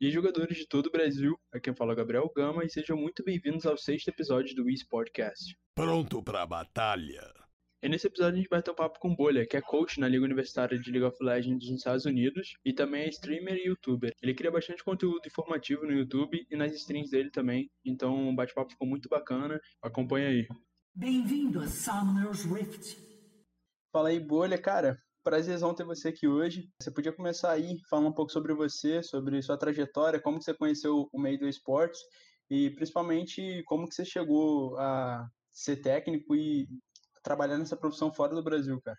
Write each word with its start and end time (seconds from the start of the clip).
e 0.00 0.10
jogadores 0.10 0.56
de 0.56 0.66
todo 0.66 0.86
o 0.86 0.90
Brasil. 0.90 1.38
Aqui 1.52 1.72
fala 1.74 1.92
é 1.92 1.96
Gabriel 1.96 2.30
Gama 2.36 2.64
e 2.64 2.68
sejam 2.68 2.96
muito 2.96 3.24
bem-vindos 3.24 3.64
ao 3.64 3.76
sexto 3.76 4.08
episódio 4.08 4.54
do 4.54 4.64
Wii 4.64 4.86
Podcast. 4.90 5.56
Pronto 5.74 6.22
para 6.22 6.42
a 6.42 6.46
batalha. 6.46 7.32
E 7.82 7.88
nesse 7.88 8.06
episódio 8.06 8.34
a 8.34 8.36
gente 8.36 8.48
vai 8.48 8.62
ter 8.62 8.70
um 8.70 8.74
papo 8.74 8.98
com 8.98 9.14
Bolha, 9.14 9.46
que 9.46 9.56
é 9.56 9.60
coach 9.60 10.00
na 10.00 10.08
Liga 10.08 10.24
Universitária 10.24 10.78
de 10.78 10.90
League 10.90 11.06
of 11.06 11.16
Legends 11.22 11.70
nos 11.70 11.78
Estados 11.78 12.04
Unidos 12.04 12.56
e 12.64 12.72
também 12.72 13.02
é 13.02 13.08
streamer 13.08 13.56
e 13.56 13.68
youtuber. 13.68 14.12
Ele 14.22 14.34
cria 14.34 14.50
bastante 14.50 14.84
conteúdo 14.84 15.26
informativo 15.26 15.86
no 15.86 15.92
YouTube 15.92 16.46
e 16.50 16.56
nas 16.56 16.74
streams 16.74 17.10
dele 17.10 17.30
também, 17.30 17.70
então 17.84 18.28
o 18.28 18.34
bate-papo 18.34 18.72
ficou 18.72 18.86
muito 18.86 19.08
bacana. 19.08 19.60
Acompanha 19.82 20.28
aí. 20.28 20.46
Bem-vindo 20.94 21.60
a 21.60 21.68
Summoner's 21.68 22.44
Rift. 22.44 22.98
Fala 23.92 24.08
aí, 24.08 24.20
Bolha, 24.20 24.58
cara. 24.58 24.98
Prazerzão 25.26 25.74
ter 25.74 25.82
você 25.82 26.10
aqui 26.10 26.28
hoje. 26.28 26.70
Você 26.80 26.88
podia 26.88 27.12
começar 27.12 27.50
aí 27.50 27.80
falando 27.90 28.10
um 28.10 28.12
pouco 28.12 28.30
sobre 28.30 28.54
você, 28.54 29.02
sobre 29.02 29.42
sua 29.42 29.58
trajetória, 29.58 30.20
como 30.20 30.38
que 30.38 30.44
você 30.44 30.54
conheceu 30.54 31.08
o 31.12 31.20
meio 31.20 31.36
do 31.36 31.48
esporte 31.48 31.98
e 32.48 32.70
principalmente 32.70 33.60
como 33.64 33.88
que 33.88 33.94
você 33.96 34.04
chegou 34.04 34.78
a 34.78 35.28
ser 35.50 35.78
técnico 35.78 36.36
e 36.36 36.68
trabalhar 37.24 37.58
nessa 37.58 37.76
profissão 37.76 38.14
fora 38.14 38.36
do 38.36 38.42
Brasil, 38.44 38.80
cara. 38.80 38.96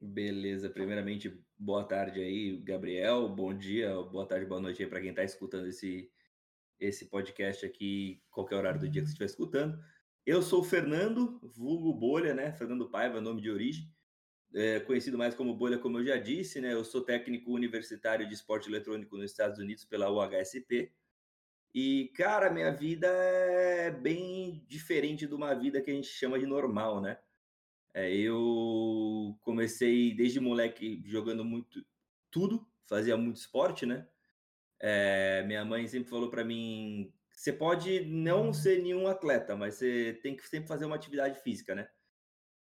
Beleza, 0.00 0.70
primeiramente, 0.70 1.38
boa 1.58 1.84
tarde 1.84 2.18
aí, 2.18 2.56
Gabriel, 2.62 3.28
bom 3.28 3.52
dia, 3.52 3.94
boa 4.04 4.26
tarde, 4.26 4.46
boa 4.46 4.60
noite 4.60 4.82
aí 4.82 4.88
para 4.88 5.02
quem 5.02 5.10
está 5.10 5.22
escutando 5.22 5.66
esse, 5.66 6.10
esse 6.80 7.10
podcast 7.10 7.66
aqui, 7.66 8.22
qualquer 8.30 8.56
horário 8.56 8.80
do 8.80 8.88
dia 8.88 9.02
que 9.02 9.08
você 9.08 9.12
estiver 9.12 9.26
escutando. 9.26 9.78
Eu 10.24 10.40
sou 10.40 10.62
o 10.62 10.64
Fernando, 10.64 11.38
vulgo 11.42 11.92
Bolha, 11.92 12.32
né? 12.32 12.54
Fernando 12.54 12.88
Paiva, 12.88 13.20
nome 13.20 13.42
de 13.42 13.50
origem, 13.50 13.93
é, 14.54 14.78
conhecido 14.80 15.18
mais 15.18 15.34
como 15.34 15.54
Bolha, 15.54 15.78
como 15.78 15.98
eu 15.98 16.04
já 16.04 16.16
disse, 16.16 16.60
né? 16.60 16.72
Eu 16.72 16.84
sou 16.84 17.02
técnico 17.02 17.52
universitário 17.52 18.26
de 18.26 18.34
esporte 18.34 18.68
eletrônico 18.68 19.16
nos 19.16 19.30
Estados 19.30 19.58
Unidos 19.58 19.84
pela 19.84 20.10
UHSP. 20.10 20.92
E, 21.74 22.12
cara, 22.14 22.50
minha 22.50 22.70
vida 22.70 23.08
é 23.08 23.90
bem 23.90 24.64
diferente 24.68 25.26
de 25.26 25.34
uma 25.34 25.52
vida 25.54 25.80
que 25.82 25.90
a 25.90 25.94
gente 25.94 26.06
chama 26.06 26.38
de 26.38 26.46
normal, 26.46 27.00
né? 27.00 27.18
É, 27.92 28.12
eu 28.14 29.36
comecei 29.42 30.14
desde 30.14 30.38
moleque 30.38 31.02
jogando 31.04 31.44
muito 31.44 31.84
tudo, 32.30 32.66
fazia 32.86 33.16
muito 33.16 33.36
esporte, 33.36 33.84
né? 33.84 34.06
É, 34.80 35.42
minha 35.46 35.64
mãe 35.64 35.86
sempre 35.88 36.08
falou 36.10 36.30
para 36.30 36.44
mim: 36.44 37.12
você 37.32 37.52
pode 37.52 38.04
não 38.04 38.52
ser 38.52 38.80
nenhum 38.82 39.08
atleta, 39.08 39.56
mas 39.56 39.74
você 39.74 40.18
tem 40.22 40.36
que 40.36 40.48
sempre 40.48 40.68
fazer 40.68 40.84
uma 40.84 40.96
atividade 40.96 41.40
física, 41.40 41.74
né? 41.74 41.88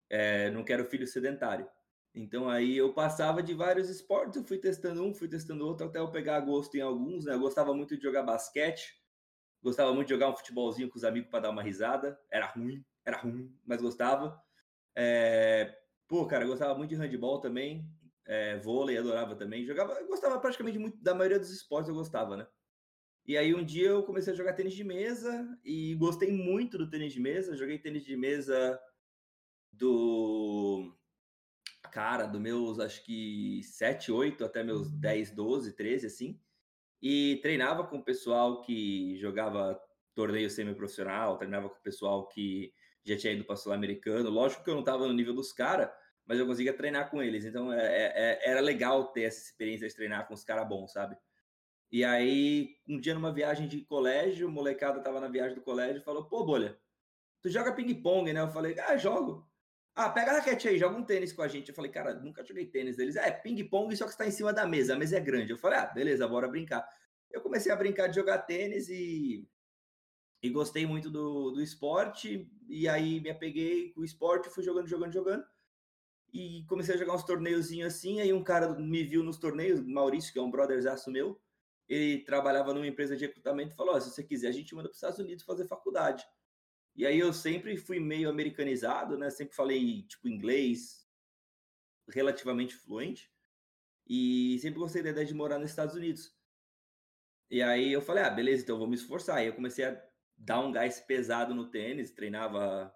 É, 0.09 0.51
não 0.51 0.65
quero 0.65 0.85
filho 0.85 1.07
sedentário. 1.07 1.69
Então 2.15 2.49
aí 2.49 2.77
eu 2.77 2.93
passava 2.93 3.43
de 3.43 3.55
vários 3.55 3.89
esportes, 3.89 4.37
eu 4.37 4.45
fui 4.45 4.59
testando 4.59 5.05
um, 5.05 5.15
fui 5.15 5.29
testando 5.29 5.67
outro, 5.67 5.87
até 5.87 6.01
eu 6.01 6.11
pegar 6.11 6.41
gosto 6.41 6.77
em 6.77 6.81
alguns, 6.81 7.25
né? 7.25 7.35
Eu 7.35 7.41
gostava 7.41 7.73
muito 7.73 7.97
de 7.97 8.03
jogar 8.03 8.23
basquete, 8.23 9.01
Gostava 9.63 9.93
muito 9.93 10.09
de 10.09 10.15
jogar 10.15 10.31
um 10.31 10.37
futebolzinho 10.37 10.89
com 10.89 10.97
os 10.97 11.05
amigos 11.05 11.29
para 11.29 11.41
dar 11.41 11.51
uma 11.51 11.63
risada. 11.63 12.19
Era 12.31 12.47
ruim, 12.47 12.85
era 13.05 13.19
ruim, 13.19 13.55
mas 13.65 13.83
gostava. 13.83 14.41
É... 14.97 15.77
Pô, 16.09 16.27
cara, 16.27 16.47
gostava 16.47 16.75
muito 16.77 16.91
de 16.91 16.97
handball 16.97 17.41
também. 17.41 17.87
É, 18.27 18.57
vôlei, 18.59 18.97
adorava 18.97 19.37
também. 19.37 19.65
Jogava, 19.65 20.03
gostava 20.05 20.39
praticamente 20.41 20.79
muito 20.79 20.97
da 21.03 21.15
maioria 21.15 21.39
dos 21.39 21.51
esportes, 21.51 21.89
eu 21.89 21.95
gostava, 21.95 22.37
né? 22.37 22.47
E 23.27 23.37
aí 23.37 23.55
um 23.55 23.65
dia 23.65 23.89
eu 23.89 24.03
comecei 24.03 24.33
a 24.33 24.37
jogar 24.37 24.55
tênis 24.55 24.73
de 24.73 24.83
mesa 24.83 25.47
e 25.63 25.95
gostei 25.97 26.33
muito 26.33 26.79
do 26.79 26.89
tênis 26.89 27.13
de 27.13 27.21
mesa. 27.21 27.57
Joguei 27.57 27.79
tênis 27.79 28.03
de 28.03 28.17
mesa 28.17 28.81
do 29.71 30.97
cara, 31.83 32.27
do 32.27 32.41
meus 32.41 32.79
acho 32.79 33.05
que 33.05 33.63
7, 33.63 34.13
8 34.13 34.45
até 34.45 34.63
meus 34.63 34.91
10, 34.91 35.33
12, 35.33 35.73
13 35.75 36.07
assim 36.07 36.41
e 37.03 37.39
treinava 37.43 37.85
com 37.85 37.97
o 37.97 38.05
pessoal 38.05 38.61
que 38.61 39.17
jogava 39.17 39.81
torneio 40.15 40.51
semiprofissional, 40.51 41.39
treinava 41.39 41.69
com 41.69 41.77
o 41.77 41.83
pessoal 41.83 42.27
que 42.29 42.73
já 43.05 43.17
tinha 43.17 43.33
ido 43.33 43.45
para 43.45 43.57
Sul-Americano. 43.57 44.29
Lógico 44.29 44.63
que 44.63 44.71
eu 44.71 44.75
não 44.75 44.81
estava 44.81 45.07
no 45.07 45.15
nível 45.15 45.35
dos 45.35 45.53
caras, 45.53 45.91
mas 46.27 46.39
eu 46.39 46.47
conseguia 46.47 46.75
treinar 46.77 47.11
com 47.11 47.23
eles. 47.23 47.45
Então 47.45 47.73
é, 47.73 47.81
é, 47.81 48.13
é, 48.15 48.51
era 48.51 48.61
legal 48.61 49.13
ter 49.13 49.23
essa 49.23 49.43
experiência 49.43 49.89
de 49.89 49.95
treinar 49.95 50.29
com 50.29 50.35
os 50.35 50.45
caras 50.45 50.69
bons, 50.69 50.93
sabe? 50.93 51.17
E 51.91 52.05
aí, 52.05 52.77
um 52.89 53.01
dia 53.01 53.15
numa 53.15 53.33
viagem 53.33 53.67
de 53.67 53.81
colégio, 53.85 54.47
o 54.47 54.51
molecada 54.51 55.01
tava 55.01 55.21
na 55.21 55.29
viagem 55.29 55.57
do 55.57 55.63
colégio 55.63 56.01
e 56.01 56.05
falou: 56.05 56.29
pô, 56.29 56.45
bolha, 56.45 56.79
tu 57.43 57.49
joga 57.49 57.73
ping-pong, 57.73 58.33
né? 58.33 58.41
Eu 58.41 58.51
falei: 58.51 58.79
ah, 58.79 58.97
jogo. 58.97 59.50
Ah, 59.95 60.09
pega 60.09 60.31
a 60.31 60.35
raquete 60.37 60.69
aí, 60.69 60.79
joga 60.79 60.97
um 60.97 61.05
tênis 61.05 61.33
com 61.33 61.43
a 61.43 61.49
gente. 61.49 61.69
Eu 61.69 61.75
falei, 61.75 61.91
cara, 61.91 62.15
nunca 62.15 62.45
joguei 62.45 62.67
tênis 62.67 62.97
deles. 62.97 63.17
É, 63.17 63.31
ping-pong, 63.31 63.95
só 63.97 64.05
que 64.05 64.13
está 64.13 64.27
em 64.27 64.31
cima 64.31 64.53
da 64.53 64.67
mesa. 64.67 64.95
A 64.95 64.99
mesa 64.99 65.17
é 65.17 65.21
grande. 65.21 65.53
Eu 65.53 65.59
falei, 65.59 65.79
ah, 65.79 65.87
beleza, 65.87 66.27
bora 66.29 66.49
brincar. 66.49 66.89
Eu 67.31 67.41
comecei 67.41 67.71
a 67.71 67.77
brincar 67.77 68.07
de 68.07 68.17
jogar 68.17 68.39
tênis 68.39 68.89
e, 68.89 69.47
e 70.43 70.51
gostei 70.51 70.87
muito 70.87 71.11
do, 71.11 71.51
do 71.51 71.63
esporte. 71.63 72.51
E 72.69 72.89
aí 72.89 73.21
me 73.21 73.31
apeguei 73.31 73.93
com 73.93 74.01
o 74.01 74.05
esporte, 74.05 74.49
fui 74.49 74.63
jogando, 74.63 74.89
jogando, 74.89 75.13
jogando. 75.13 75.45
E 76.33 76.65
comecei 76.69 76.95
a 76.95 76.99
jogar 76.99 77.15
uns 77.15 77.25
torneiozinhos 77.25 77.93
assim. 77.95 78.21
Aí 78.21 78.33
um 78.33 78.45
cara 78.45 78.75
me 78.75 79.03
viu 79.03 79.23
nos 79.23 79.39
torneios, 79.39 79.81
Maurício, 79.81 80.33
que 80.33 80.39
é 80.39 80.43
um 80.43 80.51
brotherzaço 80.51 81.11
meu. 81.11 81.41
Ele 81.89 82.23
trabalhava 82.23 82.73
numa 82.73 82.87
empresa 82.87 83.17
de 83.17 83.27
recrutamento 83.27 83.73
e 83.73 83.77
falou: 83.77 83.97
oh, 83.97 84.01
se 84.01 84.11
você 84.11 84.23
quiser, 84.23 84.49
a 84.49 84.53
gente 84.53 84.75
manda 84.75 84.89
para 84.89 84.93
os 84.93 84.99
Estados 84.99 85.19
Unidos 85.19 85.45
fazer 85.45 85.67
faculdade. 85.67 86.25
E 87.01 87.07
aí 87.07 87.19
eu 87.19 87.33
sempre 87.33 87.79
fui 87.79 87.99
meio 87.99 88.29
americanizado, 88.29 89.17
né? 89.17 89.31
Sempre 89.31 89.55
falei, 89.55 90.03
tipo, 90.03 90.29
inglês 90.29 91.09
relativamente 92.07 92.77
fluente. 92.77 93.33
E 94.07 94.59
sempre 94.59 94.79
gostei 94.79 95.03
da 95.03 95.09
ideia 95.09 95.25
de 95.25 95.33
morar 95.33 95.59
nos 95.59 95.71
Estados 95.71 95.95
Unidos. 95.95 96.37
E 97.51 97.63
aí 97.63 97.91
eu 97.91 98.03
falei, 98.03 98.23
ah, 98.23 98.29
beleza, 98.29 98.65
então 98.65 98.77
vou 98.77 98.87
me 98.87 98.97
esforçar. 98.97 99.39
Aí 99.39 99.47
eu 99.47 99.55
comecei 99.55 99.87
a 99.87 99.99
dar 100.37 100.61
um 100.61 100.71
gás 100.71 101.01
pesado 101.01 101.55
no 101.55 101.71
tênis, 101.71 102.11
treinava 102.11 102.95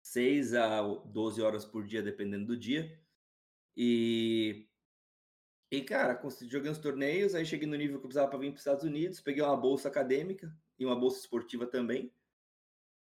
6 0.00 0.54
a 0.54 0.80
12 0.80 1.42
horas 1.42 1.64
por 1.64 1.84
dia, 1.84 2.04
dependendo 2.04 2.46
do 2.46 2.56
dia. 2.56 2.96
E 3.76 4.68
e, 5.72 5.82
cara, 5.82 6.22
joguei 6.42 6.70
uns 6.70 6.78
torneios, 6.78 7.34
aí 7.34 7.44
cheguei 7.44 7.66
no 7.66 7.74
nível 7.76 7.98
que 7.98 8.04
eu 8.04 8.08
precisava 8.08 8.30
para 8.30 8.38
vir 8.38 8.50
para 8.50 8.54
os 8.54 8.60
Estados 8.60 8.84
Unidos, 8.84 9.20
peguei 9.20 9.42
uma 9.42 9.56
bolsa 9.56 9.88
acadêmica 9.88 10.56
e 10.78 10.84
uma 10.86 10.94
bolsa 10.94 11.18
esportiva 11.18 11.66
também. 11.66 12.14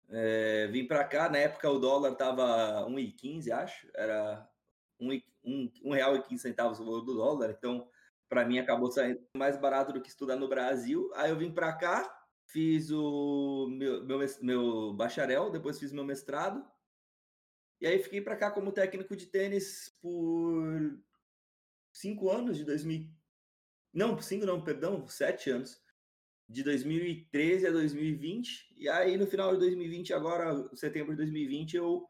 É, 0.08 0.66
vim 0.68 0.86
para 0.86 1.04
cá, 1.04 1.28
na 1.28 1.38
época 1.38 1.70
o 1.70 1.78
dólar 1.78 2.14
tava 2.14 2.86
1,15, 2.88 3.50
acho, 3.50 3.88
era 3.94 4.48
R$ 5.00 5.24
1,15 5.44 6.80
o 6.80 6.84
valor 6.84 7.00
do 7.00 7.14
dólar, 7.14 7.50
então 7.50 7.88
para 8.28 8.44
mim 8.44 8.58
acabou 8.58 8.90
saindo 8.90 9.20
mais 9.36 9.56
barato 9.56 9.92
do 9.92 10.00
que 10.00 10.08
estudar 10.08 10.36
no 10.36 10.48
Brasil. 10.48 11.10
Aí 11.14 11.30
eu 11.30 11.36
vim 11.36 11.52
para 11.52 11.72
cá, 11.72 12.24
fiz 12.46 12.90
o 12.90 13.68
meu, 13.70 14.04
meu, 14.04 14.18
meu 14.40 14.92
bacharel, 14.94 15.50
depois 15.50 15.78
fiz 15.78 15.92
meu 15.92 16.04
mestrado, 16.04 16.64
e 17.80 17.86
aí 17.86 17.98
fiquei 17.98 18.20
para 18.20 18.36
cá 18.36 18.50
como 18.50 18.70
técnico 18.70 19.16
de 19.16 19.26
tênis 19.26 19.88
por 20.00 20.98
cinco 21.92 22.30
anos, 22.30 22.56
de 22.56 22.64
2000. 22.64 23.10
Não, 23.92 24.20
cinco 24.22 24.46
não, 24.46 24.62
perdão, 24.62 25.06
sete 25.08 25.50
anos 25.50 25.81
de 26.48 26.62
2013 26.62 27.66
a 27.66 27.70
2020. 27.70 28.74
E 28.76 28.88
aí, 28.88 29.16
no 29.16 29.26
final 29.26 29.52
de 29.52 29.60
2020, 29.60 30.12
agora, 30.12 30.68
setembro 30.74 31.12
de 31.12 31.18
2020, 31.18 31.76
eu 31.76 32.06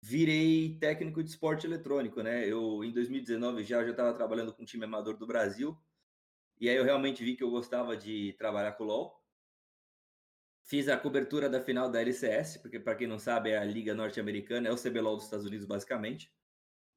virei 0.00 0.76
técnico 0.78 1.22
de 1.22 1.30
esporte 1.30 1.66
eletrônico, 1.66 2.22
né? 2.22 2.46
Eu, 2.46 2.82
em 2.84 2.92
2019, 2.92 3.62
já 3.64 3.88
estava 3.88 4.12
trabalhando 4.12 4.52
com 4.52 4.62
o 4.62 4.66
time 4.66 4.84
amador 4.84 5.16
do 5.16 5.26
Brasil. 5.26 5.76
E 6.60 6.68
aí 6.68 6.76
eu 6.76 6.84
realmente 6.84 7.24
vi 7.24 7.36
que 7.36 7.42
eu 7.42 7.50
gostava 7.50 7.96
de 7.96 8.34
trabalhar 8.38 8.72
com 8.72 8.84
o 8.84 8.86
LoL. 8.86 9.22
Fiz 10.64 10.88
a 10.88 10.96
cobertura 10.96 11.48
da 11.48 11.60
final 11.60 11.90
da 11.90 12.00
LCS, 12.00 12.58
porque 12.58 12.78
para 12.78 12.94
quem 12.94 13.06
não 13.06 13.18
sabe, 13.18 13.50
é 13.50 13.58
a 13.58 13.64
Liga 13.64 13.94
Norte-Americana, 13.94 14.68
é 14.68 14.72
o 14.72 14.76
CBLOL 14.76 15.16
dos 15.16 15.24
Estados 15.24 15.44
Unidos, 15.46 15.66
basicamente, 15.66 16.32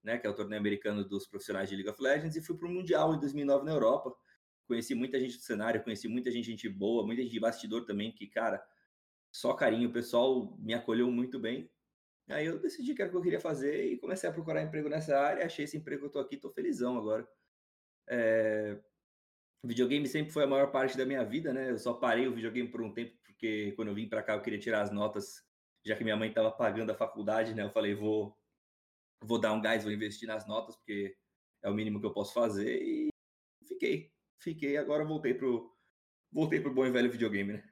né? 0.04 0.18
Que 0.18 0.28
é 0.28 0.30
o 0.30 0.36
torneio 0.36 0.60
americano 0.60 1.04
dos 1.04 1.28
profissionais 1.28 1.70
de 1.70 1.76
League 1.76 1.90
of 1.90 2.02
Legends. 2.02 2.36
E 2.36 2.42
fui 2.42 2.58
para 2.58 2.68
o 2.68 2.72
Mundial 2.72 3.16
em 3.16 3.20
2009 3.20 3.66
na 3.66 3.72
Europa 3.72 4.16
Conheci 4.68 4.96
muita 4.96 5.20
gente 5.20 5.38
do 5.38 5.44
cenário, 5.44 5.84
conheci 5.84 6.08
muita 6.08 6.32
gente, 6.32 6.46
gente 6.46 6.68
boa, 6.68 7.06
muita 7.06 7.22
gente 7.22 7.32
de 7.32 7.40
bastidor 7.40 7.86
também, 7.86 8.12
que, 8.12 8.28
cara, 8.28 8.66
só 9.32 9.54
carinho, 9.54 9.90
o 9.90 9.94
pessoal 9.94 10.58
me 10.60 10.74
acolheu 10.74 11.12
muito 11.12 11.40
bem. 11.40 11.70
Aí 12.30 12.46
eu 12.46 12.58
decidi 12.60 12.96
que 12.96 13.02
era 13.02 13.10
o 13.10 13.12
que 13.12 13.18
eu 13.18 13.22
queria 13.22 13.40
fazer 13.40 13.86
e 13.86 13.98
comecei 13.98 14.30
a 14.30 14.34
procurar 14.34 14.64
emprego 14.64 14.90
nessa 14.90 15.20
área. 15.20 15.46
Achei 15.46 15.66
esse 15.66 15.78
emprego 15.78 16.02
que 16.02 16.08
eu 16.08 16.12
tô 16.12 16.20
aqui, 16.20 16.38
tô 16.38 16.50
felizão 16.50 16.98
agora. 16.98 17.28
É... 18.08 18.80
Videogame 19.64 20.08
sempre 20.08 20.32
foi 20.32 20.44
a 20.44 20.48
maior 20.48 20.72
parte 20.72 20.98
da 20.98 21.06
minha 21.06 21.24
vida, 21.24 21.54
né? 21.54 21.72
Eu 21.72 21.78
só 21.78 21.94
parei 21.94 22.28
o 22.28 22.34
videogame 22.34 22.70
por 22.70 22.82
um 22.82 22.94
tempo, 22.94 23.16
porque 23.24 23.74
quando 23.74 23.90
eu 23.90 23.96
vim 23.96 24.08
para 24.08 24.24
cá 24.24 24.34
eu 24.36 24.42
queria 24.42 24.60
tirar 24.60 24.82
as 24.82 24.92
notas, 24.92 25.44
já 25.84 25.96
que 25.96 26.04
minha 26.04 26.18
mãe 26.18 26.30
estava 26.30 26.52
pagando 26.52 26.92
a 26.92 26.96
faculdade, 26.96 27.54
né? 27.54 27.64
Eu 27.64 27.72
falei, 27.72 27.94
vou, 27.94 28.38
vou 29.22 29.40
dar 29.40 29.54
um 29.54 29.62
gás, 29.62 29.84
vou 29.84 29.92
investir 29.92 30.28
nas 30.28 30.48
notas, 30.48 30.76
porque 30.76 31.18
é 31.64 31.70
o 31.70 31.74
mínimo 31.74 32.00
que 32.00 32.06
eu 32.06 32.14
posso 32.14 32.34
fazer, 32.34 32.82
e 32.82 33.10
fiquei 33.68 34.15
fiquei, 34.40 34.78
agora 34.78 35.06
voltei 35.06 35.34
pro 35.34 35.72
voltei 36.32 36.60
pro 36.62 36.74
bom 36.74 36.86
e 36.86 36.92
velho 36.92 37.12
videogame, 37.12 37.54
né? 37.54 37.64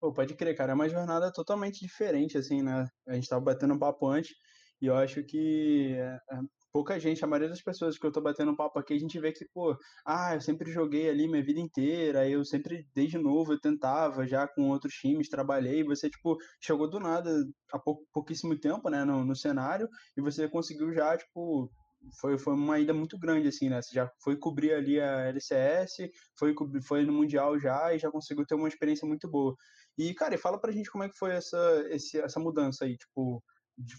Pô, 0.00 0.12
pode 0.12 0.34
crer, 0.34 0.56
cara, 0.56 0.72
é 0.72 0.74
uma 0.74 0.88
jornada 0.88 1.32
totalmente 1.32 1.80
diferente, 1.80 2.36
assim, 2.36 2.60
né? 2.62 2.88
A 3.06 3.14
gente 3.14 3.28
tava 3.28 3.40
batendo 3.44 3.74
um 3.74 3.78
papo 3.78 4.08
antes, 4.08 4.32
E 4.80 4.86
eu 4.86 4.96
acho 4.96 5.24
que 5.24 5.94
é, 5.96 6.16
é, 6.32 6.40
pouca 6.72 6.98
gente, 6.98 7.24
a 7.24 7.28
maioria 7.28 7.48
das 7.48 7.62
pessoas 7.62 7.98
que 7.98 8.06
eu 8.06 8.12
tô 8.12 8.20
batendo 8.20 8.56
papo 8.56 8.78
aqui, 8.80 8.94
a 8.94 8.98
gente 8.98 9.18
vê 9.20 9.32
que, 9.32 9.46
pô, 9.54 9.76
ah, 10.06 10.34
eu 10.34 10.40
sempre 10.40 10.72
joguei 10.72 11.08
ali 11.08 11.28
minha 11.28 11.44
vida 11.44 11.60
inteira, 11.60 12.28
eu 12.28 12.44
sempre, 12.44 12.88
desde 12.94 13.18
novo, 13.18 13.52
eu 13.52 13.60
tentava 13.60 14.26
já 14.26 14.48
com 14.48 14.70
outros 14.70 14.94
times, 14.94 15.28
trabalhei, 15.28 15.84
você, 15.84 16.10
tipo, 16.10 16.36
chegou 16.60 16.90
do 16.90 16.98
nada 17.00 17.30
há 17.72 17.78
pou, 17.78 18.04
pouquíssimo 18.12 18.58
tempo, 18.58 18.88
né, 18.90 19.04
no, 19.04 19.24
no 19.24 19.36
cenário, 19.36 19.88
e 20.16 20.20
você 20.20 20.48
conseguiu 20.48 20.92
já, 20.92 21.16
tipo, 21.16 21.70
foi, 22.20 22.38
foi 22.38 22.54
uma 22.54 22.78
ida 22.78 22.92
muito 22.92 23.18
grande, 23.18 23.48
assim, 23.48 23.68
né? 23.68 23.80
Você 23.80 23.94
já 23.94 24.10
foi 24.22 24.36
cobrir 24.36 24.72
ali 24.72 25.00
a 25.00 25.26
LCS, 25.28 26.10
foi, 26.38 26.54
foi 26.82 27.04
no 27.04 27.12
Mundial 27.12 27.58
já 27.58 27.94
e 27.94 27.98
já 27.98 28.10
conseguiu 28.10 28.46
ter 28.46 28.54
uma 28.54 28.68
experiência 28.68 29.06
muito 29.06 29.28
boa. 29.28 29.54
E, 29.96 30.14
cara, 30.14 30.36
fala 30.38 30.60
pra 30.60 30.72
gente 30.72 30.90
como 30.90 31.04
é 31.04 31.08
que 31.08 31.18
foi 31.18 31.32
essa, 31.32 31.84
esse, 31.90 32.18
essa 32.20 32.40
mudança 32.40 32.84
aí, 32.84 32.96
tipo, 32.96 33.42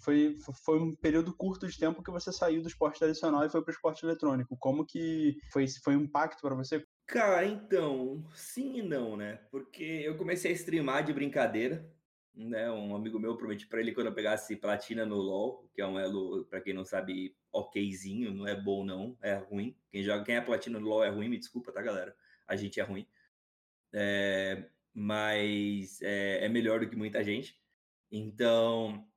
foi, 0.03 0.37
foi 0.65 0.79
um 0.79 0.95
período 0.95 1.35
curto 1.35 1.67
de 1.67 1.77
tempo 1.77 2.03
que 2.03 2.11
você 2.11 2.31
saiu 2.31 2.61
do 2.61 2.67
esporte 2.67 2.99
tradicional 2.99 3.45
e 3.45 3.49
foi 3.49 3.63
para 3.63 3.71
o 3.71 3.73
esporte 3.73 4.05
eletrônico. 4.05 4.57
Como 4.57 4.85
que 4.85 5.35
foi, 5.51 5.65
foi 5.83 5.95
um 5.95 6.01
impacto 6.01 6.41
para 6.41 6.55
você? 6.55 6.83
Cara, 7.07 7.45
então, 7.45 8.23
sim 8.33 8.77
e 8.77 8.81
não, 8.81 9.17
né? 9.17 9.39
Porque 9.51 9.83
eu 9.83 10.17
comecei 10.17 10.51
a 10.51 10.55
streamar 10.55 11.03
de 11.03 11.13
brincadeira, 11.13 11.91
né? 12.35 12.71
Um 12.71 12.95
amigo 12.95 13.19
meu 13.19 13.37
prometi 13.37 13.67
para 13.67 13.79
ele 13.79 13.91
quando 13.91 14.07
eu 14.07 14.13
pegasse 14.13 14.55
platina 14.55 15.05
no 15.05 15.15
LoL, 15.15 15.69
que 15.73 15.81
é 15.81 15.87
um 15.87 15.99
elo, 15.99 16.45
para 16.45 16.61
quem 16.61 16.73
não 16.73 16.85
sabe, 16.85 17.35
okzinho, 17.51 18.33
não 18.33 18.47
é 18.47 18.55
bom 18.55 18.83
não, 18.83 19.17
é 19.21 19.35
ruim. 19.35 19.77
Quem 19.91 20.03
joga, 20.03 20.23
quem 20.23 20.35
é 20.35 20.41
platina 20.41 20.79
no 20.79 20.87
LoL 20.87 21.03
é 21.03 21.09
ruim, 21.09 21.29
me 21.29 21.37
desculpa, 21.37 21.71
tá, 21.71 21.81
galera? 21.81 22.15
A 22.47 22.55
gente 22.55 22.79
é 22.79 22.83
ruim. 22.83 23.07
É, 23.93 24.69
mas 24.93 26.01
é, 26.01 26.45
é 26.45 26.49
melhor 26.49 26.79
do 26.79 26.89
que 26.89 26.95
muita 26.95 27.23
gente. 27.23 27.59
Então, 28.11 29.07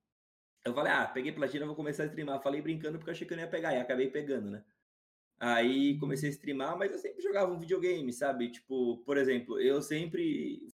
eu 0.64 0.74
falei, 0.74 0.92
ah, 0.92 1.06
peguei 1.06 1.32
platina, 1.32 1.66
vou 1.66 1.76
começar 1.76 2.02
a 2.02 2.06
streamar. 2.06 2.42
Falei 2.42 2.60
brincando 2.60 2.98
porque 2.98 3.10
achei 3.10 3.26
que 3.26 3.32
eu 3.32 3.36
não 3.36 3.44
ia 3.44 3.50
pegar, 3.50 3.74
e 3.74 3.78
acabei 3.78 4.10
pegando, 4.10 4.50
né? 4.50 4.64
Aí 5.38 5.98
comecei 5.98 6.30
a 6.30 6.32
streamar, 6.32 6.78
mas 6.78 6.92
eu 6.92 6.98
sempre 6.98 7.22
jogava 7.22 7.52
um 7.52 7.58
videogame, 7.58 8.12
sabe? 8.12 8.50
Tipo, 8.50 8.98
por 9.04 9.18
exemplo, 9.18 9.60
eu 9.60 9.82
sempre 9.82 10.72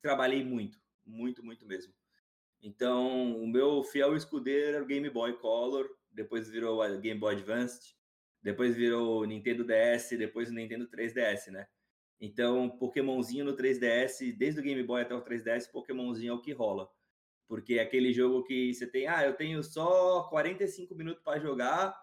trabalhei 0.00 0.44
muito, 0.44 0.78
muito, 1.06 1.44
muito 1.44 1.66
mesmo. 1.66 1.92
Então, 2.62 3.36
o 3.42 3.46
meu 3.46 3.84
fiel 3.84 4.16
escudeiro 4.16 4.76
era 4.76 4.82
o 4.82 4.86
Game 4.86 5.08
Boy 5.10 5.36
Color, 5.38 5.88
depois 6.10 6.48
virou 6.48 6.80
a 6.80 6.88
Game 6.96 7.20
Boy 7.20 7.34
Advanced, 7.34 7.94
depois 8.42 8.74
virou 8.74 9.22
o 9.22 9.24
Nintendo 9.24 9.64
DS, 9.64 10.10
depois 10.16 10.50
o 10.50 10.54
Nintendo 10.54 10.88
3DS, 10.88 11.50
né? 11.50 11.66
Então, 12.20 12.70
Pokémonzinho 12.70 13.44
no 13.44 13.56
3DS, 13.56 14.34
desde 14.36 14.60
o 14.60 14.62
Game 14.62 14.82
Boy 14.82 15.02
até 15.02 15.14
o 15.14 15.22
3DS, 15.22 15.70
Pokémonzinho 15.70 16.30
é 16.30 16.34
o 16.34 16.40
que 16.40 16.52
rola. 16.52 16.88
Porque 17.46 17.74
é 17.74 17.82
aquele 17.82 18.12
jogo 18.12 18.42
que 18.44 18.72
você 18.72 18.86
tem, 18.86 19.06
ah, 19.06 19.24
eu 19.24 19.34
tenho 19.34 19.62
só 19.62 20.22
45 20.30 20.94
minutos 20.94 21.22
para 21.22 21.38
jogar, 21.38 21.94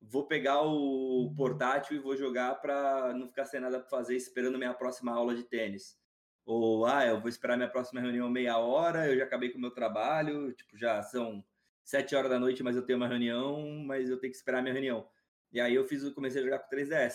vou 0.00 0.26
pegar 0.26 0.62
o 0.62 1.34
portátil 1.36 1.96
e 1.96 2.00
vou 2.00 2.16
jogar 2.16 2.54
para 2.56 3.12
não 3.14 3.26
ficar 3.26 3.46
sem 3.46 3.58
nada 3.58 3.80
para 3.80 3.88
fazer 3.88 4.14
esperando 4.14 4.58
minha 4.58 4.74
próxima 4.74 5.12
aula 5.12 5.34
de 5.34 5.42
tênis. 5.42 5.98
Ou, 6.44 6.84
ah, 6.86 7.06
eu 7.06 7.20
vou 7.20 7.28
esperar 7.28 7.56
minha 7.56 7.68
próxima 7.68 8.00
reunião 8.00 8.28
meia 8.28 8.58
hora, 8.58 9.08
eu 9.08 9.16
já 9.16 9.24
acabei 9.24 9.50
com 9.50 9.58
o 9.58 9.60
meu 9.60 9.70
trabalho, 9.70 10.52
tipo, 10.52 10.76
já 10.76 11.02
são 11.02 11.44
sete 11.82 12.14
horas 12.14 12.30
da 12.30 12.38
noite, 12.38 12.62
mas 12.62 12.76
eu 12.76 12.82
tenho 12.82 12.98
uma 12.98 13.08
reunião, 13.08 13.66
mas 13.84 14.10
eu 14.10 14.18
tenho 14.18 14.30
que 14.30 14.36
esperar 14.36 14.62
minha 14.62 14.72
reunião. 14.72 15.08
E 15.52 15.60
aí 15.60 15.74
eu 15.74 15.84
fiz, 15.84 16.08
comecei 16.10 16.40
a 16.42 16.44
jogar 16.44 16.58
com 16.58 16.74
3DS. 16.74 17.14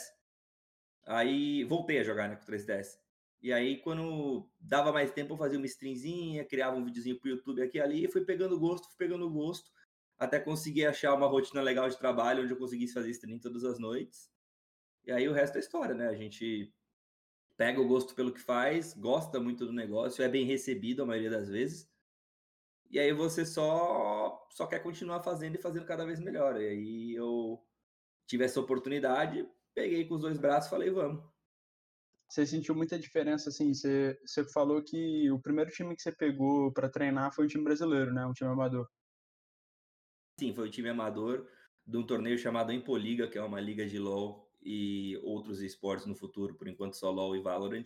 Aí 1.06 1.64
voltei 1.64 2.00
a 2.00 2.04
jogar 2.04 2.30
né, 2.30 2.36
com 2.36 2.46
3DS. 2.46 2.98
E 3.42 3.54
aí, 3.54 3.78
quando 3.78 4.50
dava 4.60 4.92
mais 4.92 5.12
tempo, 5.12 5.34
eu 5.34 5.38
fazia 5.38 5.58
uma 5.58 5.66
streamzinha, 5.66 6.44
criava 6.46 6.76
um 6.76 6.84
videozinho 6.84 7.20
pro 7.20 7.30
YouTube 7.30 7.62
aqui 7.62 7.78
e 7.78 7.82
ali, 7.82 8.06
e 8.06 8.12
fui 8.12 8.26
pegando 8.26 8.60
gosto, 8.60 8.88
fui 8.88 8.98
pegando 8.98 9.30
gosto, 9.30 9.72
até 10.18 10.40
conseguir 10.40 10.86
achar 10.86 11.14
uma 11.14 11.28
rotina 11.28 11.62
legal 11.62 11.90
de 11.90 11.98
trabalho, 11.98 12.44
onde 12.44 12.54
eu 12.54 12.58
conseguisse 12.58 12.94
fazer 12.94 13.12
stream 13.12 13.40
todas 13.40 13.64
as 13.64 13.80
noites. 13.80 14.30
E 15.06 15.12
aí 15.12 15.28
o 15.30 15.34
resto 15.34 15.56
é 15.56 15.60
história, 15.60 15.96
né? 15.96 16.08
A 16.10 16.16
gente 16.16 16.74
pega 17.60 17.82
o 17.82 17.88
gosto 17.88 18.16
pelo 18.16 18.34
que 18.34 18.40
faz, 18.40 18.94
gosta 18.94 19.38
muito 19.38 19.66
do 19.66 19.74
negócio, 19.74 20.24
é 20.24 20.30
bem 20.30 20.46
recebido 20.46 21.04
a 21.04 21.06
maioria 21.06 21.30
das 21.30 21.50
vezes. 21.50 21.92
E 22.90 22.98
aí 22.98 23.12
você 23.12 23.46
só 23.46 24.48
só 24.50 24.66
quer 24.66 24.80
continuar 24.80 25.22
fazendo 25.22 25.56
e 25.56 25.62
fazendo 25.62 25.86
cada 25.86 26.06
vez 26.06 26.22
melhor. 26.22 26.56
E 26.56 26.66
aí 26.66 27.14
eu 27.16 27.62
tive 28.26 28.46
essa 28.46 28.62
oportunidade, 28.62 29.46
peguei 29.76 30.08
com 30.08 30.16
os 30.16 30.22
dois 30.22 30.38
braços 30.38 30.68
e 30.68 30.70
falei, 30.70 30.90
vamos 30.90 31.22
você 32.30 32.46
sentiu 32.46 32.76
muita 32.76 32.98
diferença, 32.98 33.50
assim, 33.50 33.74
você, 33.74 34.18
você 34.24 34.48
falou 34.50 34.84
que 34.84 35.32
o 35.32 35.40
primeiro 35.40 35.72
time 35.72 35.96
que 35.96 36.02
você 36.02 36.12
pegou 36.12 36.72
para 36.72 36.88
treinar 36.88 37.34
foi 37.34 37.46
um 37.46 37.48
time 37.48 37.64
brasileiro, 37.64 38.14
né, 38.14 38.24
um 38.24 38.34
time 38.34 38.52
amador. 38.52 38.88
Sim, 40.40 40.54
foi 40.54 40.68
um 40.68 40.72
time 40.72 40.90
amador 40.90 41.50
de 41.86 41.98
um 41.98 42.06
torneio 42.06 42.38
chamado 42.38 42.72
Impoliga, 42.72 43.28
que 43.28 43.40
é 43.40 43.42
uma 43.42 43.60
liga 43.60 43.84
de 43.84 43.98
LoL 43.98 44.49
e 44.62 45.18
outros 45.24 45.62
esportes 45.62 46.06
no 46.06 46.16
futuro, 46.16 46.56
por 46.56 46.68
enquanto 46.68 46.98
só 46.98 47.10
LoL 47.10 47.36
e 47.36 47.42
Valorant, 47.42 47.86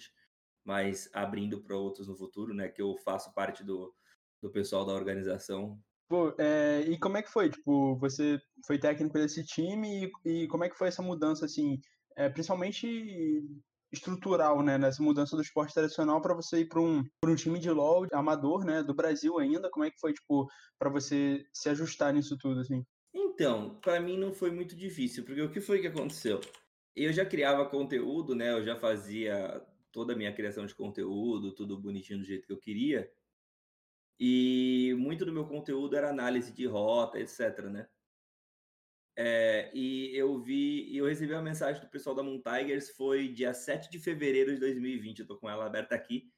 mas 0.65 1.09
abrindo 1.13 1.61
para 1.61 1.77
outros 1.77 2.07
no 2.07 2.15
futuro, 2.15 2.53
né, 2.53 2.69
que 2.69 2.81
eu 2.81 2.95
faço 3.03 3.33
parte 3.33 3.63
do, 3.63 3.93
do 4.41 4.49
pessoal 4.49 4.85
da 4.85 4.93
organização. 4.93 5.79
Pô, 6.07 6.33
é, 6.37 6.81
e 6.81 6.97
como 6.99 7.17
é 7.17 7.23
que 7.23 7.31
foi? 7.31 7.49
Tipo, 7.49 7.95
você 7.97 8.39
foi 8.65 8.77
técnico 8.77 9.17
desse 9.17 9.43
time 9.43 10.11
e, 10.25 10.43
e 10.43 10.47
como 10.47 10.63
é 10.63 10.69
que 10.69 10.77
foi 10.77 10.87
essa 10.87 11.01
mudança, 11.01 11.45
assim, 11.45 11.79
é, 12.15 12.29
principalmente 12.29 13.43
estrutural, 13.91 14.63
né, 14.63 14.77
nessa 14.77 15.03
mudança 15.03 15.35
do 15.35 15.41
esporte 15.41 15.73
tradicional 15.73 16.19
para 16.19 16.33
você 16.33 16.61
ir 16.61 16.67
para 16.67 16.81
um, 16.81 17.03
um 17.25 17.35
time 17.35 17.59
de 17.59 17.69
LoL 17.69 18.07
amador, 18.11 18.65
né, 18.65 18.81
do 18.81 18.93
Brasil 18.93 19.37
ainda? 19.37 19.69
Como 19.69 19.85
é 19.85 19.91
que 19.91 19.99
foi, 19.99 20.13
tipo, 20.13 20.47
para 20.79 20.89
você 20.89 21.45
se 21.53 21.69
ajustar 21.69 22.13
nisso 22.13 22.35
tudo, 22.37 22.59
assim? 22.59 22.83
Então, 23.13 23.79
para 23.79 23.99
mim 23.99 24.17
não 24.17 24.33
foi 24.33 24.51
muito 24.51 24.75
difícil, 24.75 25.23
porque 25.23 25.41
o 25.41 25.51
que 25.51 25.61
foi 25.61 25.79
que 25.79 25.87
aconteceu? 25.87 26.41
Eu 26.95 27.11
já 27.11 27.25
criava 27.25 27.69
conteúdo, 27.69 28.35
né, 28.35 28.51
eu 28.51 28.63
já 28.63 28.75
fazia 28.75 29.65
toda 29.91 30.13
a 30.13 30.15
minha 30.15 30.33
criação 30.33 30.65
de 30.65 30.75
conteúdo, 30.75 31.53
tudo 31.53 31.79
bonitinho 31.79 32.19
do 32.19 32.25
jeito 32.25 32.47
que 32.47 32.53
eu 32.53 32.59
queria, 32.59 33.11
e 34.19 34.95
muito 34.97 35.25
do 35.25 35.33
meu 35.33 35.45
conteúdo 35.47 35.95
era 35.95 36.09
análise 36.09 36.51
de 36.51 36.65
rota, 36.65 37.19
etc, 37.19 37.65
né? 37.65 37.87
É, 39.15 39.71
e 39.75 40.15
eu 40.15 40.39
vi, 40.39 40.95
eu 40.95 41.05
recebi 41.05 41.33
uma 41.33 41.41
mensagem 41.41 41.81
do 41.81 41.87
pessoal 41.89 42.15
da 42.15 42.23
Moon 42.23 42.41
Tigers, 42.41 42.89
foi 42.89 43.27
dia 43.27 43.53
7 43.53 43.91
de 43.91 43.99
fevereiro 43.99 44.53
de 44.53 44.59
2020, 44.59 45.19
eu 45.19 45.27
tô 45.27 45.37
com 45.37 45.49
ela 45.49 45.65
aberta 45.65 45.93
aqui. 45.93 46.31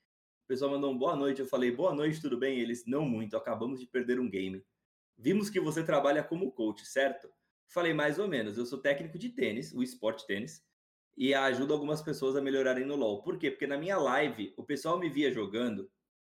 O 0.43 0.47
pessoal 0.47 0.71
mandou 0.71 0.91
um 0.91 0.97
boa 0.97 1.15
noite, 1.15 1.39
eu 1.39 1.47
falei, 1.47 1.71
boa 1.71 1.93
noite, 1.93 2.21
tudo 2.21 2.37
bem? 2.37 2.59
Eles, 2.59 2.85
não 2.85 3.05
muito, 3.05 3.37
acabamos 3.37 3.79
de 3.79 3.87
perder 3.87 4.19
um 4.19 4.29
game. 4.29 4.63
Vimos 5.17 5.49
que 5.49 5.59
você 5.59 5.83
trabalha 5.83 6.23
como 6.23 6.51
coach, 6.51 6.85
certo? 6.85 7.31
Falei, 7.67 7.93
mais 7.93 8.19
ou 8.19 8.27
menos, 8.27 8.57
eu 8.57 8.65
sou 8.65 8.79
técnico 8.79 9.17
de 9.17 9.29
tênis, 9.29 9.73
o 9.73 9.83
esporte 9.83 10.25
tênis, 10.25 10.63
e 11.17 11.33
ajudo 11.33 11.73
algumas 11.73 12.01
pessoas 12.01 12.35
a 12.35 12.41
melhorarem 12.41 12.85
no 12.85 12.95
LoL. 12.95 13.21
Por 13.23 13.37
quê? 13.37 13.49
Porque 13.49 13.67
na 13.67 13.77
minha 13.77 13.97
live, 13.97 14.53
o 14.57 14.63
pessoal 14.63 14.99
me 14.99 15.09
via 15.09 15.31
jogando, 15.31 15.89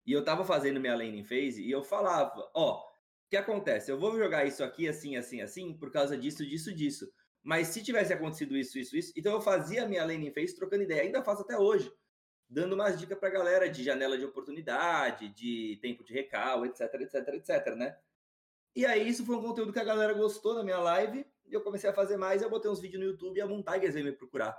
e 0.05 0.11
eu 0.11 0.23
tava 0.23 0.43
fazendo 0.43 0.79
minha 0.79 0.95
laning 0.95 1.23
phase, 1.23 1.61
e 1.61 1.69
eu 1.69 1.83
falava, 1.83 2.49
ó, 2.53 2.83
oh, 2.83 2.89
que 3.29 3.37
acontece? 3.37 3.91
Eu 3.91 3.99
vou 3.99 4.17
jogar 4.17 4.45
isso 4.45 4.63
aqui 4.63 4.87
assim, 4.87 5.15
assim, 5.15 5.41
assim, 5.41 5.73
por 5.77 5.91
causa 5.91 6.17
disso, 6.17 6.45
disso, 6.45 6.73
disso. 6.73 7.09
Mas 7.43 7.67
se 7.67 7.83
tivesse 7.83 8.11
acontecido 8.11 8.57
isso, 8.57 8.77
isso, 8.79 8.97
isso, 8.97 9.13
então 9.15 9.33
eu 9.33 9.41
fazia 9.41 9.83
a 9.83 9.87
minha 9.87 10.03
landing 10.03 10.31
phase 10.31 10.55
trocando 10.55 10.83
ideia. 10.83 11.03
Ainda 11.03 11.23
faço 11.23 11.43
até 11.43 11.57
hoje, 11.57 11.91
dando 12.49 12.73
umas 12.73 12.99
dicas 12.99 13.17
pra 13.17 13.29
galera 13.29 13.69
de 13.69 13.83
janela 13.83 14.17
de 14.17 14.25
oportunidade, 14.25 15.29
de 15.29 15.77
tempo 15.81 16.03
de 16.03 16.11
recal, 16.11 16.65
etc, 16.65 16.81
etc, 16.95 17.27
etc, 17.35 17.75
né? 17.75 17.95
E 18.75 18.85
aí 18.85 19.07
isso 19.07 19.25
foi 19.25 19.35
um 19.35 19.41
conteúdo 19.41 19.73
que 19.73 19.79
a 19.79 19.83
galera 19.83 20.13
gostou 20.13 20.55
da 20.55 20.63
minha 20.63 20.79
live, 20.79 21.25
e 21.45 21.53
eu 21.53 21.61
comecei 21.61 21.89
a 21.89 21.93
fazer 21.93 22.17
mais, 22.17 22.41
eu 22.41 22.49
botei 22.49 22.69
uns 22.69 22.79
vídeos 22.79 23.01
no 23.01 23.09
YouTube 23.09 23.37
e 23.37 23.41
a 23.41 23.47
Montagues 23.47 23.93
veio 23.93 24.05
me 24.05 24.11
procurar. 24.11 24.57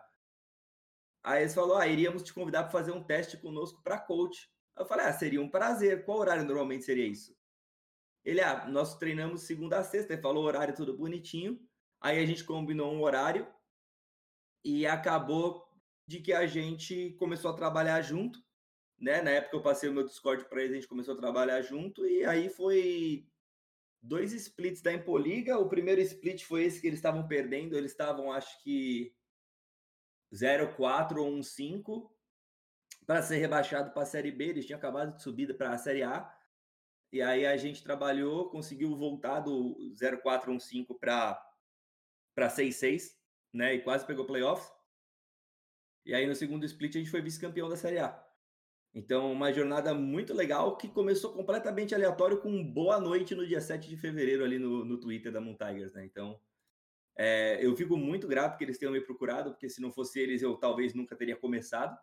Aí 1.23 1.43
eles 1.43 1.55
falaram, 1.55 1.81
ah, 1.81 1.87
iríamos 1.87 2.23
te 2.23 2.33
convidar 2.33 2.65
para 2.65 2.73
fazer 2.73 2.93
um 2.93 3.03
teste 3.03 3.37
conosco 3.37 3.83
para 3.83 3.99
coach. 3.99 4.51
Eu 4.77 4.87
falei, 4.87 5.07
ah, 5.07 5.13
seria 5.13 5.41
um 5.41 5.49
prazer. 5.49 6.05
Qual 6.05 6.19
horário 6.19 6.45
normalmente 6.45 6.85
seria 6.85 7.07
isso? 7.07 7.37
Ele, 8.25 8.41
ah, 8.41 8.67
nós 8.67 8.97
treinamos 8.97 9.43
segunda 9.43 9.79
a 9.79 9.85
sexta, 9.85 10.13
ele 10.13 10.23
falou 10.23 10.45
o 10.45 10.47
horário 10.47 10.75
tudo 10.75 10.97
bonitinho. 10.97 11.61
Aí 12.01 12.19
a 12.19 12.27
gente 12.27 12.45
combinou 12.45 12.93
um 12.93 13.03
horário 13.03 13.47
e 14.65 14.87
acabou 14.87 15.69
de 16.07 16.21
que 16.21 16.33
a 16.33 16.47
gente 16.47 17.15
começou 17.19 17.51
a 17.51 17.57
trabalhar 17.57 18.01
junto, 18.03 18.43
né? 18.99 19.23
Na 19.23 19.31
época 19.31 19.57
eu 19.57 19.63
passei 19.63 19.89
o 19.89 19.93
meu 19.93 20.05
Discord 20.05 20.47
para 20.47 20.61
eles, 20.61 20.73
a 20.73 20.75
gente 20.77 20.89
começou 20.89 21.15
a 21.15 21.19
trabalhar 21.19 21.61
junto 21.63 22.07
e 22.07 22.25
aí 22.25 22.49
foi 22.49 23.30
dois 24.03 24.33
splits 24.33 24.81
da 24.81 24.93
Impoliga. 24.93 25.59
O 25.59 25.69
primeiro 25.69 26.01
split 26.01 26.45
foi 26.45 26.65
esse 26.65 26.81
que 26.81 26.87
eles 26.87 26.99
estavam 26.99 27.27
perdendo, 27.27 27.77
eles 27.77 27.93
estavam 27.93 28.33
acho 28.33 28.63
que 28.63 29.15
0-4 30.33 31.17
ou 31.19 31.31
1-5 31.39 32.11
para 33.07 33.23
ser 33.23 33.39
rebaixado 33.39 33.91
para 33.93 34.03
a 34.03 34.07
Série 34.07 34.31
B, 34.31 34.45
eles 34.47 34.67
tinham 34.67 34.79
acabado 34.79 35.17
de 35.17 35.23
subir 35.23 35.53
para 35.57 35.73
a 35.73 35.79
Série 35.79 36.03
A. 36.03 36.33
E 37.13 37.21
aí 37.21 37.45
a 37.45 37.57
gente 37.57 37.83
trabalhou, 37.83 38.49
conseguiu 38.51 38.97
voltar 38.97 39.41
do 39.41 39.77
0415 40.23 40.87
para 41.01 41.47
para 42.33 42.49
66, 42.49 43.19
né? 43.53 43.75
E 43.75 43.83
quase 43.83 44.07
pegou 44.07 44.25
playoffs. 44.25 44.73
E 46.07 46.15
aí 46.15 46.27
no 46.27 46.35
segundo 46.37 46.65
split 46.65 46.95
a 46.95 46.99
gente 46.99 47.11
foi 47.11 47.21
vice-campeão 47.21 47.69
da 47.69 47.77
Série 47.77 47.99
A. 47.99 48.30
Então, 48.93 49.31
uma 49.31 49.53
jornada 49.53 49.95
muito 49.95 50.35
legal 50.35 50.77
que 50.77 50.89
começou 50.89 51.33
completamente 51.33 51.95
aleatório 51.95 52.41
com 52.41 52.65
boa 52.65 52.99
noite 52.99 53.37
no 53.37 53.47
dia 53.47 53.61
7 53.61 53.89
de 53.89 53.97
fevereiro 53.97 54.45
ali 54.45 54.59
no, 54.59 54.85
no 54.85 54.99
Twitter 54.99 55.31
da 55.31 55.41
Moon 55.41 55.55
Tigers, 55.55 55.93
né? 55.93 56.05
Então, 56.05 56.41
é, 57.17 57.65
eu 57.65 57.77
fico 57.77 57.97
muito 57.97 58.27
grato 58.27 58.59
que 58.59 58.65
eles 58.65 58.79
tenham 58.79 58.93
me 58.93 59.01
procurado, 59.01 59.53
porque 59.53 59.69
se 59.69 59.81
não 59.81 59.93
fosse 59.93 60.19
eles, 60.19 60.43
eu 60.43 60.57
talvez 60.57 60.93
nunca 60.93 61.15
teria 61.15 61.37
começado. 61.37 61.97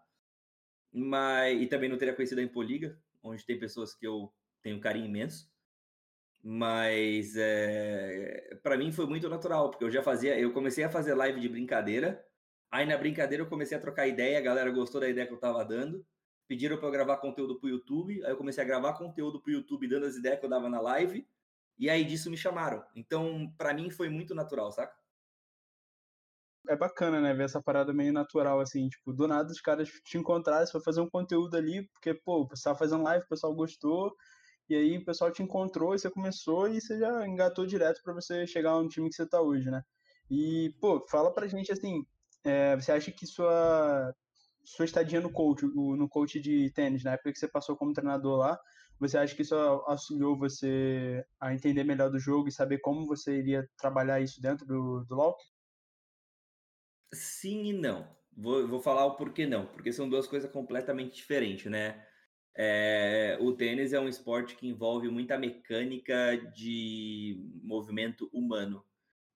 Mas, 0.93 1.61
e 1.61 1.67
também 1.67 1.89
não 1.89 1.97
teria 1.97 2.15
conhecido 2.15 2.39
a 2.39 2.43
Impoliga, 2.43 2.97
onde 3.21 3.45
tem 3.45 3.59
pessoas 3.59 3.93
que 3.93 4.07
eu 4.07 4.33
tenho 4.61 4.77
um 4.77 4.81
carinho 4.81 5.07
imenso. 5.07 5.51
Mas 6.41 7.35
é, 7.35 8.57
para 8.63 8.77
mim 8.77 8.93
foi 8.93 9.05
muito 9.05 9.27
natural, 9.27 9.69
porque 9.69 9.83
eu 9.83 9.91
já 9.91 10.01
fazia, 10.01 10.39
eu 10.39 10.53
comecei 10.53 10.85
a 10.85 10.89
fazer 10.89 11.13
live 11.15 11.41
de 11.41 11.49
brincadeira. 11.49 12.25
Aí 12.71 12.85
na 12.85 12.97
brincadeira 12.97 13.43
eu 13.43 13.49
comecei 13.49 13.75
a 13.77 13.81
trocar 13.81 14.07
ideia, 14.07 14.37
a 14.37 14.41
galera 14.41 14.71
gostou 14.71 15.01
da 15.01 15.09
ideia 15.09 15.27
que 15.27 15.33
eu 15.33 15.39
tava 15.39 15.65
dando 15.65 16.05
pediram 16.47 16.77
para 16.77 16.87
eu 16.87 16.91
gravar 16.91 17.17
conteúdo 17.17 17.59
para 17.59 17.67
o 17.67 17.69
YouTube, 17.69 18.23
aí 18.23 18.31
eu 18.31 18.37
comecei 18.37 18.63
a 18.63 18.67
gravar 18.67 18.93
conteúdo 18.93 19.41
para 19.41 19.49
o 19.49 19.53
YouTube 19.53 19.87
dando 19.87 20.05
as 20.05 20.15
ideias 20.15 20.39
que 20.39 20.45
eu 20.45 20.49
dava 20.49 20.69
na 20.69 20.79
live, 20.79 21.27
e 21.77 21.89
aí 21.89 22.03
disso 22.03 22.29
me 22.31 22.37
chamaram. 22.37 22.83
Então, 22.95 23.53
para 23.57 23.73
mim 23.73 23.89
foi 23.89 24.09
muito 24.09 24.33
natural, 24.33 24.71
saca? 24.71 24.95
É 26.69 26.75
bacana, 26.75 27.21
né, 27.21 27.33
ver 27.33 27.45
essa 27.45 27.61
parada 27.61 27.93
meio 27.93 28.11
natural, 28.11 28.59
assim, 28.59 28.89
tipo, 28.89 29.13
do 29.13 29.27
nada 29.27 29.49
os 29.51 29.61
caras 29.61 29.89
te 29.89 30.17
encontraram, 30.17 30.67
foi 30.67 30.81
fazer 30.81 30.99
um 30.99 31.09
conteúdo 31.09 31.55
ali, 31.55 31.87
porque, 31.89 32.13
pô, 32.13 32.45
você 32.45 32.63
tava 32.63 32.77
fazendo 32.77 33.03
live, 33.03 33.23
o 33.23 33.29
pessoal 33.29 33.55
gostou, 33.55 34.13
e 34.69 34.75
aí 34.75 34.97
o 34.97 35.05
pessoal 35.05 35.31
te 35.31 35.41
encontrou 35.41 35.95
e 35.95 35.99
você 35.99 36.09
começou 36.11 36.67
e 36.67 36.81
você 36.81 36.99
já 36.99 37.25
engatou 37.25 37.65
direto 37.65 38.01
para 38.03 38.13
você 38.13 38.45
chegar 38.45 38.77
um 38.77 38.87
time 38.87 39.09
que 39.09 39.15
você 39.15 39.25
tá 39.25 39.41
hoje, 39.41 39.69
né? 39.71 39.81
E, 40.29 40.73
pô, 40.81 41.05
fala 41.09 41.33
pra 41.33 41.47
gente, 41.47 41.71
assim, 41.71 42.05
é, 42.43 42.75
você 42.75 42.91
acha 42.91 43.11
que 43.11 43.25
sua 43.25 44.13
sua 44.67 44.83
estadia 44.83 45.21
no 45.21 45.31
coach, 45.31 45.65
no 45.65 46.09
coach 46.09 46.41
de 46.41 46.69
tênis, 46.71 47.01
na 47.03 47.13
época 47.13 47.31
que 47.31 47.39
você 47.39 47.47
passou 47.47 47.77
como 47.77 47.93
treinador 47.93 48.37
lá, 48.37 48.59
você 48.99 49.17
acha 49.17 49.33
que 49.33 49.41
isso 49.41 49.55
auxiliou 49.55 50.37
você 50.37 51.23
a 51.39 51.53
entender 51.53 51.85
melhor 51.85 52.09
do 52.11 52.19
jogo 52.19 52.49
e 52.49 52.51
saber 52.51 52.79
como 52.79 53.07
você 53.07 53.37
iria 53.37 53.65
trabalhar 53.77 54.19
isso 54.19 54.41
dentro 54.41 54.65
do, 54.65 55.05
do 55.05 55.15
LoL? 55.15 55.37
Sim 57.13 57.65
e 57.67 57.73
não. 57.73 58.13
Vou, 58.35 58.67
vou 58.67 58.81
falar 58.81 59.05
o 59.05 59.15
porquê 59.15 59.45
não, 59.45 59.65
porque 59.67 59.93
são 59.93 60.09
duas 60.09 60.27
coisas 60.27 60.51
completamente 60.51 61.15
diferentes, 61.15 61.71
né? 61.71 62.05
É, 62.55 63.37
o 63.39 63.53
tênis 63.53 63.93
é 63.93 63.99
um 63.99 64.09
esporte 64.09 64.55
que 64.55 64.67
envolve 64.67 65.07
muita 65.09 65.37
mecânica 65.37 66.35
de 66.53 67.39
movimento 67.63 68.29
humano. 68.33 68.83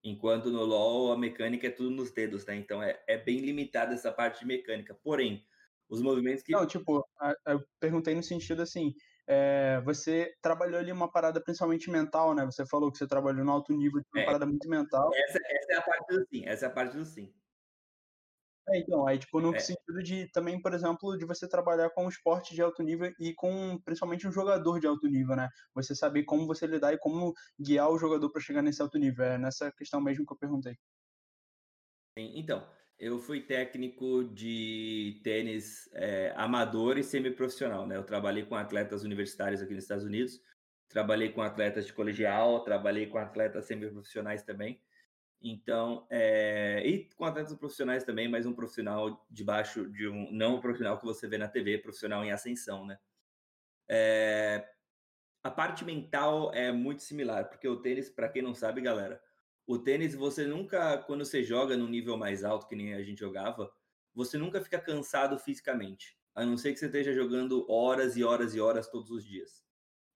Enquanto 0.04 0.50
no 0.50 0.64
LoL 0.64 1.12
a 1.12 1.18
mecânica 1.18 1.68
é 1.68 1.70
tudo 1.70 1.90
nos 1.90 2.10
dedos, 2.10 2.44
né? 2.44 2.56
Então 2.56 2.82
é, 2.82 3.00
é 3.06 3.16
bem 3.16 3.38
limitada 3.38 3.94
essa 3.94 4.10
parte 4.10 4.40
de 4.40 4.46
mecânica. 4.46 4.94
Porém, 5.02 5.44
os 5.88 6.02
movimentos 6.02 6.42
que. 6.42 6.52
Não, 6.52 6.66
tipo, 6.66 7.06
eu 7.46 7.62
perguntei 7.78 8.14
no 8.14 8.22
sentido 8.22 8.62
assim. 8.62 8.94
É, 9.26 9.80
você 9.84 10.34
trabalhou 10.42 10.80
ali 10.80 10.90
uma 10.90 11.10
parada 11.10 11.40
principalmente 11.40 11.88
mental, 11.88 12.34
né? 12.34 12.44
Você 12.44 12.66
falou 12.66 12.90
que 12.90 12.98
você 12.98 13.06
trabalhou 13.06 13.44
no 13.44 13.52
alto 13.52 13.72
nível, 13.72 14.02
uma 14.12 14.22
é, 14.22 14.26
parada 14.26 14.44
muito 14.44 14.68
mental. 14.68 15.10
Essa, 15.14 15.38
essa, 15.46 15.72
é 15.72 15.76
a 15.76 15.82
parte 15.82 16.06
do 16.08 16.26
sim, 16.26 16.44
essa 16.44 16.66
é 16.66 16.68
a 16.68 16.72
parte 16.72 16.96
do 16.96 17.04
sim. 17.04 17.32
É, 18.68 18.78
então, 18.78 19.06
aí, 19.06 19.18
tipo, 19.18 19.40
no 19.40 19.54
é. 19.54 19.58
sentido 19.58 20.02
de 20.02 20.30
também, 20.30 20.60
por 20.60 20.72
exemplo, 20.72 21.16
de 21.18 21.24
você 21.24 21.48
trabalhar 21.48 21.90
com 21.90 22.06
um 22.06 22.08
esporte 22.08 22.54
de 22.54 22.62
alto 22.62 22.82
nível 22.82 23.12
e 23.18 23.34
com 23.34 23.80
principalmente 23.84 24.26
um 24.26 24.32
jogador 24.32 24.78
de 24.78 24.86
alto 24.86 25.08
nível, 25.08 25.34
né? 25.34 25.48
Você 25.74 25.94
saber 25.94 26.22
como 26.22 26.46
você 26.46 26.66
lidar 26.66 26.92
e 26.92 26.98
como 26.98 27.34
guiar 27.60 27.90
o 27.90 27.98
jogador 27.98 28.30
para 28.30 28.40
chegar 28.40 28.62
nesse 28.62 28.80
alto 28.80 28.98
nível. 28.98 29.24
É 29.24 29.36
nessa 29.36 29.72
questão 29.72 30.00
mesmo 30.00 30.24
que 30.24 30.32
eu 30.32 30.38
perguntei. 30.38 30.76
Então, 32.16 32.64
eu 32.98 33.18
fui 33.18 33.40
técnico 33.40 34.22
de 34.24 35.20
tênis 35.24 35.88
é, 35.92 36.32
amador 36.36 36.98
e 36.98 37.02
semiprofissional, 37.02 37.84
né? 37.84 37.96
Eu 37.96 38.04
trabalhei 38.04 38.44
com 38.44 38.54
atletas 38.54 39.02
universitários 39.02 39.60
aqui 39.60 39.74
nos 39.74 39.82
Estados 39.82 40.04
Unidos, 40.04 40.40
trabalhei 40.88 41.32
com 41.32 41.42
atletas 41.42 41.84
de 41.84 41.92
colegial, 41.92 42.62
trabalhei 42.62 43.08
com 43.08 43.18
atletas 43.18 43.64
semiprofissionais 43.64 44.44
também. 44.44 44.80
Então, 45.42 46.06
é, 46.08 46.80
e 46.86 47.08
com 47.16 47.24
atletas 47.24 47.54
profissionais 47.56 48.04
também, 48.04 48.28
mas 48.28 48.46
um 48.46 48.52
profissional 48.52 49.26
debaixo 49.28 49.90
de 49.90 50.06
um, 50.06 50.30
não 50.30 50.54
o 50.54 50.60
profissional 50.60 50.96
que 50.98 51.04
você 51.04 51.26
vê 51.26 51.36
na 51.36 51.48
TV, 51.48 51.78
profissional 51.78 52.24
em 52.24 52.30
ascensão, 52.30 52.86
né? 52.86 52.96
É, 53.88 54.68
a 55.42 55.50
parte 55.50 55.84
mental 55.84 56.54
é 56.54 56.70
muito 56.70 57.02
similar, 57.02 57.48
porque 57.48 57.66
o 57.66 57.76
tênis, 57.76 58.08
para 58.08 58.28
quem 58.28 58.40
não 58.40 58.54
sabe, 58.54 58.80
galera, 58.80 59.20
o 59.66 59.76
tênis 59.76 60.14
você 60.14 60.46
nunca, 60.46 60.98
quando 60.98 61.24
você 61.24 61.42
joga 61.42 61.76
no 61.76 61.88
nível 61.88 62.16
mais 62.16 62.44
alto, 62.44 62.68
que 62.68 62.76
nem 62.76 62.94
a 62.94 63.02
gente 63.02 63.18
jogava, 63.18 63.72
você 64.14 64.38
nunca 64.38 64.60
fica 64.60 64.78
cansado 64.78 65.36
fisicamente, 65.40 66.16
a 66.36 66.46
não 66.46 66.56
ser 66.56 66.72
que 66.72 66.78
você 66.78 66.86
esteja 66.86 67.12
jogando 67.12 67.68
horas 67.68 68.16
e 68.16 68.22
horas 68.22 68.54
e 68.54 68.60
horas 68.60 68.88
todos 68.88 69.10
os 69.10 69.24
dias. 69.24 69.60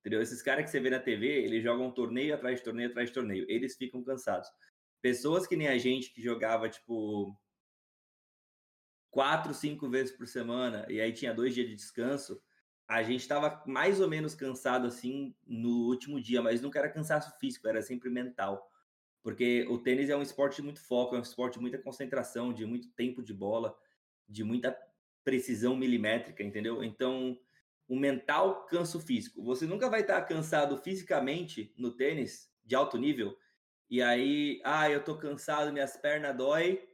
Entendeu? 0.00 0.22
Esses 0.22 0.40
caras 0.40 0.64
que 0.64 0.70
você 0.70 0.78
vê 0.78 0.90
na 0.90 1.00
TV, 1.00 1.26
eles 1.26 1.64
jogam 1.64 1.90
torneio 1.90 2.32
atrás 2.32 2.58
de 2.58 2.64
torneio 2.64 2.90
atrás 2.90 3.08
de 3.08 3.14
torneio, 3.14 3.44
eles 3.48 3.76
ficam 3.76 4.04
cansados 4.04 4.48
pessoas 5.06 5.46
que 5.46 5.54
nem 5.54 5.68
a 5.68 5.78
gente 5.78 6.12
que 6.12 6.20
jogava, 6.20 6.68
tipo, 6.68 7.32
quatro, 9.08 9.54
cinco 9.54 9.88
vezes 9.88 10.10
por 10.10 10.26
semana, 10.26 10.84
e 10.88 11.00
aí 11.00 11.12
tinha 11.12 11.32
dois 11.32 11.54
dias 11.54 11.68
de 11.68 11.76
descanso, 11.76 12.42
a 12.88 13.04
gente 13.04 13.20
estava 13.20 13.62
mais 13.68 14.00
ou 14.00 14.08
menos 14.08 14.34
cansado 14.34 14.84
assim 14.84 15.32
no 15.46 15.86
último 15.86 16.20
dia, 16.20 16.42
mas 16.42 16.60
nunca 16.60 16.80
era 16.80 16.90
cansaço 16.90 17.38
físico, 17.38 17.68
era 17.68 17.80
sempre 17.80 18.10
mental. 18.10 18.68
Porque 19.22 19.64
o 19.70 19.78
tênis 19.78 20.10
é 20.10 20.16
um 20.16 20.22
esporte 20.22 20.56
de 20.56 20.62
muito 20.62 20.80
foco, 20.80 21.14
é 21.14 21.18
um 21.20 21.22
esporte 21.22 21.54
de 21.54 21.60
muita 21.60 21.78
concentração, 21.78 22.52
de 22.52 22.66
muito 22.66 22.90
tempo 22.90 23.22
de 23.22 23.32
bola, 23.32 23.78
de 24.28 24.42
muita 24.42 24.76
precisão 25.22 25.76
milimétrica, 25.76 26.42
entendeu? 26.42 26.82
Então, 26.82 27.38
o 27.86 27.94
mental 27.94 28.66
cansa 28.66 28.98
o 28.98 29.00
físico. 29.00 29.40
Você 29.44 29.66
nunca 29.66 29.88
vai 29.88 30.00
estar 30.00 30.20
cansado 30.22 30.76
fisicamente 30.78 31.72
no 31.76 31.92
tênis 31.92 32.50
de 32.64 32.74
alto 32.74 32.98
nível 32.98 33.38
e 33.88 34.02
aí, 34.02 34.60
ah, 34.64 34.90
eu 34.90 35.02
tô 35.02 35.16
cansado, 35.16 35.72
minhas 35.72 35.96
pernas 35.96 36.36
dói, 36.36 36.88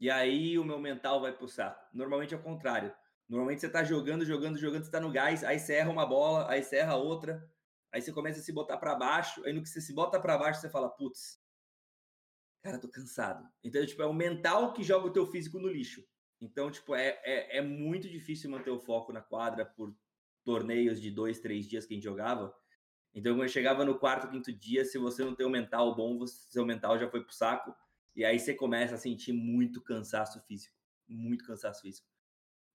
e 0.00 0.10
aí 0.10 0.58
o 0.58 0.64
meu 0.64 0.78
mental 0.78 1.20
vai 1.20 1.32
pro 1.32 1.48
saco. 1.48 1.84
Normalmente 1.92 2.34
é 2.34 2.36
o 2.36 2.42
contrário. 2.42 2.94
Normalmente 3.28 3.60
você 3.60 3.68
tá 3.68 3.82
jogando, 3.84 4.24
jogando, 4.24 4.58
jogando, 4.58 4.84
você 4.84 4.90
tá 4.90 5.00
no 5.00 5.10
gás, 5.10 5.44
aí 5.44 5.58
você 5.58 5.74
erra 5.74 5.90
uma 5.90 6.06
bola, 6.06 6.50
aí 6.50 6.62
você 6.62 6.76
erra 6.76 6.96
outra, 6.96 7.50
aí 7.92 8.02
você 8.02 8.12
começa 8.12 8.40
a 8.40 8.42
se 8.42 8.52
botar 8.52 8.76
para 8.76 8.94
baixo, 8.94 9.44
aí 9.44 9.52
no 9.52 9.62
que 9.62 9.68
você 9.68 9.80
se 9.80 9.94
bota 9.94 10.20
para 10.20 10.36
baixo, 10.36 10.60
você 10.60 10.68
fala, 10.68 10.90
putz, 10.90 11.40
cara, 12.62 12.78
tô 12.78 12.88
cansado. 12.88 13.48
Então, 13.62 13.84
tipo, 13.84 14.02
é 14.02 14.06
o 14.06 14.12
mental 14.12 14.72
que 14.72 14.82
joga 14.82 15.06
o 15.06 15.12
teu 15.12 15.26
físico 15.26 15.58
no 15.58 15.68
lixo. 15.68 16.04
Então, 16.40 16.70
tipo, 16.70 16.94
é, 16.94 17.20
é, 17.24 17.58
é 17.58 17.62
muito 17.62 18.08
difícil 18.08 18.50
manter 18.50 18.70
o 18.70 18.78
foco 18.78 19.12
na 19.12 19.22
quadra 19.22 19.64
por 19.64 19.94
torneios 20.44 21.00
de 21.00 21.10
dois, 21.10 21.40
três 21.40 21.66
dias 21.66 21.86
que 21.86 21.94
a 21.94 21.96
gente 21.96 22.04
jogava. 22.04 22.54
Então, 23.14 23.36
quando 23.36 23.48
chegava 23.48 23.84
no 23.84 23.96
quarto, 23.96 24.28
quinto 24.28 24.52
dia, 24.52 24.84
se 24.84 24.98
você 24.98 25.24
não 25.24 25.34
tem 25.34 25.46
um 25.46 25.50
mental 25.50 25.94
bom, 25.94 26.18
você, 26.18 26.50
seu 26.50 26.66
mental 26.66 26.98
já 26.98 27.08
foi 27.08 27.22
pro 27.22 27.32
saco. 27.32 27.74
E 28.16 28.24
aí 28.24 28.38
você 28.38 28.52
começa 28.52 28.96
a 28.96 28.98
sentir 28.98 29.32
muito 29.32 29.80
cansaço 29.80 30.40
físico. 30.46 30.74
Muito 31.06 31.46
cansaço 31.46 31.82
físico. 31.82 32.08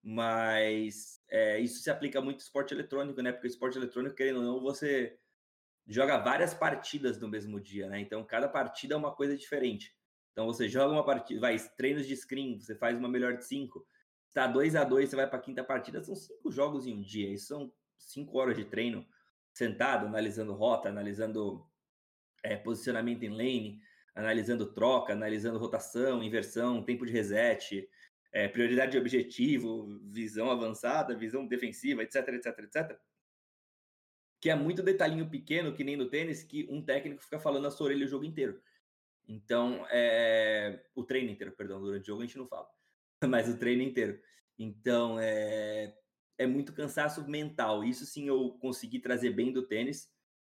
Mas 0.02 1.22
é, 1.30 1.60
isso 1.60 1.82
se 1.82 1.90
aplica 1.90 2.22
muito 2.22 2.38
ao 2.38 2.44
esporte 2.44 2.74
eletrônico, 2.74 3.22
né? 3.22 3.34
Porque 3.34 3.48
o 3.48 3.50
esporte 3.50 3.78
eletrônico, 3.78 4.16
querendo 4.16 4.38
ou 4.38 4.44
não, 4.44 4.62
você 4.62 5.20
joga 5.86 6.18
várias 6.18 6.54
partidas 6.54 7.20
no 7.20 7.28
mesmo 7.28 7.60
dia, 7.60 7.90
né? 7.90 8.00
Então, 8.00 8.24
cada 8.24 8.48
partida 8.48 8.94
é 8.94 8.98
uma 8.98 9.14
coisa 9.14 9.36
diferente. 9.36 9.94
Então, 10.32 10.46
você 10.46 10.70
joga 10.70 10.94
uma 10.94 11.04
partida, 11.04 11.42
vai, 11.42 11.58
treinos 11.76 12.08
de 12.08 12.16
screen, 12.16 12.62
você 12.62 12.76
faz 12.76 12.98
uma 12.98 13.10
melhor 13.10 13.36
de 13.36 13.46
cinco. 13.46 13.86
Está 14.30 14.48
2 14.48 14.76
a 14.78 14.86
2 14.86 15.10
você 15.10 15.16
vai 15.18 15.28
para 15.28 15.40
a 15.40 15.42
quinta 15.42 15.64
partida, 15.66 16.02
são 16.02 16.16
cinco 16.16 16.50
jogos 16.50 16.88
em 16.88 16.94
um 16.94 17.02
dia. 17.02 17.30
Isso 17.30 17.48
são 17.48 17.74
cinco 17.98 18.38
horas 18.38 18.56
de 18.56 18.64
treino 18.64 19.06
sentado, 19.60 20.08
analisando 20.08 20.54
rota, 20.54 20.88
analisando 20.88 21.68
é, 22.42 22.56
posicionamento 22.56 23.24
em 23.24 23.30
lane, 23.30 23.82
analisando 24.16 24.74
troca, 24.74 25.12
analisando 25.12 25.60
rotação, 25.60 26.24
inversão, 26.24 26.82
tempo 26.82 27.06
de 27.06 27.12
reset, 27.12 27.90
é, 28.32 28.48
prioridade 28.48 28.94
de 28.94 28.98
objetivo, 28.98 30.00
visão 30.06 30.50
avançada, 30.50 31.14
visão 31.14 31.46
defensiva, 31.46 32.02
etc, 32.02 32.30
etc, 32.30 32.60
etc. 32.60 33.00
Que 34.40 34.50
é 34.50 34.56
muito 34.56 34.82
detalhinho 34.82 35.30
pequeno, 35.30 35.74
que 35.74 35.84
nem 35.84 35.98
no 35.98 36.10
tênis, 36.10 36.42
que 36.42 36.66
um 36.72 36.82
técnico 36.82 37.22
fica 37.22 37.38
falando 37.38 37.64
na 37.64 37.72
sua 37.72 37.88
orelha 37.88 38.06
o 38.06 38.10
jogo 38.10 38.24
inteiro. 38.24 38.62
Então, 39.28 39.86
é... 39.92 40.86
o 40.96 41.04
treino 41.04 41.30
inteiro, 41.30 41.52
perdão, 41.52 41.82
durante 41.82 42.04
o 42.04 42.08
jogo 42.08 42.22
a 42.22 42.26
gente 42.26 42.38
não 42.38 42.48
fala, 42.48 42.70
mas 43.28 43.50
o 43.50 43.58
treino 43.58 43.84
inteiro. 43.84 44.22
Então, 44.58 45.20
é 45.20 45.94
é 46.40 46.48
muito 46.48 46.74
cansaço 46.74 47.28
mental. 47.30 47.84
Isso 47.84 48.06
sim 48.06 48.28
eu 48.28 48.58
consegui 48.62 49.00
trazer 49.00 49.32
bem 49.32 49.52
do 49.52 49.68
tênis, 49.68 50.10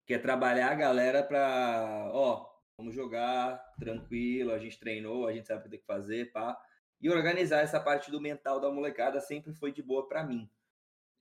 que 0.07 0.14
é 0.14 0.19
trabalhar 0.19 0.73
a 0.73 0.75
galera 0.75 1.23
para, 1.23 2.11
ó, 2.12 2.50
vamos 2.76 2.95
jogar 2.95 3.59
tranquilo, 3.79 4.50
a 4.53 4.59
gente 4.59 4.81
treinou, 4.81 5.29
a 5.29 5.33
gente 5.33 5.47
sabe 5.47 5.61
o 5.61 5.62
que 5.64 5.69
tem 5.69 5.79
que 5.79 5.87
fazer, 5.87 6.33
pá. 6.33 6.59
E 7.00 7.11
organizar 7.11 7.61
essa 7.61 7.79
parte 7.79 8.11
do 8.11 8.21
mental 8.21 8.59
da 8.59 8.71
molecada 8.71 9.21
sempre 9.21 9.53
foi 9.53 9.71
de 9.73 9.83
boa 9.83 10.09
para 10.09 10.25
mim. 10.25 10.50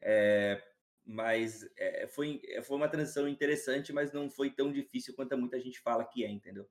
É, 0.02 0.64
mas 1.06 1.70
é, 1.78 2.08
foi, 2.08 2.42
é, 2.46 2.62
foi 2.62 2.78
uma 2.78 2.88
transição 2.88 3.28
interessante, 3.28 3.92
mas 3.92 4.14
não 4.14 4.30
foi 4.30 4.50
tão 4.50 4.72
difícil 4.72 5.14
quanto 5.14 5.38
muita 5.38 5.60
gente 5.60 5.82
fala 5.82 6.06
que 6.06 6.24
é, 6.24 6.32
entendeu? 6.32 6.70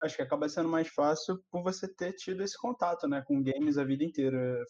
Acho 0.00 0.14
que 0.14 0.22
acaba 0.22 0.48
sendo 0.48 0.68
mais 0.68 0.86
fácil 0.86 1.42
por 1.50 1.64
você 1.64 1.88
ter 1.88 2.12
tido 2.12 2.44
esse 2.44 2.56
contato, 2.56 3.08
né, 3.08 3.24
com 3.26 3.42
games 3.42 3.76
a 3.76 3.82
vida 3.82 4.04
inteira. 4.04 4.64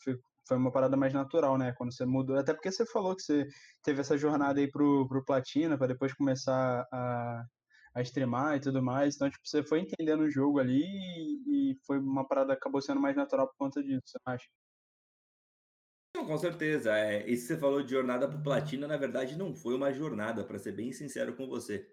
Foi 0.46 0.56
uma 0.56 0.70
parada 0.72 0.96
mais 0.96 1.12
natural, 1.12 1.58
né? 1.58 1.72
Quando 1.76 1.92
você 1.94 2.04
mudou, 2.06 2.38
até 2.38 2.54
porque 2.54 2.70
você 2.70 2.86
falou 2.86 3.14
que 3.16 3.22
você 3.22 3.46
teve 3.82 4.00
essa 4.00 4.16
jornada 4.16 4.60
aí 4.60 4.70
pro, 4.70 5.06
pro 5.08 5.24
Platina, 5.24 5.76
para 5.76 5.88
depois 5.88 6.14
começar 6.14 6.86
a, 6.92 7.44
a 7.94 8.02
streamar 8.02 8.56
e 8.56 8.60
tudo 8.60 8.82
mais. 8.82 9.16
Então, 9.16 9.30
tipo, 9.30 9.46
você 9.46 9.62
foi 9.62 9.80
entendendo 9.80 10.20
o 10.20 10.30
jogo 10.30 10.58
ali 10.58 10.82
e, 10.84 11.72
e 11.72 11.78
foi 11.86 11.98
uma 11.98 12.26
parada 12.26 12.52
acabou 12.52 12.80
sendo 12.80 13.00
mais 13.00 13.16
natural 13.16 13.48
por 13.48 13.56
conta 13.58 13.82
disso, 13.82 14.02
você 14.06 14.18
acha? 14.24 14.46
Com 16.24 16.38
certeza. 16.38 16.96
É, 16.96 17.28
isso 17.28 17.46
que 17.46 17.54
você 17.54 17.60
falou 17.60 17.82
de 17.82 17.90
jornada 17.90 18.28
pro 18.28 18.42
Platina, 18.42 18.86
na 18.86 18.96
verdade, 18.96 19.36
não 19.36 19.54
foi 19.54 19.74
uma 19.74 19.92
jornada, 19.92 20.44
para 20.44 20.58
ser 20.58 20.72
bem 20.72 20.92
sincero 20.92 21.36
com 21.36 21.46
você. 21.46 21.90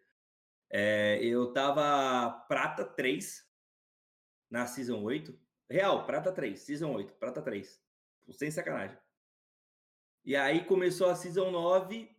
É, 0.72 1.24
eu 1.24 1.52
tava 1.52 2.32
prata 2.48 2.86
3 2.86 3.44
na 4.50 4.66
Season 4.66 5.02
8. 5.02 5.38
Real, 5.70 6.06
prata 6.06 6.32
3, 6.32 6.60
Season 6.60 6.92
8, 6.94 7.14
prata 7.16 7.42
3. 7.42 7.83
Sem 8.32 8.50
sacanagem. 8.50 8.98
E 10.26 10.36
aí 10.36 10.64
começou 10.64 11.10
a 11.10 11.16
Season 11.16 11.52
9. 11.52 12.10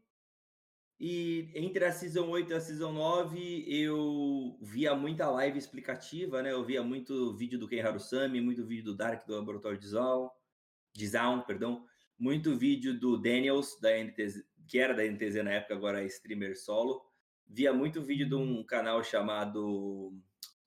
E 1.00 1.50
entre 1.54 1.84
a 1.84 1.92
Season 1.92 2.28
8 2.28 2.52
e 2.52 2.54
a 2.54 2.60
Season 2.60 2.92
9, 2.92 3.64
eu 3.66 4.56
via 4.62 4.94
muita 4.94 5.28
live 5.28 5.58
explicativa, 5.58 6.40
né? 6.42 6.52
Eu 6.52 6.64
via 6.64 6.82
muito 6.82 7.34
vídeo 7.34 7.58
do 7.58 7.68
Ken 7.68 7.80
Harusami, 7.80 8.40
muito 8.40 8.64
vídeo 8.64 8.84
do 8.84 8.96
Dark 8.96 9.26
do 9.26 9.34
Laboratório 9.34 9.78
de 9.78 9.88
Zaun, 9.88 10.30
de 10.92 11.06
Zaun, 11.08 11.40
perdão. 11.40 11.84
Muito 12.18 12.56
vídeo 12.56 12.98
do 12.98 13.20
Daniels, 13.20 13.78
da 13.80 13.90
NTZ, 13.90 14.44
que 14.68 14.78
era 14.78 14.94
da 14.94 15.04
NTZ 15.04 15.42
na 15.42 15.52
época, 15.52 15.74
agora 15.74 16.02
é 16.02 16.06
streamer 16.06 16.56
solo. 16.56 17.04
Via 17.46 17.72
muito 17.72 18.02
vídeo 18.02 18.28
de 18.28 18.34
um 18.34 18.64
canal 18.64 19.02
chamado 19.02 20.12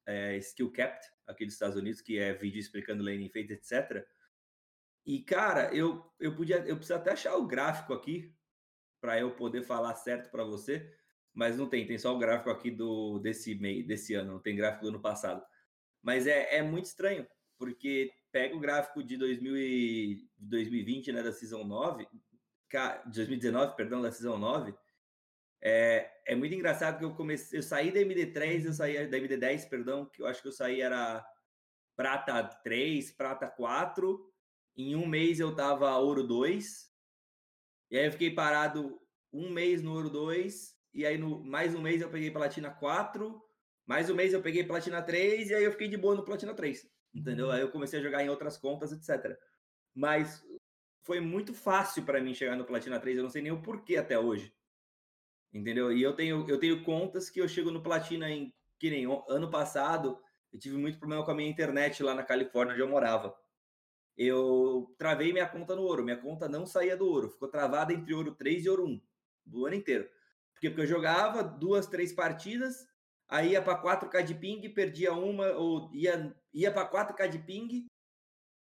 é, 0.06 0.38
Skill 0.38 0.72
Capped, 0.72 1.08
aqui 1.26 1.46
dos 1.46 1.54
Estados 1.54 1.78
Unidos, 1.78 2.02
que 2.02 2.20
é 2.20 2.34
vídeo 2.34 2.60
explicando 2.60 3.04
laning 3.04 3.30
phase, 3.30 3.54
etc. 3.54 4.06
E, 5.08 5.22
cara, 5.22 5.74
eu, 5.74 6.06
eu 6.20 6.36
podia, 6.36 6.58
eu 6.68 6.76
preciso 6.76 7.00
até 7.00 7.14
achar 7.14 7.38
o 7.38 7.48
gráfico 7.48 7.94
aqui 7.94 8.36
para 9.00 9.18
eu 9.18 9.34
poder 9.38 9.64
falar 9.64 9.96
certo 9.96 10.30
para 10.30 10.44
você, 10.44 10.94
mas 11.34 11.58
não 11.58 11.70
tem, 11.70 11.88
tem 11.88 11.98
só 11.98 12.14
o 12.14 12.20
gráfico 12.20 12.50
aqui 12.50 12.70
do 12.70 13.18
desse 13.20 13.56
mês, 13.56 13.88
desse 13.88 14.14
ano, 14.16 14.34
não 14.34 14.42
tem 14.42 14.54
gráfico 14.54 14.84
do 14.84 14.90
ano 14.90 15.02
passado. 15.02 15.42
Mas 16.02 16.28
é, 16.28 16.58
é 16.58 16.62
muito 16.62 16.88
estranho, 16.88 17.26
porque 17.58 18.12
pega 18.34 18.54
o 18.54 18.60
gráfico 18.60 19.02
de 19.02 19.16
2000 19.16 19.58
e, 19.58 20.30
2020, 20.38 21.14
né, 21.14 21.24
da 21.24 21.32
Season 21.32 21.64
9, 21.64 22.06
2019, 23.06 23.78
perdão, 23.78 24.02
da 24.02 24.12
Season 24.12 24.38
9, 24.38 24.76
é, 25.62 26.12
é 26.26 26.36
muito 26.36 26.54
engraçado 26.54 27.00
que 27.00 27.06
eu 27.06 27.16
comecei, 27.16 27.58
eu 27.58 27.64
saí 27.64 27.94
da 27.94 28.02
MD3, 28.02 28.66
eu 28.66 28.74
saí 28.74 29.08
da 29.08 29.18
MD10, 29.18 29.70
perdão, 29.70 30.06
que 30.06 30.22
eu 30.22 30.28
acho 30.28 30.42
que 30.42 30.50
eu 30.50 30.52
saí 30.52 30.82
era 30.82 31.26
prata 31.96 32.44
3, 32.44 33.12
prata 33.14 33.48
4. 33.48 34.37
Em 34.78 34.96
um 34.96 35.08
mês 35.08 35.40
eu 35.40 35.56
tava 35.56 35.98
ouro 35.98 36.24
2. 36.24 36.90
E 37.90 37.98
aí 37.98 38.06
eu 38.06 38.12
fiquei 38.12 38.32
parado 38.32 39.02
um 39.34 39.50
mês 39.50 39.82
no 39.82 39.94
ouro 39.94 40.10
2. 40.10 40.78
E 40.94 41.06
aí 41.06 41.18
no 41.18 41.44
mais 41.44 41.74
um 41.74 41.82
mês 41.82 42.02
eu 42.02 42.10
peguei 42.10 42.30
platina 42.30 42.70
4. 42.70 43.42
Mais 43.86 44.10
um 44.10 44.16
mês 44.16 44.34
eu 44.34 44.42
peguei 44.42 44.64
platina 44.64 45.02
3. 45.02 45.50
E 45.50 45.56
aí 45.56 45.64
eu 45.64 45.72
fiquei 45.72 45.88
de 45.88 45.98
boa 45.98 46.16
no 46.16 46.24
platina 46.24 46.54
3. 46.54 46.88
Entendeu? 47.14 47.50
Aí 47.50 47.62
eu 47.62 47.72
comecei 47.72 48.00
a 48.00 48.04
jogar 48.04 48.24
em 48.24 48.30
outras 48.30 48.58
contas, 48.58 48.92
etc. 48.92 49.36
Mas 49.96 50.46
foi 51.02 51.20
muito 51.20 51.54
fácil 51.54 52.04
para 52.06 52.22
mim 52.22 52.36
chegar 52.36 52.56
no 52.56 52.66
platina 52.66 53.00
3. 53.00 53.18
Eu 53.18 53.24
não 53.24 53.30
sei 53.32 53.42
nem 53.42 53.52
o 53.52 53.62
porquê 53.62 53.98
até 53.98 54.20
hoje. 54.20 54.54
Entendeu? 55.54 55.92
E 55.92 56.04
eu 56.04 56.14
tenho, 56.14 56.48
eu 56.48 56.60
tenho 56.60 56.84
contas 56.84 57.30
que 57.30 57.42
eu 57.42 57.48
chego 57.48 57.72
no 57.72 57.82
Platina 57.82 58.30
em 58.30 58.54
que 58.78 58.90
nem 58.90 59.08
ano 59.28 59.50
passado, 59.50 60.20
eu 60.54 60.60
tive 60.60 60.78
muito 60.78 61.00
problema 61.00 61.26
com 61.26 61.32
a 61.32 61.36
minha 61.36 61.50
internet 61.50 62.04
lá 62.04 62.14
na 62.14 62.24
Califórnia, 62.24 62.74
onde 62.74 62.82
eu 62.84 62.88
morava. 62.88 63.36
Eu 64.18 64.96
travei 64.98 65.32
minha 65.32 65.48
conta 65.48 65.76
no 65.76 65.84
ouro, 65.84 66.04
minha 66.04 66.18
conta 66.18 66.50
não 66.50 66.66
saía 66.66 66.98
do 66.98 67.08
ouro, 67.08 67.30
ficou 67.30 67.48
travada 67.48 67.94
entre 67.94 68.14
ouro 68.14 68.34
3 68.34 68.66
e 68.66 68.70
ouro 68.70 68.86
1, 68.86 69.02
do 69.46 69.66
ano 69.66 69.76
inteiro. 69.76 70.06
Por 70.54 70.62
quê? 70.62 70.70
Porque 70.70 70.82
eu 70.82 70.88
jogava 70.88 71.44
duas, 71.44 71.86
três 71.86 72.12
partidas, 72.12 72.88
aí 73.30 73.52
ia 73.52 73.62
para 73.62 73.80
4K 73.80 74.24
de 74.24 74.34
ping, 74.34 74.68
perdia 74.70 75.14
uma, 75.14 75.52
ou 75.52 75.92
ia, 75.94 76.36
ia 76.52 76.72
para 76.72 76.90
4K 76.90 77.30
de 77.30 77.40
ping, 77.40 77.86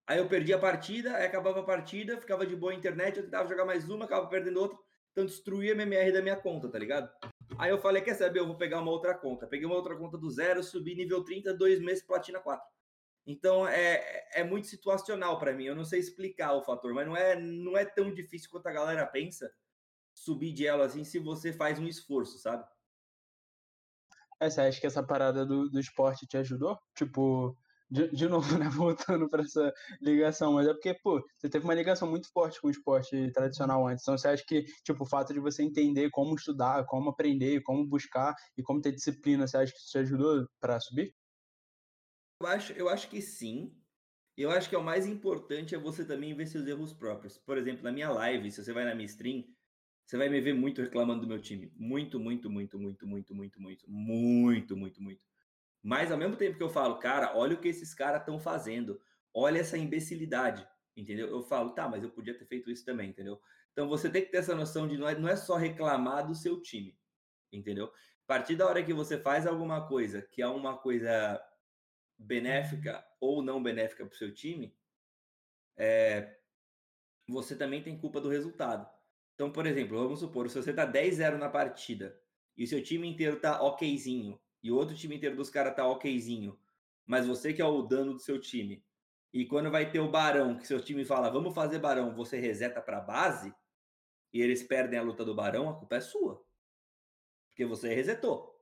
aí 0.08 0.18
eu 0.18 0.28
perdia 0.28 0.56
a 0.56 0.58
partida, 0.58 1.14
aí 1.16 1.26
acabava 1.26 1.60
a 1.60 1.64
partida, 1.64 2.20
ficava 2.20 2.44
de 2.44 2.56
boa 2.56 2.72
a 2.72 2.74
internet, 2.74 3.18
eu 3.18 3.24
tentava 3.24 3.48
jogar 3.48 3.64
mais 3.64 3.88
uma, 3.88 4.04
acabava 4.04 4.28
perdendo 4.28 4.60
outra, 4.60 4.76
então 5.12 5.24
destruí 5.24 5.70
a 5.70 5.72
MMR 5.72 6.12
da 6.12 6.22
minha 6.22 6.36
conta, 6.36 6.68
tá 6.68 6.78
ligado? 6.78 7.08
Aí 7.56 7.70
eu 7.70 7.78
falei, 7.78 8.02
quer 8.02 8.14
saber, 8.14 8.40
eu 8.40 8.46
vou 8.46 8.56
pegar 8.56 8.80
uma 8.80 8.90
outra 8.90 9.14
conta. 9.14 9.46
Peguei 9.46 9.64
uma 9.64 9.76
outra 9.76 9.96
conta 9.96 10.18
do 10.18 10.30
zero, 10.30 10.62
subi 10.62 10.94
nível 10.94 11.24
30, 11.24 11.54
dois 11.54 11.80
meses, 11.80 12.04
platina 12.04 12.38
4. 12.38 12.75
Então 13.26 13.66
é, 13.66 14.28
é 14.32 14.44
muito 14.44 14.68
situacional 14.68 15.38
para 15.38 15.52
mim. 15.52 15.64
Eu 15.64 15.74
não 15.74 15.84
sei 15.84 15.98
explicar 15.98 16.54
o 16.54 16.62
fator, 16.62 16.94
mas 16.94 17.06
não 17.06 17.16
é, 17.16 17.34
não 17.38 17.76
é 17.76 17.84
tão 17.84 18.14
difícil 18.14 18.48
quanto 18.50 18.68
a 18.68 18.72
galera 18.72 19.04
pensa 19.06 19.50
subir 20.14 20.52
de 20.52 20.66
ela 20.66 20.86
assim 20.86 21.04
se 21.04 21.18
você 21.18 21.52
faz 21.52 21.78
um 21.78 21.88
esforço, 21.88 22.38
sabe? 22.38 22.64
É, 24.40 24.48
você 24.48 24.60
acha 24.60 24.80
que 24.80 24.86
essa 24.86 25.02
parada 25.02 25.44
do, 25.44 25.68
do 25.68 25.80
esporte 25.80 26.26
te 26.26 26.36
ajudou? 26.36 26.78
Tipo, 26.94 27.56
de, 27.90 28.08
de 28.10 28.28
novo, 28.28 28.46
né, 28.58 28.68
voltando 28.68 29.28
para 29.28 29.42
essa 29.42 29.72
ligação, 30.00 30.52
mas 30.52 30.66
é 30.66 30.72
porque, 30.72 30.94
pô, 30.94 31.22
você 31.38 31.48
teve 31.48 31.64
uma 31.64 31.74
ligação 31.74 32.08
muito 32.08 32.30
forte 32.32 32.60
com 32.60 32.68
o 32.68 32.70
esporte 32.70 33.30
tradicional 33.32 33.86
antes. 33.86 34.02
Então, 34.02 34.16
você 34.16 34.28
acha 34.28 34.44
que, 34.46 34.64
tipo, 34.84 35.04
o 35.04 35.08
fato 35.08 35.32
de 35.32 35.40
você 35.40 35.62
entender 35.62 36.10
como 36.10 36.34
estudar, 36.34 36.84
como 36.86 37.10
aprender, 37.10 37.62
como 37.62 37.86
buscar 37.86 38.34
e 38.56 38.62
como 38.62 38.80
ter 38.80 38.92
disciplina, 38.92 39.46
você 39.46 39.56
acha 39.56 39.72
que 39.72 39.78
isso 39.78 39.90
te 39.90 39.98
ajudou 39.98 40.46
para 40.60 40.78
subir? 40.80 41.14
Eu 42.40 42.46
acho, 42.46 42.72
eu 42.74 42.88
acho 42.88 43.08
que 43.08 43.20
sim. 43.20 43.74
Eu 44.36 44.50
acho 44.50 44.68
que 44.68 44.74
é 44.74 44.78
o 44.78 44.84
mais 44.84 45.06
importante 45.06 45.74
é 45.74 45.78
você 45.78 46.04
também 46.04 46.34
ver 46.34 46.46
seus 46.46 46.66
erros 46.66 46.92
próprios. 46.92 47.38
Por 47.38 47.56
exemplo, 47.56 47.82
na 47.82 47.90
minha 47.90 48.10
live, 48.10 48.50
se 48.50 48.62
você 48.62 48.72
vai 48.72 48.84
na 48.84 48.94
minha 48.94 49.06
stream, 49.06 49.44
você 50.04 50.16
vai 50.18 50.28
me 50.28 50.40
ver 50.40 50.52
muito 50.52 50.82
reclamando 50.82 51.22
do 51.22 51.26
meu 51.26 51.40
time. 51.40 51.72
Muito, 51.74 52.20
muito, 52.20 52.50
muito, 52.50 52.78
muito, 52.78 53.06
muito, 53.06 53.34
muito, 53.34 53.60
muito, 53.60 53.90
muito, 53.90 54.76
muito, 54.76 55.02
muito. 55.02 55.24
Mas 55.82 56.12
ao 56.12 56.18
mesmo 56.18 56.36
tempo 56.36 56.58
que 56.58 56.62
eu 56.62 56.68
falo, 56.68 56.98
cara, 56.98 57.36
olha 57.36 57.54
o 57.54 57.60
que 57.60 57.68
esses 57.68 57.94
caras 57.94 58.20
estão 58.20 58.38
fazendo, 58.38 59.00
olha 59.32 59.60
essa 59.60 59.78
imbecilidade, 59.78 60.66
entendeu? 60.96 61.28
Eu 61.28 61.42
falo, 61.42 61.70
tá, 61.70 61.88
mas 61.88 62.02
eu 62.02 62.10
podia 62.10 62.36
ter 62.36 62.44
feito 62.44 62.70
isso 62.70 62.84
também, 62.84 63.10
entendeu? 63.10 63.40
Então 63.72 63.88
você 63.88 64.10
tem 64.10 64.22
que 64.22 64.30
ter 64.30 64.38
essa 64.38 64.54
noção 64.54 64.86
de 64.86 64.98
não 64.98 65.08
é, 65.08 65.18
não 65.18 65.28
é 65.28 65.36
só 65.36 65.56
reclamar 65.56 66.26
do 66.26 66.34
seu 66.34 66.60
time, 66.60 66.98
entendeu? 67.52 67.86
A 67.86 68.26
partir 68.26 68.56
da 68.56 68.66
hora 68.66 68.82
que 68.82 68.92
você 68.92 69.18
faz 69.18 69.46
alguma 69.46 69.86
coisa 69.86 70.22
que 70.22 70.42
é 70.42 70.46
uma 70.46 70.76
coisa 70.76 71.40
benéfica 72.18 73.06
ou 73.20 73.42
não 73.42 73.62
benéfica 73.62 74.04
para 74.04 74.14
o 74.14 74.16
seu 74.16 74.32
time, 74.32 74.76
é, 75.76 76.38
você 77.28 77.56
também 77.56 77.82
tem 77.82 77.98
culpa 77.98 78.20
do 78.20 78.28
resultado. 78.28 78.88
Então, 79.34 79.50
por 79.50 79.66
exemplo, 79.66 79.98
vamos 79.98 80.20
supor, 80.20 80.48
se 80.48 80.56
você 80.56 80.72
tá 80.72 80.86
10-0 80.86 81.36
na 81.36 81.48
partida 81.48 82.18
e 82.56 82.64
o 82.64 82.66
seu 82.66 82.82
time 82.82 83.06
inteiro 83.06 83.38
tá 83.38 83.62
okzinho, 83.62 84.40
e 84.62 84.70
o 84.72 84.76
outro 84.76 84.96
time 84.96 85.16
inteiro 85.16 85.36
dos 85.36 85.50
caras 85.50 85.76
tá 85.76 85.86
okzinho, 85.86 86.58
mas 87.04 87.26
você 87.26 87.52
que 87.52 87.60
é 87.60 87.64
o 87.64 87.82
dano 87.82 88.14
do 88.14 88.18
seu 88.18 88.40
time, 88.40 88.84
e 89.32 89.44
quando 89.44 89.70
vai 89.70 89.90
ter 89.90 90.00
o 90.00 90.10
barão, 90.10 90.56
que 90.56 90.66
seu 90.66 90.80
time 90.80 91.04
fala, 91.04 91.30
vamos 91.30 91.54
fazer 91.54 91.78
barão, 91.78 92.14
você 92.14 92.38
reseta 92.38 92.80
para 92.80 93.00
base, 93.00 93.54
e 94.32 94.40
eles 94.40 94.62
perdem 94.62 94.98
a 94.98 95.02
luta 95.02 95.24
do 95.24 95.34
barão, 95.34 95.68
a 95.68 95.78
culpa 95.78 95.96
é 95.96 96.00
sua. 96.00 96.42
Porque 97.48 97.66
você 97.66 97.94
resetou. 97.94 98.58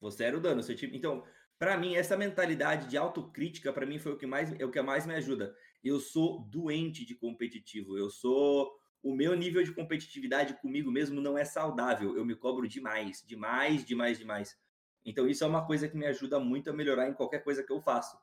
Você 0.00 0.24
era 0.24 0.36
o 0.36 0.40
dano, 0.40 0.62
seu 0.62 0.76
time. 0.76 0.96
Então, 0.96 1.24
para 1.64 1.78
mim, 1.78 1.96
essa 1.96 2.14
mentalidade 2.14 2.88
de 2.88 2.98
autocrítica, 2.98 3.72
para 3.72 3.86
mim, 3.86 3.98
foi 3.98 4.12
o 4.12 4.18
que 4.18 4.26
mais 4.26 4.52
é 4.60 4.66
o 4.66 4.70
que 4.70 4.82
mais 4.82 5.06
me 5.06 5.14
ajuda. 5.14 5.56
Eu 5.82 5.98
sou 5.98 6.40
doente 6.40 7.06
de 7.06 7.14
competitivo. 7.14 7.96
Eu 7.96 8.10
sou. 8.10 8.70
O 9.02 9.14
meu 9.14 9.34
nível 9.34 9.62
de 9.62 9.72
competitividade 9.72 10.60
comigo 10.60 10.90
mesmo 10.90 11.22
não 11.22 11.38
é 11.38 11.44
saudável. 11.44 12.14
Eu 12.18 12.24
me 12.24 12.34
cobro 12.34 12.68
demais, 12.68 13.24
demais, 13.26 13.82
demais, 13.82 14.18
demais. 14.18 14.58
Então, 15.06 15.26
isso 15.26 15.42
é 15.42 15.46
uma 15.46 15.66
coisa 15.66 15.88
que 15.88 15.96
me 15.96 16.04
ajuda 16.04 16.38
muito 16.38 16.68
a 16.68 16.72
melhorar 16.74 17.08
em 17.08 17.14
qualquer 17.14 17.42
coisa 17.42 17.62
que 17.62 17.72
eu 17.72 17.80
faço. 17.80 18.18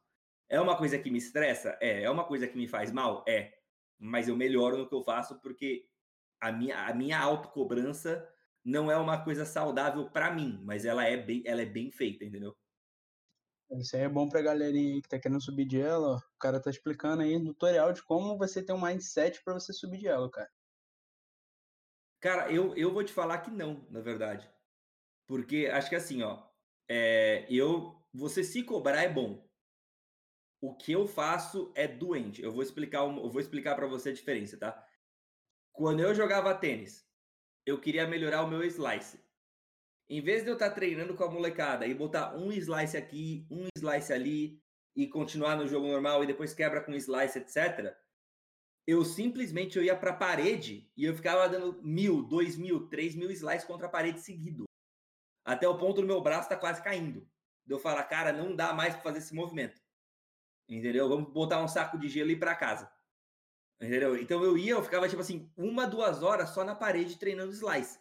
É 0.47 0.62
uma 0.62 0.77
coisa 0.77 0.99
que 0.99 1.10
me 1.10 1.17
estressa? 1.17 1.75
É. 1.82 2.04
É 2.04 2.10
uma 2.12 2.25
coisa 2.25 2.47
que 2.47 2.56
me 2.56 2.67
faz 2.67 2.91
mal? 2.91 3.25
É. 3.27 3.54
Mas 3.97 4.27
eu 4.27 4.38
melhoro 4.38 4.77
no 4.77 4.88
que 4.88 4.93
eu 4.93 5.01
faço 5.01 5.41
porque 5.41 5.88
a 6.39 6.51
minha, 6.51 6.86
a 6.86 6.93
minha 6.93 7.19
autocobrança 7.19 8.23
não 8.63 8.91
é 8.91 8.97
uma 8.97 9.23
coisa 9.23 9.45
saudável 9.45 10.12
para 10.12 10.32
mim, 10.32 10.62
mas 10.63 10.86
ela 10.86 11.06
é 11.06 11.17
bem, 11.17 11.41
ela 11.43 11.63
é 11.63 11.65
bem 11.65 11.89
feita, 11.89 12.23
entendeu? 12.23 12.56
Isso 13.80 13.96
aí 13.96 14.04
é 14.04 14.10
bom 14.10 14.28
pra 14.28 14.42
galerinha 14.42 15.02
que 15.02 15.08
tá 15.08 15.20
querendo 15.20 15.42
subir 15.42 15.66
de 15.66 15.80
ela. 15.80 16.18
O 16.18 16.38
cara 16.40 16.62
tá 16.62 16.70
explicando 16.70 17.22
aí 17.22 17.40
no 17.40 17.54
tutorial 17.54 17.94
de 17.94 18.04
como 18.04 18.38
você 18.38 18.64
ter 18.64 18.74
um 18.74 18.82
mindset 18.82 19.42
para 19.44 19.54
você 19.54 19.72
subir 19.72 20.00
de 20.00 20.08
ela, 20.08 20.30
cara. 20.30 20.52
Cara, 22.20 22.52
eu, 22.52 22.76
eu 22.76 22.94
vou 22.94 23.04
te 23.04 23.14
falar 23.14 23.40
que 23.40 23.50
não, 23.50 23.88
na 23.90 24.02
verdade. 24.02 24.50
Porque 25.26 25.68
acho 25.72 25.90
que 25.90 25.96
assim, 25.96 26.22
ó, 26.22 26.44
é, 26.90 27.46
eu, 27.50 27.96
você 28.14 28.44
se 28.44 28.64
cobrar 28.64 29.04
é 29.04 29.10
bom. 29.10 29.50
O 30.60 30.76
que 30.76 30.92
eu 30.92 31.08
faço 31.08 31.72
é 31.74 31.88
doente. 31.88 32.42
Eu 32.42 32.52
vou 32.52 32.62
explicar, 32.62 33.00
eu 33.00 33.30
vou 33.30 33.42
explicar 33.42 33.76
para 33.76 33.88
você 33.88 34.10
a 34.10 34.14
diferença, 34.14 34.58
tá? 34.58 34.86
Quando 35.72 36.02
eu 36.02 36.14
jogava 36.14 36.54
tênis, 36.54 37.10
eu 37.66 37.80
queria 37.80 38.06
melhorar 38.06 38.44
o 38.44 38.48
meu 38.48 38.64
slice. 38.66 39.20
Em 40.12 40.19
vez 40.19 40.43
de 40.43 40.50
eu 40.50 40.56
estar 40.56 40.67
tá 40.67 40.76
treinando 40.76 41.15
com 41.15 41.24
a 41.24 41.32
molecada 41.32 41.88
e 41.88 41.93
botar 41.93 42.36
um 42.36 42.52
slice 42.52 42.97
aqui, 42.97 43.47
um 43.50 43.67
slice 43.78 44.12
ali 44.12 44.62
e 44.93 45.08
continuar 45.08 45.56
no 45.56 45.65
jogo 45.65 45.88
normal 45.88 46.21
e 46.21 46.28
depois 46.28 46.54
quebra 46.54 46.84
com 46.84 46.93
slice, 46.93 47.39
etc. 47.39 47.95
eu 48.86 49.06
simplesmente 49.06 49.78
eu 49.78 49.84
ia 49.86 49.95
para 49.95 50.12
a 50.12 50.17
parede 50.17 50.91
e 50.97 51.06
eu 51.06 51.15
ficava 51.15 51.47
dando 51.47 51.82
mil, 51.82 52.24
dois 52.24 52.58
mil, 52.58 52.89
três 52.89 53.15
mil 53.15 53.32
slices 53.32 53.63
contra 53.63 53.88
a 53.88 53.89
parede 53.89 54.19
seguido. 54.19 54.65
Até 55.45 55.65
o 55.65 55.78
ponto 55.78 56.02
do 56.02 56.08
meu 56.08 56.19
braço 56.21 56.50
tá 56.50 56.58
quase 56.58 56.84
caindo. 56.84 57.26
Eu 57.65 57.80
falar, 57.80 58.04
cara, 58.04 58.34
não 58.34 58.54
dá 58.54 58.74
mais 58.74 58.93
para 58.93 59.04
fazer 59.04 59.19
esse 59.19 59.34
movimento. 59.34 59.82
Entendeu? 60.67 61.08
Vamos 61.08 61.32
botar 61.32 61.63
um 61.63 61.69
saco 61.69 61.97
de 61.97 62.10
gelo 62.10 62.32
e 62.32 62.34
ir 62.34 62.39
para 62.39 62.54
casa. 62.54 62.91
Entendeu? 63.80 64.17
Então 64.17 64.43
eu 64.43 64.58
ia, 64.58 64.74
eu 64.74 64.84
ficava 64.84 65.08
tipo 65.08 65.21
assim, 65.21 65.50
uma, 65.56 65.88
duas 65.88 66.21
horas 66.21 66.50
só 66.50 66.65
na 66.65 66.76
parede 66.76 67.17
treinando 67.17 67.54
slice. 67.54 67.97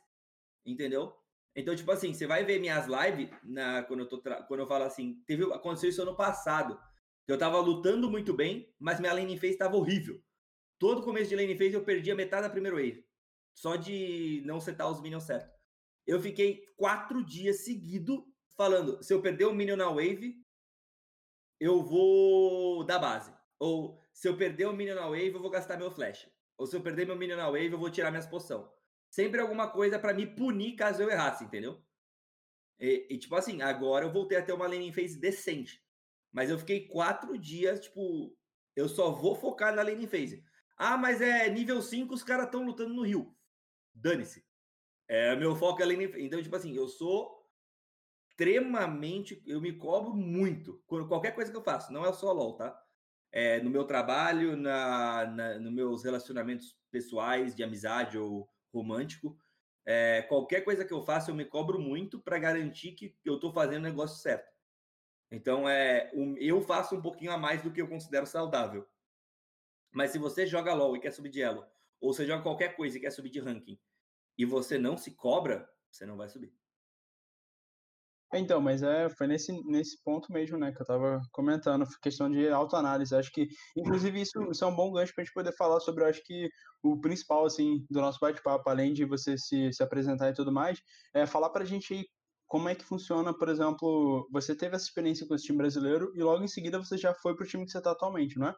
Entendeu? 0.66 1.20
Então, 1.55 1.75
tipo 1.75 1.91
assim, 1.91 2.15
você 2.15 2.27
vai 2.27 2.45
ver 2.45 2.61
minhas 2.61 2.87
lives 2.87 3.29
na, 3.43 3.83
quando, 3.83 4.01
eu 4.01 4.09
tô 4.09 4.21
quando 4.21 4.61
eu 4.61 4.67
falo 4.67 4.85
assim, 4.85 5.23
teve, 5.27 5.45
aconteceu 5.53 5.91
isso 5.91 6.03
ano 6.03 6.17
passado. 6.17 6.79
Eu 7.27 7.39
tava 7.39 7.59
lutando 7.61 8.11
muito 8.11 8.33
bem, 8.35 8.73
mas 8.79 9.01
minha 9.01 9.13
lane 9.13 9.37
phase 9.39 9.53
estava 9.53 9.77
horrível. 9.77 10.21
Todo 10.79 11.03
começo 11.03 11.29
de 11.29 11.37
lane 11.37 11.57
phase 11.57 11.75
eu 11.75 11.85
perdia 11.85 12.15
metade 12.15 12.43
da 12.43 12.51
primeira 12.51 12.77
wave. 12.77 13.05
Só 13.55 13.77
de 13.77 14.43
não 14.47 14.61
setar 14.61 14.91
os 14.91 15.01
minions 15.01 15.25
certo. 15.25 15.53
Eu 16.07 16.21
fiquei 16.21 16.65
quatro 16.77 17.25
dias 17.25 17.65
seguido 17.65 18.27
falando, 18.57 19.03
se 19.03 19.13
eu 19.13 19.21
perder 19.21 19.47
o 19.47 19.55
minion 19.55 19.77
na 19.77 19.89
wave, 19.89 20.45
eu 21.59 21.83
vou 21.83 22.85
dar 22.85 22.99
base. 22.99 23.33
Ou 23.59 24.01
se 24.13 24.29
eu 24.29 24.37
perder 24.37 24.67
o 24.67 24.73
minion 24.73 24.95
na 24.95 25.09
wave, 25.09 25.35
eu 25.35 25.41
vou 25.41 25.51
gastar 25.51 25.77
meu 25.77 25.91
flash. 25.91 26.29
Ou 26.57 26.67
se 26.67 26.77
eu 26.77 26.81
perder 26.81 27.07
meu 27.07 27.17
minion 27.17 27.37
na 27.37 27.47
wave, 27.47 27.73
eu 27.73 27.79
vou 27.79 27.91
tirar 27.91 28.11
minhas 28.11 28.27
poção. 28.27 28.73
Sempre 29.11 29.40
alguma 29.40 29.68
coisa 29.68 29.99
para 29.99 30.14
me 30.14 30.27
punir 30.27 30.77
caso 30.77 31.03
eu 31.03 31.11
errasse, 31.11 31.44
entendeu? 31.44 31.83
E, 32.79 33.09
e, 33.11 33.18
tipo 33.18 33.35
assim, 33.35 33.61
agora 33.61 34.07
eu 34.07 34.12
voltei 34.12 34.38
a 34.38 34.42
ter 34.42 34.53
uma 34.53 34.66
laning 34.66 34.92
phase 34.92 35.18
decente. 35.18 35.85
Mas 36.33 36.49
eu 36.49 36.59
fiquei 36.59 36.87
quatro 36.87 37.37
dias, 37.37 37.81
tipo, 37.81 38.35
eu 38.75 38.88
só 38.88 39.11
vou 39.11 39.35
focar 39.35 39.75
na 39.75 39.83
laning 39.83 40.07
phase. 40.07 40.44
Ah, 40.77 40.96
mas 40.96 41.20
é 41.20 41.51
nível 41.51 41.83
5, 41.83 42.14
os 42.14 42.23
caras 42.23 42.46
estão 42.46 42.64
lutando 42.64 42.94
no 42.94 43.03
Rio. 43.03 43.37
Dane-se. 43.92 44.46
É, 45.09 45.35
meu 45.35 45.57
foco 45.57 45.83
é 45.83 45.85
laning 45.85 46.09
phase. 46.09 46.25
Então, 46.25 46.42
tipo 46.42 46.55
assim, 46.57 46.75
eu 46.75 46.88
sou 46.88 47.40
extremamente, 48.40 49.42
eu 49.44 49.61
me 49.61 49.73
cobro 49.73 50.14
muito. 50.14 50.83
Qualquer 50.87 51.35
coisa 51.35 51.51
que 51.51 51.57
eu 51.57 51.62
faço, 51.62 51.92
não 51.92 52.07
é 52.07 52.12
só 52.12 52.33
LOL, 52.33 52.57
tá? 52.57 52.81
É, 53.31 53.61
no 53.61 53.68
meu 53.68 53.85
trabalho, 53.85 54.57
na, 54.57 55.27
na, 55.27 55.59
nos 55.59 55.73
meus 55.73 56.05
relacionamentos 56.05 56.75
pessoais, 56.90 57.55
de 57.55 57.62
amizade 57.62 58.16
ou 58.16 58.49
romântico. 58.73 59.39
É, 59.87 60.23
qualquer 60.23 60.63
coisa 60.63 60.85
que 60.85 60.93
eu 60.93 61.03
faço, 61.03 61.31
eu 61.31 61.35
me 61.35 61.45
cobro 61.45 61.81
muito 61.81 62.21
para 62.21 62.39
garantir 62.39 62.93
que 62.93 63.17
eu 63.25 63.37
estou 63.37 63.53
fazendo 63.53 63.85
o 63.85 63.89
negócio 63.89 64.21
certo. 64.21 64.51
Então, 65.31 65.69
é, 65.69 66.11
eu 66.39 66.61
faço 66.61 66.97
um 66.97 67.03
pouquinho 67.03 67.33
a 67.33 67.39
mais 67.39 67.63
do 67.63 67.73
que 67.73 67.81
eu 67.81 67.89
considero 67.89 68.27
saudável. 68.27 68.89
Mas 69.93 70.11
se 70.11 70.19
você 70.19 70.47
joga 70.47 70.75
LOL 70.75 70.97
e 70.97 71.01
quer 71.01 71.13
subir 71.13 71.31
de 71.31 71.43
elo, 71.43 71.67
ou 72.01 72.13
você 72.13 72.27
joga 72.27 72.43
qualquer 72.43 72.77
coisa 72.77 72.97
e 72.97 73.01
quer 73.01 73.11
subir 73.11 73.31
de 73.31 73.41
ranking, 73.41 73.79
e 74.37 74.45
você 74.45 74.79
não 74.79 74.97
se 74.97 75.13
cobra, 75.13 75.69
você 75.91 76.07
não 76.07 76.17
vai 76.17 76.29
subir. 76.29 76.60
Então, 78.33 78.61
mas 78.61 78.83
é, 78.83 79.11
foi 79.11 79.27
nesse, 79.27 79.53
nesse 79.64 80.01
ponto 80.05 80.33
mesmo, 80.33 80.57
né, 80.57 80.71
que 80.71 80.81
eu 80.81 80.85
estava 80.85 81.21
comentando, 81.33 81.85
questão 82.01 82.31
de 82.31 82.49
autoanálise. 82.49 83.14
Acho 83.14 83.33
que, 83.33 83.49
inclusive, 83.77 84.21
isso, 84.21 84.40
isso 84.51 84.64
é 84.64 84.66
um 84.69 84.77
bom 84.77 84.93
gancho 84.93 85.12
para 85.12 85.23
a 85.23 85.25
gente 85.25 85.35
poder 85.35 85.53
falar 85.57 85.81
sobre, 85.81 86.05
acho 86.05 86.23
que, 86.25 86.49
o 86.83 87.01
principal, 87.01 87.45
assim, 87.45 87.85
do 87.90 88.01
nosso 88.01 88.21
bate-papo, 88.21 88.71
além 88.71 88.93
de 88.93 89.05
você 89.05 89.37
se, 89.37 89.73
se 89.73 89.83
apresentar 89.83 90.31
e 90.31 90.35
tudo 90.35 90.53
mais, 90.53 90.81
é 91.12 91.27
falar 91.27 91.51
para 91.51 91.64
a 91.64 91.66
gente 91.66 92.09
como 92.47 92.69
é 92.69 92.75
que 92.75 92.85
funciona, 92.85 93.37
por 93.37 93.49
exemplo, 93.49 94.29
você 94.31 94.57
teve 94.57 94.75
essa 94.75 94.85
experiência 94.85 95.27
com 95.27 95.35
esse 95.35 95.45
time 95.45 95.59
brasileiro 95.59 96.12
e 96.16 96.23
logo 96.23 96.43
em 96.43 96.49
seguida 96.49 96.79
você 96.79 96.99
já 96.99 97.14
foi 97.14 97.37
para 97.37 97.45
o 97.45 97.49
time 97.49 97.64
que 97.64 97.71
você 97.71 97.79
está 97.79 97.93
atualmente, 97.93 98.38
não 98.38 98.49
é? 98.49 98.57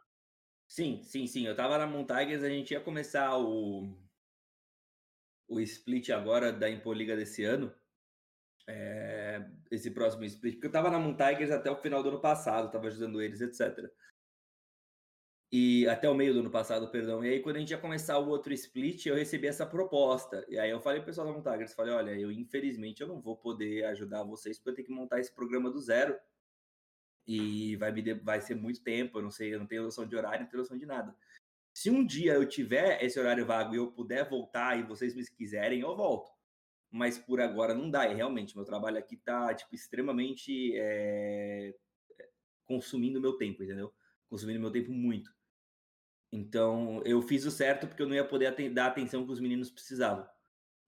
Sim, 0.67 1.03
sim, 1.03 1.27
sim. 1.27 1.45
Eu 1.45 1.51
estava 1.51 1.77
na 1.77 1.85
Montagues, 1.85 2.43
a 2.43 2.49
gente 2.49 2.71
ia 2.71 2.81
começar 2.81 3.37
o, 3.37 3.95
o 5.47 5.59
split 5.59 6.09
agora 6.09 6.51
da 6.51 6.67
Impoliga 6.67 7.15
desse 7.15 7.43
ano, 7.43 7.71
é, 8.67 9.45
esse 9.69 9.91
próximo 9.91 10.23
split, 10.25 10.55
porque 10.55 10.67
eu 10.67 10.69
estava 10.69 10.89
na 10.89 10.99
Moon 10.99 11.15
Tigers 11.15 11.51
até 11.51 11.69
o 11.69 11.75
final 11.75 12.01
do 12.01 12.09
ano 12.09 12.19
passado, 12.19 12.67
estava 12.67 12.87
ajudando 12.87 13.21
eles, 13.21 13.41
etc. 13.41 13.89
E 15.51 15.87
até 15.87 16.09
o 16.09 16.15
meio 16.15 16.33
do 16.33 16.39
ano 16.39 16.49
passado, 16.49 16.89
perdão. 16.89 17.23
E 17.23 17.29
aí, 17.29 17.39
quando 17.39 17.57
a 17.57 17.59
gente 17.59 17.69
ia 17.69 17.77
começar 17.77 18.17
o 18.17 18.27
outro 18.27 18.53
split, 18.53 19.05
eu 19.05 19.15
recebi 19.15 19.47
essa 19.47 19.65
proposta. 19.65 20.43
E 20.49 20.57
aí 20.57 20.71
eu 20.71 20.81
falei 20.81 20.99
pro 20.99 21.07
pessoal 21.07 21.27
da 21.27 21.33
Moon 21.33 21.43
Tigers, 21.43 21.75
falei, 21.75 21.93
olha, 21.93 22.11
eu 22.11 22.31
infelizmente 22.31 23.01
eu 23.01 23.07
não 23.07 23.21
vou 23.21 23.37
poder 23.37 23.85
ajudar 23.85 24.23
vocês, 24.23 24.57
porque 24.57 24.71
eu 24.71 24.75
tenho 24.75 24.87
que 24.87 24.93
montar 24.93 25.19
esse 25.19 25.31
programa 25.31 25.69
do 25.69 25.79
zero. 25.79 26.17
E 27.27 27.75
vai, 27.77 27.91
me 27.91 28.13
vai 28.15 28.41
ser 28.41 28.55
muito 28.55 28.83
tempo, 28.83 29.19
eu 29.19 29.21
não 29.21 29.31
sei, 29.31 29.53
eu 29.53 29.59
não 29.59 29.67
tenho 29.67 29.83
noção 29.83 30.05
de 30.07 30.15
horário, 30.15 30.41
não 30.41 30.49
tenho 30.49 30.61
noção 30.61 30.77
de 30.77 30.85
nada. 30.85 31.15
Se 31.73 31.89
um 31.89 32.05
dia 32.05 32.33
eu 32.33 32.47
tiver 32.47 33.03
esse 33.03 33.19
horário 33.19 33.45
vago 33.45 33.73
e 33.73 33.77
eu 33.77 33.91
puder 33.91 34.27
voltar 34.27 34.77
e 34.79 34.83
vocês 34.83 35.15
me 35.15 35.23
quiserem, 35.25 35.81
eu 35.81 35.95
volto 35.95 36.32
mas 36.93 37.17
por 37.17 37.41
agora 37.41 37.73
não 37.73 37.89
dá. 37.89 38.07
E 38.07 38.13
realmente, 38.13 38.55
meu 38.55 38.63
trabalho 38.63 38.99
aqui 38.99 39.17
tá, 39.17 39.51
tipo, 39.55 39.73
extremamente 39.73 40.73
é, 40.77 41.73
consumindo 42.65 43.19
meu 43.19 43.33
tempo, 43.33 43.63
entendeu? 43.63 43.91
Consumindo 44.29 44.59
meu 44.59 44.71
tempo 44.71 44.91
muito. 44.91 45.33
Então, 46.31 47.01
eu 47.03 47.19
fiz 47.23 47.45
o 47.45 47.51
certo 47.51 47.87
porque 47.87 48.03
eu 48.03 48.07
não 48.07 48.15
ia 48.15 48.23
poder 48.23 48.71
dar 48.71 48.85
a 48.85 48.87
atenção 48.89 49.25
que 49.25 49.31
os 49.31 49.39
meninos 49.39 49.71
precisavam. 49.71 50.27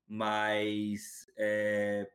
Mas, 0.08 1.26
é, 1.38 2.08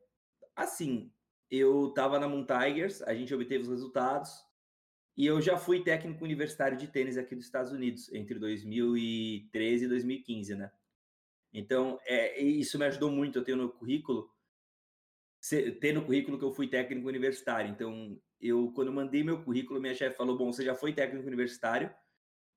assim, 0.55 1.13
eu 1.51 1.91
tava 1.91 2.21
na 2.21 2.29
Moon 2.29 2.47
Tigers, 2.47 3.03
a 3.03 3.13
gente 3.13 3.35
obteve 3.35 3.65
os 3.65 3.71
resultados, 3.71 4.31
e 5.17 5.27
eu 5.27 5.41
já 5.43 5.57
fui 5.57 5.83
técnico 5.83 6.25
universitário 6.25 6.79
de 6.79 6.87
tênis 6.87 7.19
aqui 7.19 7.35
dos 7.35 7.45
Estados 7.45 7.73
Unidos, 7.73 8.13
entre 8.13 8.39
2013 8.39 9.85
e 9.85 9.89
2015, 9.89 10.55
né? 10.55 10.71
Então, 11.53 11.99
é, 12.05 12.41
isso 12.41 12.79
me 12.79 12.85
ajudou 12.87 13.11
muito. 13.11 13.39
Eu 13.39 13.45
tenho 13.45 13.59
no 13.59 13.71
currículo, 13.71 14.31
ter 15.81 15.93
no 15.93 16.05
currículo 16.05 16.39
que 16.39 16.45
eu 16.45 16.53
fui 16.53 16.69
técnico 16.69 17.09
universitário. 17.09 17.71
Então, 17.71 18.21
eu, 18.41 18.73
quando 18.73 18.93
mandei 18.93 19.25
meu 19.25 19.43
currículo, 19.43 19.81
minha 19.81 19.95
chefe 19.95 20.17
falou: 20.17 20.37
Bom, 20.37 20.53
você 20.53 20.65
já 20.65 20.75
foi 20.75 20.93
técnico 20.93 21.27
universitário 21.27 21.93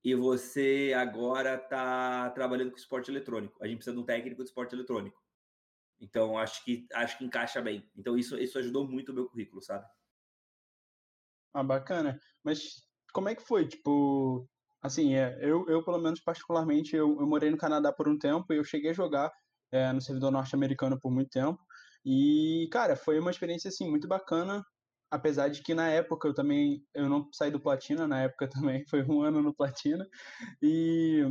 e 0.02 0.14
você 0.14 0.92
agora 0.94 1.54
está 1.54 2.30
trabalhando 2.30 2.70
com 2.70 2.76
esporte 2.76 3.10
eletrônico. 3.10 3.62
A 3.62 3.66
gente 3.66 3.78
precisa 3.78 3.96
de 3.96 4.02
um 4.02 4.06
técnico 4.06 4.42
de 4.42 4.48
esporte 4.48 4.74
eletrônico. 4.74 5.18
Então, 6.00 6.36
acho 6.36 6.62
que, 6.64 6.86
acho 6.92 7.16
que 7.16 7.24
encaixa 7.24 7.62
bem. 7.62 7.90
Então, 7.96 8.16
isso, 8.16 8.36
isso 8.38 8.58
ajudou 8.58 8.86
muito 8.86 9.12
o 9.12 9.14
meu 9.14 9.26
currículo, 9.26 9.62
sabe? 9.62 9.86
Ah, 11.54 11.62
bacana. 11.62 12.20
Mas 12.42 12.86
como 13.12 13.28
é 13.28 13.34
que 13.34 13.42
foi? 13.42 13.66
Tipo, 13.66 14.48
Assim, 14.84 15.14
é, 15.14 15.38
eu, 15.40 15.66
eu 15.66 15.82
pelo 15.82 15.98
menos 15.98 16.20
particularmente, 16.20 16.94
eu, 16.94 17.18
eu 17.18 17.26
morei 17.26 17.50
no 17.50 17.56
Canadá 17.56 17.90
por 17.90 18.06
um 18.06 18.18
tempo 18.18 18.52
e 18.52 18.58
eu 18.58 18.64
cheguei 18.64 18.90
a 18.90 18.94
jogar 18.94 19.32
é, 19.72 19.90
no 19.90 20.00
servidor 20.02 20.30
norte-americano 20.30 21.00
por 21.00 21.10
muito 21.10 21.30
tempo. 21.30 21.58
E, 22.04 22.68
cara, 22.70 22.94
foi 22.94 23.18
uma 23.18 23.30
experiência, 23.30 23.68
assim, 23.68 23.88
muito 23.88 24.06
bacana, 24.06 24.62
apesar 25.10 25.48
de 25.48 25.62
que 25.62 25.72
na 25.72 25.88
época 25.88 26.28
eu 26.28 26.34
também, 26.34 26.84
eu 26.92 27.08
não 27.08 27.26
saí 27.32 27.50
do 27.50 27.58
Platina, 27.58 28.06
na 28.06 28.24
época 28.24 28.46
também, 28.50 28.84
foi 28.86 29.02
um 29.02 29.22
ano 29.22 29.42
no 29.42 29.54
Platina, 29.54 30.06
e... 30.60 31.22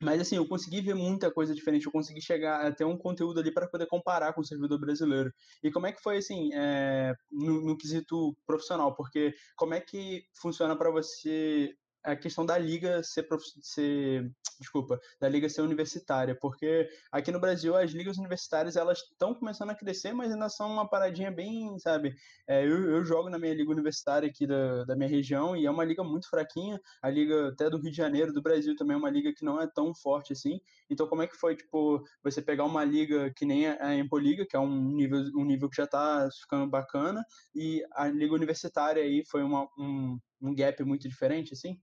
Mas 0.00 0.20
assim, 0.20 0.36
eu 0.36 0.46
consegui 0.46 0.80
ver 0.80 0.94
muita 0.94 1.28
coisa 1.28 1.52
diferente, 1.52 1.86
eu 1.86 1.92
consegui 1.92 2.22
chegar 2.22 2.64
a 2.64 2.72
ter 2.72 2.84
um 2.84 2.96
conteúdo 2.96 3.40
ali 3.40 3.52
para 3.52 3.68
poder 3.68 3.86
comparar 3.86 4.32
com 4.32 4.40
o 4.40 4.44
servidor 4.44 4.78
brasileiro. 4.78 5.32
E 5.60 5.72
como 5.72 5.88
é 5.88 5.92
que 5.92 6.00
foi 6.00 6.18
assim, 6.18 6.50
é, 6.54 7.16
no, 7.28 7.60
no 7.62 7.76
quesito 7.76 8.34
profissional? 8.46 8.94
Porque 8.94 9.34
como 9.56 9.74
é 9.74 9.80
que 9.80 10.22
funciona 10.40 10.78
para 10.78 10.88
você 10.88 11.74
a 12.02 12.16
questão 12.16 12.44
da 12.44 12.56
liga 12.56 13.02
ser, 13.02 13.24
prof... 13.24 13.42
ser 13.60 14.30
desculpa, 14.58 15.00
da 15.20 15.28
liga 15.28 15.48
ser 15.48 15.62
universitária, 15.62 16.34
porque 16.34 16.88
aqui 17.12 17.30
no 17.30 17.40
Brasil 17.40 17.76
as 17.76 17.90
ligas 17.92 18.18
universitárias 18.18 18.76
elas 18.76 18.98
estão 18.98 19.34
começando 19.34 19.70
a 19.70 19.74
crescer, 19.74 20.12
mas 20.12 20.32
ainda 20.32 20.48
são 20.48 20.70
uma 20.70 20.88
paradinha 20.88 21.30
bem, 21.30 21.78
sabe? 21.78 22.14
É, 22.46 22.64
eu, 22.64 22.90
eu 22.90 23.04
jogo 23.04 23.30
na 23.30 23.38
minha 23.38 23.54
liga 23.54 23.70
universitária 23.70 24.28
aqui 24.28 24.46
da, 24.46 24.84
da 24.84 24.96
minha 24.96 25.08
região 25.08 25.56
e 25.56 25.66
é 25.66 25.70
uma 25.70 25.84
liga 25.84 26.02
muito 26.02 26.28
fraquinha, 26.28 26.80
a 27.02 27.08
liga 27.08 27.48
até 27.48 27.70
do 27.70 27.78
Rio 27.78 27.90
de 27.90 27.96
Janeiro, 27.96 28.32
do 28.32 28.42
Brasil 28.42 28.74
também 28.76 28.94
é 28.94 28.98
uma 28.98 29.10
liga 29.10 29.32
que 29.32 29.44
não 29.44 29.60
é 29.60 29.66
tão 29.66 29.94
forte 29.94 30.32
assim. 30.32 30.60
Então 30.90 31.06
como 31.06 31.22
é 31.22 31.26
que 31.26 31.36
foi, 31.36 31.56
tipo, 31.56 32.02
você 32.22 32.42
pegar 32.42 32.64
uma 32.64 32.84
liga 32.84 33.32
que 33.34 33.44
nem 33.44 33.68
a 33.68 33.94
Empoliga, 33.94 34.46
que 34.46 34.56
é 34.56 34.60
um 34.60 34.90
nível, 34.90 35.20
um 35.36 35.44
nível 35.44 35.68
que 35.68 35.76
já 35.76 35.84
está 35.84 36.28
ficando 36.40 36.68
bacana, 36.68 37.24
e 37.54 37.84
a 37.92 38.08
liga 38.08 38.34
universitária 38.34 39.02
aí 39.02 39.24
foi 39.26 39.42
uma, 39.42 39.68
um, 39.78 40.18
um 40.40 40.54
gap 40.54 40.82
muito 40.84 41.08
diferente, 41.08 41.52
assim? 41.52 41.80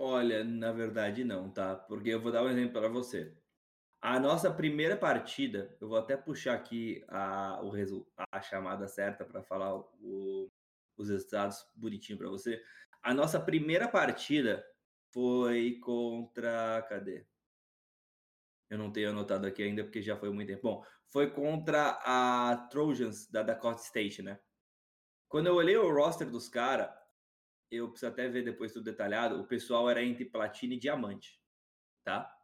Olha, 0.00 0.44
na 0.44 0.70
verdade 0.70 1.24
não, 1.24 1.50
tá? 1.50 1.74
Porque 1.74 2.10
eu 2.10 2.20
vou 2.20 2.30
dar 2.30 2.44
um 2.44 2.48
exemplo 2.48 2.72
para 2.74 2.88
você. 2.88 3.36
A 4.00 4.20
nossa 4.20 4.48
primeira 4.48 4.96
partida, 4.96 5.76
eu 5.80 5.88
vou 5.88 5.98
até 5.98 6.16
puxar 6.16 6.54
aqui 6.54 7.04
a, 7.08 7.60
o 7.64 7.68
resu, 7.68 8.06
a 8.30 8.40
chamada 8.40 8.86
certa 8.86 9.24
para 9.24 9.42
falar 9.42 9.76
o, 9.76 10.48
os 10.96 11.08
resultados 11.08 11.66
bonitinho 11.74 12.16
para 12.16 12.28
você. 12.28 12.62
A 13.02 13.12
nossa 13.12 13.40
primeira 13.40 13.88
partida 13.88 14.64
foi 15.12 15.80
contra. 15.80 16.80
Cadê? 16.88 17.26
Eu 18.70 18.78
não 18.78 18.92
tenho 18.92 19.10
anotado 19.10 19.48
aqui 19.48 19.64
ainda 19.64 19.82
porque 19.82 20.00
já 20.00 20.16
foi 20.16 20.30
muito 20.30 20.46
tempo. 20.46 20.62
Bom, 20.62 20.84
foi 21.08 21.28
contra 21.28 21.98
a 22.04 22.68
Trojans 22.70 23.28
da 23.28 23.42
Dakota 23.42 23.82
State, 23.82 24.22
né? 24.22 24.38
Quando 25.28 25.48
eu 25.48 25.56
olhei 25.56 25.76
o 25.76 25.92
roster 25.92 26.30
dos 26.30 26.48
caras, 26.48 26.88
eu 27.70 27.90
preciso 27.90 28.10
até 28.10 28.28
ver 28.28 28.44
depois 28.44 28.72
tudo 28.72 28.84
detalhado, 28.84 29.40
o 29.40 29.46
pessoal 29.46 29.88
era 29.90 30.02
entre 30.02 30.24
platina 30.24 30.74
e 30.74 30.78
diamante. 30.78 31.40
tá? 32.04 32.34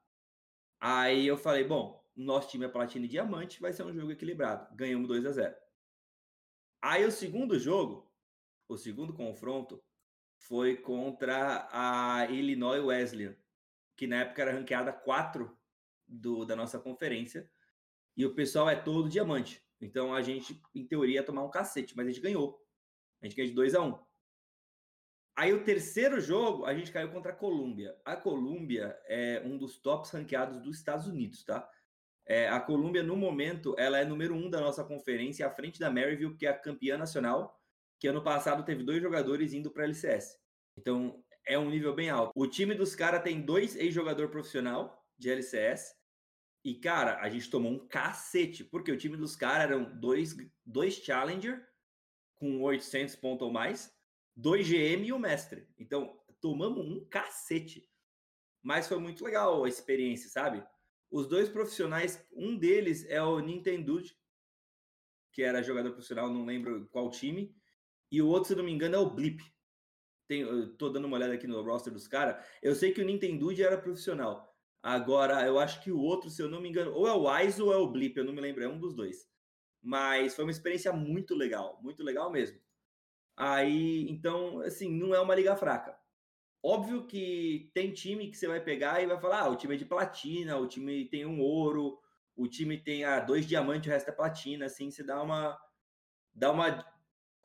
Aí 0.81 1.27
eu 1.27 1.37
falei, 1.37 1.65
bom, 1.65 2.05
nosso 2.15 2.51
time 2.51 2.67
é 2.67 2.69
platina 2.69 3.07
e 3.07 3.09
diamante, 3.09 3.61
vai 3.61 3.73
ser 3.73 3.85
um 3.85 3.93
jogo 3.95 4.13
equilibrado. 4.13 4.75
Ganhamos 4.77 5.09
2 5.09 5.27
a 5.27 5.33
0. 5.33 5.57
Aí 6.83 7.05
o 7.05 7.11
segundo 7.11 7.59
jogo, 7.59 8.13
o 8.69 8.77
segundo 8.77 9.15
confronto, 9.15 9.83
foi 10.37 10.77
contra 10.77 11.69
a 11.73 12.27
Illinois 12.31 12.85
Wesleyan, 12.85 13.35
que 13.97 14.07
na 14.07 14.17
época 14.17 14.43
era 14.43 14.53
ranqueada 14.53 14.93
4 14.93 15.57
do, 16.07 16.45
da 16.45 16.55
nossa 16.55 16.79
conferência. 16.79 17.51
E 18.17 18.27
o 18.27 18.35
pessoal 18.35 18.69
é 18.69 18.77
todo 18.77 19.09
diamante. 19.09 19.65
Então 19.81 20.15
a 20.15 20.21
gente, 20.23 20.61
em 20.75 20.87
teoria, 20.87 21.17
ia 21.17 21.25
tomar 21.25 21.43
um 21.43 21.51
cacete, 21.51 21.97
mas 21.97 22.07
a 22.07 22.11
gente 22.11 22.23
ganhou. 22.23 22.63
A 23.23 23.27
gente 23.27 23.37
ganhou 23.37 23.49
de 23.49 23.55
2 23.55 23.75
a 23.75 23.81
1 23.81 23.89
um. 23.89 23.99
Aí 25.37 25.53
o 25.53 25.65
terceiro 25.65 26.21
jogo, 26.21 26.65
a 26.65 26.75
gente 26.75 26.93
caiu 26.93 27.11
contra 27.11 27.33
a 27.33 27.35
Colômbia. 27.35 27.97
A 28.05 28.15
Colômbia 28.15 28.97
é 29.07 29.43
um 29.45 29.59
dos 29.59 29.79
tops 29.79 30.11
ranqueados 30.11 30.61
dos 30.63 30.77
Estados 30.77 31.09
Unidos, 31.09 31.45
tá? 31.45 31.69
É, 32.27 32.49
a 32.49 32.61
Colômbia, 32.61 33.03
no 33.03 33.17
momento, 33.17 33.75
ela 33.77 33.99
é 33.99 34.05
número 34.05 34.35
um 34.35 34.49
da 34.49 34.61
nossa 34.61 34.85
conferência, 34.85 35.47
à 35.47 35.51
frente 35.51 35.81
da 35.81 35.91
Maryville, 35.91 36.37
que 36.37 36.47
é 36.47 36.51
a 36.51 36.59
campeã 36.59 36.97
nacional, 36.97 37.61
que 37.99 38.07
ano 38.07 38.23
passado 38.23 38.65
teve 38.65 38.83
dois 38.85 39.03
jogadores 39.03 39.53
indo 39.53 39.71
para 39.71 39.83
a 39.83 39.87
LCS. 39.87 40.39
Então, 40.79 41.23
é 41.47 41.59
um 41.59 41.69
nível 41.69 41.95
bem 41.95 42.11
alto. 42.11 42.33
O 42.35 42.47
time 42.47 42.75
dos 42.75 42.95
caras 42.95 43.23
tem 43.23 43.43
dois 43.43 43.77
ex-jogador 43.77 44.29
profissional 44.31 45.05
de 45.19 45.31
LCS. 45.31 45.95
E, 46.65 46.75
cara, 46.75 47.21
a 47.21 47.29
gente 47.29 47.51
tomou 47.51 47.73
um 47.73 47.87
cacete, 47.87 48.65
porque 48.65 48.91
o 48.91 48.97
time 48.97 49.17
dos 49.17 49.37
caras 49.37 49.71
eram 49.71 49.85
dois, 49.99 50.35
dois 50.65 50.95
Challenger 50.95 51.63
com 52.37 52.63
800 52.63 53.17
pontos 53.17 53.47
ou 53.47 53.53
mais, 53.53 53.94
dois 54.37 54.67
GM 54.67 55.07
e 55.07 55.13
o 55.13 55.19
mestre. 55.19 55.69
Então, 55.79 56.19
tomamos 56.41 56.87
um 56.87 57.05
cacete. 57.07 57.89
Mas 58.63 58.89
foi 58.89 58.99
muito 58.99 59.25
legal 59.25 59.65
a 59.65 59.69
experiência, 59.69 60.31
sabe? 60.31 60.65
Os 61.11 61.27
dois 61.27 61.49
profissionais, 61.49 62.27
um 62.33 62.57
deles 62.57 63.07
é 63.09 63.23
o 63.23 63.39
Nintendo, 63.39 64.03
que 65.33 65.43
era 65.43 65.63
jogador 65.63 65.93
profissional, 65.93 66.33
não 66.33 66.45
lembro 66.45 66.89
qual 66.91 67.11
time, 67.11 67.55
e 68.11 68.23
o 68.23 68.29
outro, 68.29 68.49
se 68.49 68.55
não 68.55 68.65
me 68.65 68.73
engano, 68.73 68.95
é 68.95 68.99
o 68.99 69.11
Blip. 69.11 69.43
Eu 70.29 70.75
tô 70.77 70.89
dando 70.89 71.07
uma 71.07 71.17
olhada 71.17 71.35
aqui 71.35 71.47
no 71.47 71.63
roster 71.63 71.93
dos 71.93 72.09
caras. 72.09 72.45
Eu 72.63 72.75
sei 72.75 72.93
que 72.93 73.01
o 73.01 73.05
Nintendo 73.05 73.51
era 73.63 73.77
profissional. 73.77 74.55
Agora, 74.83 75.45
eu 75.47 75.59
acho 75.59 75.83
que 75.83 75.91
o 75.91 75.99
outro, 75.99 76.31
se 76.31 76.43
eu 76.43 76.49
não 76.49 76.61
me 76.61 76.69
engano, 76.69 76.93
ou 76.93 77.09
é 77.09 77.13
o 77.13 77.29
Wise 77.29 77.61
ou 77.61 77.73
é 77.73 77.77
o 77.77 77.89
Blip, 77.89 78.17
eu 78.17 78.25
não 78.25 78.33
me 78.33 78.41
lembro, 78.41 78.63
é 78.63 78.69
um 78.69 78.79
dos 78.79 78.95
dois. 78.95 79.29
Mas 79.83 80.35
foi 80.35 80.45
uma 80.45 80.51
experiência 80.51 80.93
muito 80.93 81.35
legal, 81.35 81.81
muito 81.83 82.03
legal 82.03 82.31
mesmo. 82.31 82.59
Aí, 83.37 84.09
então, 84.09 84.61
assim, 84.61 84.91
não 84.91 85.15
é 85.15 85.21
uma 85.21 85.35
liga 85.35 85.57
fraca. 85.57 85.99
Óbvio 86.63 87.07
que 87.07 87.71
tem 87.75 87.93
time 87.93 88.31
que 88.31 88.37
você 88.37 88.47
vai 88.47 88.61
pegar 88.61 89.03
e 89.03 89.07
vai 89.07 89.21
falar: 89.21 89.43
ah, 89.43 89.49
o 89.51 89.57
time 89.57 89.75
é 89.75 89.79
de 89.79 89.85
platina, 89.85 90.57
o 90.57 90.67
time 90.67 91.05
tem 91.09 91.27
um 91.27 91.41
ouro, 91.41 91.99
o 92.37 92.49
time 92.49 92.79
tem 92.79 93.05
ah, 93.05 93.21
dois 93.21 93.47
diamantes, 93.47 93.89
o 93.89 93.93
resto 93.93 94.09
é 94.09 94.13
platina. 94.13 94.67
Assim, 94.67 94.91
você 94.91 95.03
dá 95.03 95.23
uma, 95.23 95.59
dá 96.35 96.51
uma 96.51 96.85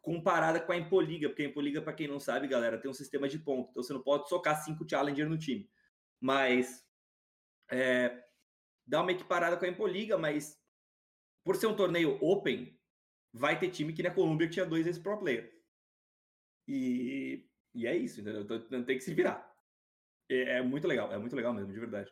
comparada 0.02 0.60
com 0.62 0.72
a 0.72 0.78
Impoliga, 0.78 1.28
porque 1.28 1.44
a 1.44 1.48
Impoliga, 1.48 1.82
para 1.82 1.94
quem 1.94 2.08
não 2.08 2.20
sabe, 2.20 2.48
galera, 2.48 2.80
tem 2.80 2.90
um 2.90 2.94
sistema 2.94 3.28
de 3.28 3.40
ponto. 3.40 3.70
Então 3.72 3.84
você 3.84 3.94
não 3.94 4.02
pode 4.02 4.30
socar 4.30 4.64
cinco 4.64 4.88
Challenger 4.90 5.28
no 5.28 5.38
time. 5.38 5.70
Mas 6.22 6.86
é, 7.70 8.24
dá 8.86 9.02
uma 9.02 9.12
equiparada 9.12 9.58
com 9.58 9.66
a 9.66 9.70
Impoliga, 9.70 10.18
mas 10.18 10.58
por 11.44 11.56
ser 11.56 11.68
um 11.68 11.76
torneio 11.76 12.18
open, 12.22 12.80
vai 13.34 13.60
ter 13.60 13.70
time 13.70 13.94
que 13.94 14.04
na 14.04 14.12
Colômbia 14.12 14.50
tinha 14.50 14.66
dois 14.66 14.88
ex-pro 14.88 15.20
player. 15.20 15.59
E 16.70 17.50
e 17.74 17.86
é 17.88 17.96
isso, 17.96 18.22
entendeu? 18.22 18.42
Então 18.42 18.84
tem 18.84 18.98
que 18.98 19.04
se 19.04 19.14
virar. 19.14 19.48
É, 20.30 20.58
é, 20.58 20.62
muito 20.62 20.88
legal, 20.88 21.12
é 21.12 21.18
muito 21.18 21.36
legal 21.36 21.54
mesmo, 21.54 21.72
de 21.72 21.80
verdade. 21.80 22.12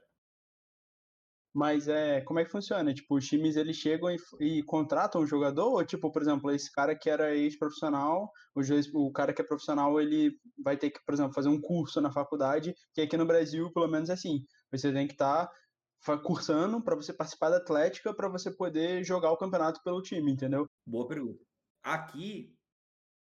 Mas 1.54 1.88
é, 1.88 2.22
como 2.22 2.39
é 2.39 2.46
que 2.46 2.52
funciona? 2.52 2.93
Tipo, 2.93 3.15
os 3.15 3.28
times 3.28 3.56
eles 3.56 3.78
chegam 3.78 4.12
e, 4.12 4.17
e 4.39 4.63
contratam 4.63 5.22
o 5.22 5.26
jogador? 5.26 5.72
Ou, 5.72 5.84
tipo, 5.84 6.12
por 6.12 6.22
exemplo, 6.22 6.52
esse 6.52 6.72
cara 6.72 6.96
que 6.96 7.10
era 7.10 7.36
ex-profissional, 7.36 8.32
o, 8.56 8.62
o 9.08 9.12
cara 9.12 9.34
que 9.34 9.41
é 9.41 9.46
profissional, 9.46 10.00
ele 10.00 10.38
vai 10.63 10.78
ter 10.78 10.91
que, 10.91 11.04
por 11.04 11.13
exemplo, 11.15 11.34
fazer 11.34 11.50
um 11.50 11.60
curso 11.60 12.00
na 12.00 12.12
faculdade, 12.12 12.76
que 12.93 13.02
aqui 13.02 13.17
no 13.17 13.26
Brasil, 13.26 13.72
pelo 13.74 13.88
menos, 13.88 14.10
é 14.10 14.13
assim. 14.13 14.46
Você 14.72 14.93
tem 14.93 15.08
que 15.08 15.13
estar 15.13 15.48
tá 16.06 16.17
cursando 16.20 16.82
para 16.82 16.96
você 16.96 17.12
participar 17.12 17.50
da 17.50 17.58
Atlética 17.58 18.13
para 18.13 18.30
você 18.30 18.52
poder 18.52 19.04
jogar 19.04 19.32
o 19.32 19.38
campeonato 19.38 19.82
pelo 19.84 20.02
time, 20.02 20.32
entendeu? 20.32 20.67
Boa 20.86 21.08
pergunta. 21.08 21.43
Aqui 21.82 22.57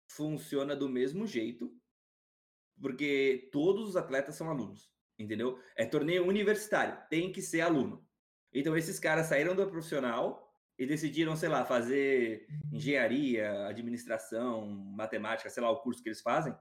funciona 0.09 0.75
do 0.75 0.89
mesmo 0.89 1.27
jeito, 1.27 1.73
porque 2.81 3.49
todos 3.53 3.89
os 3.89 3.97
atletas 3.97 4.35
são 4.35 4.51
alunos, 4.51 4.91
entendeu? 5.19 5.61
É 5.77 5.85
torneio 5.85 6.27
universitário, 6.27 6.99
tem 7.09 7.31
que 7.31 7.43
ser 7.43 7.61
aluno. 7.61 8.07
Então 8.53 8.77
esses 8.77 8.99
caras 8.99 9.27
saíram 9.27 9.55
do 9.55 9.69
profissional 9.69 10.49
e 10.79 10.87
decidiram, 10.87 11.37
sei 11.37 11.49
lá, 11.49 11.65
fazer 11.65 12.47
engenharia, 12.73 13.67
administração, 13.67 14.67
matemática, 14.67 15.51
sei 15.51 15.63
lá, 15.63 15.71
o 15.71 15.81
curso 15.81 16.03
que 16.03 16.09
eles 16.09 16.23
fazem, 16.23 16.57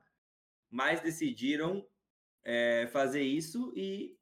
mas 0.70 1.02
decidiram 1.02 1.88
é, 2.44 2.88
fazer 2.88 3.22
isso 3.22 3.72
e 3.76 4.18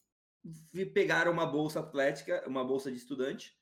pegaram 0.93 1.31
uma 1.31 1.45
bolsa 1.45 1.79
atlética, 1.79 2.43
uma 2.47 2.63
bolsa 2.63 2.91
de 2.91 2.97
estudante 2.97 3.57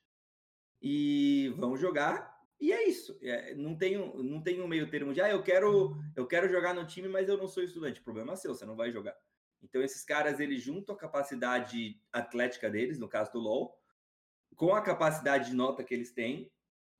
e 0.82 1.54
vão 1.56 1.76
jogar 1.76 2.33
e 2.60 2.72
é 2.72 2.88
isso. 2.88 3.18
É, 3.22 3.54
não, 3.54 3.76
tem, 3.76 3.96
não 3.96 4.42
tem 4.42 4.60
um 4.60 4.68
meio 4.68 4.90
termo 4.90 5.12
de, 5.12 5.20
ah, 5.20 5.30
eu 5.30 5.42
quero, 5.42 5.96
eu 6.16 6.26
quero 6.26 6.48
jogar 6.48 6.74
no 6.74 6.86
time, 6.86 7.08
mas 7.08 7.28
eu 7.28 7.36
não 7.36 7.48
sou 7.48 7.62
estudante. 7.62 8.00
Problema 8.00 8.36
seu, 8.36 8.54
você 8.54 8.64
não 8.64 8.76
vai 8.76 8.90
jogar. 8.90 9.16
Então, 9.62 9.82
esses 9.82 10.04
caras, 10.04 10.40
eles 10.40 10.62
juntam 10.62 10.94
a 10.94 10.98
capacidade 10.98 12.00
atlética 12.12 12.70
deles, 12.70 12.98
no 12.98 13.08
caso 13.08 13.32
do 13.32 13.38
LoL, 13.38 13.78
com 14.54 14.74
a 14.74 14.82
capacidade 14.82 15.50
de 15.50 15.56
nota 15.56 15.82
que 15.82 15.94
eles 15.94 16.12
têm, 16.12 16.52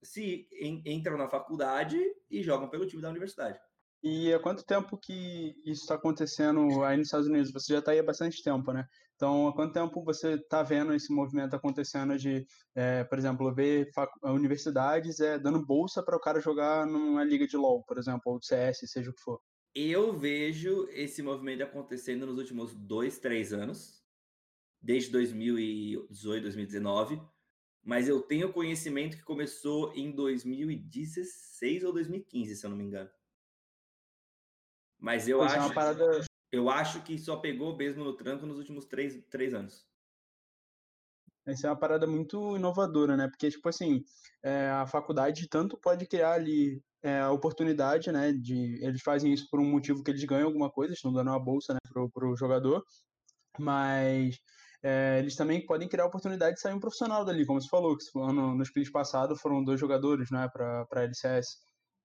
se 0.03 0.49
en, 0.53 0.83
entram 0.85 1.17
na 1.17 1.29
faculdade 1.29 1.99
e 2.31 2.43
jogam 2.43 2.69
pelo 2.69 2.87
time 2.87 3.03
da 3.03 3.11
universidade. 3.11 3.61
E 4.07 4.35
há 4.35 4.39
quanto 4.39 4.67
tempo 4.67 4.99
que 4.99 5.57
isso 5.65 5.81
está 5.81 5.95
acontecendo 5.95 6.85
aí 6.85 6.95
nos 6.95 7.07
Estados 7.07 7.27
Unidos? 7.27 7.51
Você 7.51 7.73
já 7.73 7.79
está 7.79 7.93
aí 7.93 8.01
há 8.01 8.03
bastante 8.03 8.43
tempo, 8.43 8.71
né? 8.71 8.87
Então, 9.17 9.49
há 9.49 9.55
quanto 9.55 9.73
tempo 9.73 10.05
você 10.05 10.35
está 10.35 10.63
vendo 10.63 10.93
esse 10.93 11.11
movimento 11.11 11.57
acontecendo 11.57 12.15
de, 12.19 12.47
é, 12.75 13.03
por 13.05 13.17
exemplo, 13.17 13.55
ver 13.55 13.89
universidades 14.23 15.21
é, 15.21 15.39
dando 15.39 15.65
bolsa 15.65 16.03
para 16.03 16.19
o 16.19 16.21
cara 16.21 16.39
jogar 16.39 16.87
numa 16.87 17.25
liga 17.25 17.47
de 17.47 17.57
LoL, 17.57 17.83
por 17.85 17.97
exemplo, 17.97 18.21
ou 18.27 18.43
CS, 18.43 18.81
seja 18.85 19.11
o 19.11 19.15
que 19.15 19.23
for? 19.23 19.41
Eu 19.75 20.13
vejo 20.13 20.87
esse 20.91 21.23
movimento 21.23 21.63
acontecendo 21.63 22.27
nos 22.27 22.37
últimos 22.37 22.75
dois, 22.75 23.19
três 23.19 23.55
anos, 23.55 24.05
desde 24.83 25.11
2018, 25.13 26.43
2019, 26.43 27.23
mas 27.83 28.07
eu 28.07 28.21
tenho 28.21 28.53
conhecimento 28.53 29.17
que 29.17 29.25
começou 29.25 29.95
em 29.95 30.11
2016 30.11 31.85
ou 31.85 31.93
2015, 31.95 32.55
se 32.55 32.67
eu 32.67 32.71
não 32.71 32.77
me 32.77 32.85
engano. 32.85 33.09
Mas 35.05 35.29
eu 35.29 35.39
pois 35.41 35.53
é 35.53 35.59
acho. 35.59 35.71
É 35.71 35.75
parada... 35.75 36.25
Eu 36.51 36.71
acho 36.71 37.03
que 37.03 37.19
só 37.19 37.37
pegou 37.37 37.77
mesmo 37.77 38.03
no 38.03 38.17
tranco 38.17 38.47
nos 38.47 38.57
últimos 38.57 38.87
três, 38.87 39.23
três 39.29 39.53
anos. 39.53 39.87
Essa 41.45 41.67
é 41.67 41.71
uma 41.71 41.79
parada 41.79 42.07
muito 42.07 42.57
inovadora, 42.57 43.15
né? 43.15 43.29
Porque, 43.29 43.51
tipo 43.51 43.69
assim, 43.69 44.03
é, 44.43 44.71
a 44.71 44.87
faculdade 44.87 45.47
tanto 45.47 45.77
pode 45.77 46.07
criar 46.07 46.33
ali 46.33 46.81
é, 47.03 47.21
a 47.21 47.31
oportunidade, 47.31 48.11
né? 48.11 48.33
De, 48.33 48.83
eles 48.83 49.03
fazem 49.03 49.31
isso 49.31 49.47
por 49.51 49.61
um 49.61 49.71
motivo 49.71 50.03
que 50.03 50.11
eles 50.11 50.25
ganham 50.25 50.47
alguma 50.47 50.71
coisa, 50.71 50.95
estão 50.95 51.13
dando 51.13 51.29
uma 51.29 51.39
bolsa 51.43 51.75
né, 51.75 51.81
pro, 51.87 52.09
pro 52.09 52.35
jogador, 52.35 52.83
mas 53.59 54.39
é, 54.83 55.19
eles 55.19 55.37
também 55.37 55.67
podem 55.67 55.87
criar 55.87 56.05
a 56.05 56.09
oportunidade 56.09 56.55
de 56.55 56.63
sair 56.63 56.73
um 56.73 56.81
profissional 56.81 57.27
dali, 57.27 57.45
como 57.45 57.61
você 57.61 57.69
falou, 57.69 57.95
que 57.95 58.05
no, 58.15 58.55
no 58.55 58.63
split 58.63 58.91
passado 58.91 59.37
foram 59.37 59.63
dois 59.63 59.79
jogadores, 59.79 60.31
né, 60.31 60.49
para 60.51 60.87
a 60.91 61.03
LCS. 61.03 61.59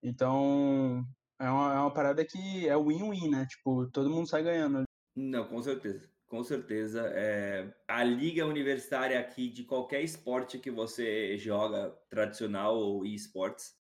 Então, 0.03 1.05
é 1.39 1.49
uma, 1.49 1.73
é 1.73 1.79
uma 1.79 1.93
parada 1.93 2.25
que 2.25 2.67
é 2.67 2.75
win-win, 2.75 3.29
né? 3.29 3.45
Tipo, 3.49 3.89
todo 3.91 4.09
mundo 4.09 4.27
sai 4.27 4.43
ganhando. 4.43 4.83
Não, 5.15 5.47
com 5.47 5.61
certeza. 5.61 6.09
Com 6.27 6.43
certeza. 6.43 7.09
É... 7.15 7.73
A 7.87 8.03
liga 8.03 8.45
universitária 8.45 9.19
aqui 9.19 9.49
de 9.49 9.63
qualquer 9.63 10.01
esporte 10.01 10.59
que 10.59 10.69
você 10.69 11.37
joga, 11.37 11.89
tradicional 12.09 12.77
ou 12.77 13.05
esportes, 13.05 13.73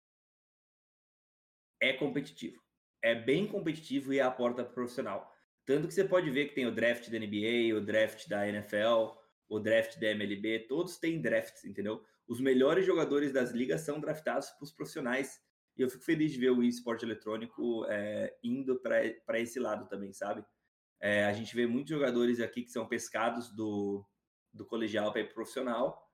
é 1.81 1.93
competitivo. 1.93 2.61
É 3.01 3.13
bem 3.13 3.47
competitivo 3.47 4.13
e 4.13 4.19
é 4.19 4.23
a 4.23 4.31
porta 4.31 4.63
profissional. 4.63 5.31
Tanto 5.65 5.87
que 5.87 5.93
você 5.93 6.03
pode 6.03 6.29
ver 6.29 6.47
que 6.47 6.55
tem 6.55 6.65
o 6.65 6.73
draft 6.73 7.09
da 7.09 7.19
NBA, 7.19 7.75
o 7.75 7.81
draft 7.81 8.27
da 8.29 8.47
NFL, 8.47 9.17
o 9.49 9.59
draft 9.59 9.99
da 9.99 10.07
MLB, 10.11 10.59
todos 10.67 10.97
têm 10.97 11.21
drafts, 11.21 11.65
entendeu? 11.65 12.03
Os 12.27 12.39
melhores 12.39 12.85
jogadores 12.85 13.33
das 13.33 13.51
ligas 13.51 13.81
são 13.81 13.99
draftados 13.99 14.49
para 14.51 14.63
os 14.63 14.71
profissionais 14.71 15.39
e 15.77 15.81
eu 15.81 15.89
fico 15.89 16.03
feliz 16.03 16.31
de 16.31 16.39
ver 16.39 16.51
o 16.51 16.63
esporte 16.63 17.05
eletrônico 17.05 17.85
é, 17.87 18.35
indo 18.43 18.79
para 18.79 19.39
esse 19.39 19.59
lado 19.59 19.87
também, 19.87 20.11
sabe? 20.11 20.43
É, 20.99 21.25
a 21.25 21.33
gente 21.33 21.55
vê 21.55 21.67
muitos 21.67 21.91
jogadores 21.91 22.39
aqui 22.39 22.63
que 22.63 22.71
são 22.71 22.87
pescados 22.87 23.53
do, 23.53 24.03
do 24.51 24.65
colegial 24.65 25.11
para 25.11 25.21
ir 25.21 25.33
profissional, 25.33 26.07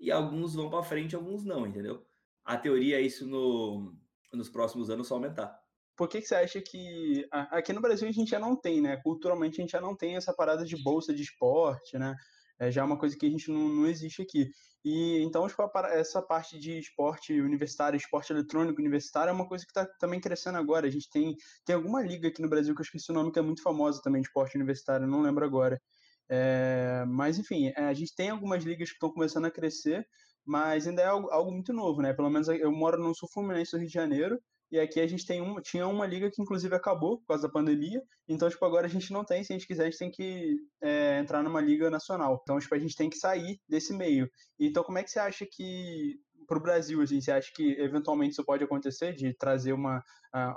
e 0.00 0.10
alguns 0.10 0.54
vão 0.54 0.68
para 0.68 0.82
frente, 0.82 1.14
alguns 1.14 1.44
não, 1.44 1.66
entendeu? 1.66 2.04
A 2.44 2.56
teoria 2.56 2.98
é 2.98 3.02
isso 3.02 3.26
no, 3.26 3.94
nos 4.32 4.48
próximos 4.48 4.90
anos 4.90 5.06
só 5.06 5.14
aumentar. 5.14 5.56
Por 5.96 6.08
que, 6.08 6.20
que 6.20 6.26
você 6.26 6.34
acha 6.34 6.60
que. 6.60 7.28
Aqui 7.30 7.72
no 7.72 7.80
Brasil 7.80 8.08
a 8.08 8.12
gente 8.12 8.30
já 8.30 8.38
não 8.38 8.56
tem, 8.56 8.80
né? 8.80 8.96
Culturalmente 8.96 9.60
a 9.60 9.62
gente 9.62 9.70
já 9.70 9.80
não 9.80 9.94
tem 9.94 10.16
essa 10.16 10.34
parada 10.34 10.64
de 10.64 10.82
bolsa 10.82 11.14
de 11.14 11.22
esporte, 11.22 11.96
né? 11.98 12.16
É 12.62 12.70
já 12.70 12.84
uma 12.84 12.96
coisa 12.96 13.16
que 13.16 13.26
a 13.26 13.30
gente 13.30 13.50
não, 13.50 13.68
não 13.68 13.86
existe 13.88 14.22
aqui. 14.22 14.48
E 14.84 15.20
então, 15.22 15.48
tipo, 15.48 15.62
essa 15.88 16.22
parte 16.22 16.58
de 16.60 16.78
esporte 16.78 17.40
universitário, 17.40 17.96
esporte 17.96 18.32
eletrônico 18.32 18.80
universitário 18.80 19.30
é 19.30 19.32
uma 19.32 19.48
coisa 19.48 19.64
que 19.64 19.70
está 19.72 19.84
também 19.98 20.20
crescendo 20.20 20.58
agora. 20.58 20.86
A 20.86 20.90
gente 20.90 21.10
tem, 21.10 21.36
tem 21.64 21.74
alguma 21.74 22.00
liga 22.00 22.28
aqui 22.28 22.40
no 22.40 22.48
Brasil 22.48 22.72
que 22.72 22.80
eu 22.80 22.84
esqueci 22.84 23.10
o 23.10 23.14
nome, 23.14 23.32
que 23.32 23.38
é 23.40 23.42
muito 23.42 23.62
famosa 23.62 24.00
também 24.00 24.22
de 24.22 24.28
esporte 24.28 24.56
universitário, 24.56 25.08
não 25.08 25.22
lembro 25.22 25.44
agora. 25.44 25.80
É, 26.28 27.04
mas, 27.08 27.36
enfim, 27.36 27.72
é, 27.76 27.82
a 27.84 27.94
gente 27.94 28.14
tem 28.14 28.30
algumas 28.30 28.62
ligas 28.62 28.90
que 28.90 28.94
estão 28.94 29.12
começando 29.12 29.46
a 29.46 29.50
crescer, 29.50 30.06
mas 30.44 30.86
ainda 30.86 31.02
é 31.02 31.06
algo, 31.06 31.28
algo, 31.30 31.50
muito 31.50 31.72
novo, 31.72 32.00
né? 32.00 32.12
Pelo 32.12 32.30
menos 32.30 32.46
eu 32.48 32.70
moro 32.70 32.96
no 33.02 33.12
Sul 33.12 33.28
Fluminense 33.32 33.72
do 33.72 33.78
Rio 33.78 33.88
de 33.88 33.92
Janeiro, 33.92 34.40
e 34.72 34.80
aqui 34.80 34.98
a 34.98 35.06
gente 35.06 35.26
tem 35.26 35.38
uma, 35.42 35.60
tinha 35.60 35.86
uma 35.86 36.06
liga 36.06 36.30
que 36.30 36.40
inclusive 36.40 36.74
acabou 36.74 37.18
por 37.18 37.26
causa 37.26 37.46
da 37.46 37.52
pandemia. 37.52 38.02
Então, 38.26 38.48
tipo, 38.48 38.64
agora 38.64 38.86
a 38.86 38.90
gente 38.90 39.12
não 39.12 39.22
tem. 39.22 39.44
Se 39.44 39.52
a 39.52 39.56
gente 39.58 39.66
quiser, 39.66 39.82
a 39.82 39.84
gente 39.90 39.98
tem 39.98 40.10
que 40.10 40.56
é, 40.80 41.18
entrar 41.18 41.42
numa 41.42 41.60
liga 41.60 41.90
nacional. 41.90 42.40
Então, 42.42 42.58
tipo, 42.58 42.74
a 42.74 42.78
gente 42.78 42.96
tem 42.96 43.10
que 43.10 43.18
sair 43.18 43.60
desse 43.68 43.92
meio. 43.92 44.30
Então, 44.58 44.82
como 44.82 44.96
é 44.96 45.02
que 45.02 45.10
você 45.10 45.18
acha 45.18 45.46
que 45.46 46.18
para 46.46 46.56
o 46.56 46.62
Brasil, 46.62 47.02
assim, 47.02 47.20
você 47.20 47.32
acha 47.32 47.52
que 47.54 47.72
eventualmente 47.78 48.32
isso 48.32 48.44
pode 48.44 48.64
acontecer, 48.64 49.14
de 49.14 49.34
trazer 49.34 49.74
uma, 49.74 50.02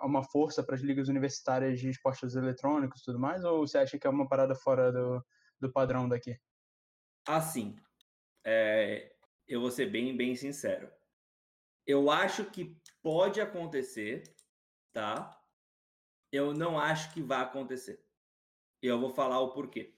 uma 0.02 0.24
força 0.24 0.64
para 0.64 0.76
as 0.76 0.82
ligas 0.82 1.10
universitárias 1.10 1.78
de 1.78 1.90
esportes 1.90 2.36
eletrônicos 2.36 3.02
e 3.02 3.04
tudo 3.04 3.20
mais? 3.20 3.44
Ou 3.44 3.68
você 3.68 3.80
acha 3.80 4.00
que 4.00 4.08
é 4.08 4.10
uma 4.10 4.28
parada 4.28 4.56
fora 4.56 4.94
do, 4.94 5.22
do 5.60 5.72
padrão 5.74 6.08
daqui? 6.08 6.38
Assim, 7.28 7.76
é, 8.46 9.12
eu 9.46 9.60
vou 9.60 9.72
ser 9.72 9.88
bem, 9.88 10.16
bem 10.16 10.36
sincero. 10.36 10.90
Eu 11.86 12.10
acho 12.10 12.46
que 12.46 12.76
pode 13.06 13.40
acontecer, 13.40 14.24
tá? 14.92 15.40
Eu 16.32 16.56
não 16.56 16.80
acho 16.80 17.14
que 17.14 17.22
vai 17.22 17.40
acontecer. 17.40 18.04
E 18.82 18.88
eu 18.88 19.00
vou 19.00 19.12
falar 19.12 19.40
o 19.42 19.54
porquê. 19.54 19.96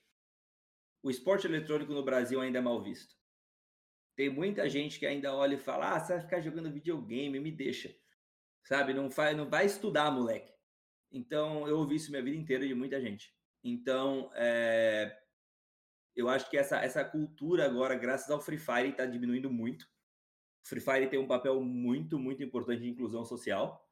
O 1.01 1.09
esporte 1.09 1.47
eletrônico 1.47 1.93
no 1.93 2.03
Brasil 2.03 2.41
ainda 2.41 2.57
é 2.57 2.61
mal 2.61 2.83
visto. 2.83 3.15
Tem 4.13 4.29
muita 4.29 4.67
gente 4.67 4.99
que 4.99 5.05
ainda 5.05 5.33
olha 5.33 5.55
e 5.55 5.57
fala: 5.57 5.95
ah, 5.95 5.99
você 6.01 6.13
vai 6.15 6.21
ficar 6.21 6.41
jogando 6.41 6.69
videogame, 6.69 7.39
me 7.39 7.49
deixa. 7.49 7.95
Sabe? 8.65 8.93
Não, 8.93 9.09
faz, 9.09 9.37
não 9.37 9.49
vai 9.49 9.65
estudar, 9.65 10.11
moleque. 10.11 10.53
Então, 11.09 11.65
eu 11.65 11.77
ouvi 11.77 11.95
isso 11.95 12.11
minha 12.11 12.21
vida 12.21 12.35
inteira 12.35 12.67
de 12.67 12.75
muita 12.75 12.99
gente. 12.99 13.33
Então, 13.63 14.29
é, 14.35 15.17
eu 16.13 16.27
acho 16.27 16.49
que 16.49 16.57
essa, 16.57 16.83
essa 16.83 17.05
cultura 17.05 17.63
agora, 17.63 17.95
graças 17.95 18.29
ao 18.29 18.41
Free 18.41 18.57
Fire, 18.57 18.89
está 18.89 19.05
diminuindo 19.05 19.49
muito. 19.49 19.87
Free 20.67 20.81
Fire 20.81 21.09
tem 21.09 21.19
um 21.19 21.27
papel 21.27 21.61
muito, 21.61 22.19
muito 22.19 22.43
importante 22.43 22.81
de 22.81 22.89
inclusão 22.89 23.23
social. 23.23 23.83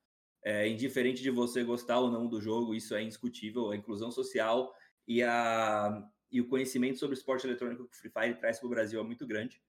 É, 0.44 0.68
indiferente 0.68 1.24
de 1.24 1.32
você 1.32 1.64
gostar 1.64 2.00
ou 2.00 2.12
não 2.12 2.28
do 2.28 2.40
jogo, 2.40 2.76
isso 2.76 2.94
é 2.94 3.02
indiscutível. 3.02 3.72
A 3.72 3.76
inclusão 3.76 4.12
social 4.12 4.76
e, 5.08 5.24
a, 5.24 6.08
e 6.30 6.42
o 6.42 6.48
conhecimento 6.48 7.00
sobre 7.00 7.16
o 7.16 7.18
esporte 7.18 7.48
eletrônico 7.48 7.88
que 7.88 7.96
o 7.96 8.00
Free 8.00 8.12
Fire 8.12 8.40
traz 8.40 8.60
para 8.60 8.68
o 8.68 8.70
Brasil 8.70 9.00
é 9.00 9.04
muito 9.04 9.26
grande. 9.26 9.62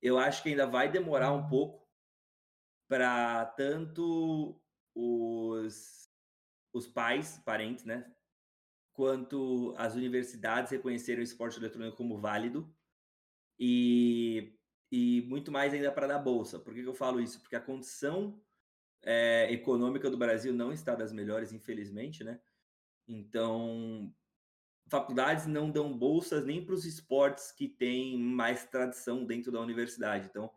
Eu 0.00 0.16
acho 0.16 0.42
que 0.42 0.50
ainda 0.50 0.66
vai 0.66 0.90
demorar 0.90 1.32
um 1.32 1.48
pouco 1.48 1.86
para 2.88 3.44
tanto 3.44 4.58
os, 4.94 6.08
os 6.72 6.86
pais, 6.86 7.42
parentes, 7.44 7.84
né, 7.84 8.10
quanto 8.92 9.74
as 9.76 9.94
universidades 9.94 10.70
reconhecerem 10.70 11.20
o 11.20 11.24
esporte 11.24 11.58
eletrônico 11.58 11.96
como 11.96 12.18
válido. 12.18 12.72
E 13.58 14.57
e 14.90 15.22
muito 15.22 15.52
mais 15.52 15.74
ainda 15.74 15.92
para 15.92 16.06
dar 16.06 16.18
bolsa. 16.18 16.58
Por 16.58 16.74
que, 16.74 16.82
que, 16.82 16.88
eu 16.88 16.94
falo 16.94 17.20
isso? 17.20 17.40
Porque 17.40 17.56
a 17.56 17.60
condição 17.60 18.40
é, 19.02 19.52
econômica 19.52 20.10
do 20.10 20.16
Brasil 20.16 20.52
não 20.52 20.72
está 20.72 20.94
das 20.94 21.12
melhores, 21.12 21.52
infelizmente, 21.52 22.24
né? 22.24 22.40
Então, 23.06 24.12
faculdades 24.88 25.46
não 25.46 25.70
dão 25.70 25.96
bolsas 25.96 26.44
nem 26.44 26.64
para 26.64 26.74
os 26.74 26.84
esportes 26.84 27.52
que 27.52 27.68
têm 27.68 28.18
mais 28.18 28.66
tradição 28.66 29.24
dentro 29.24 29.52
da 29.52 29.60
universidade. 29.60 30.26
Então, 30.28 30.50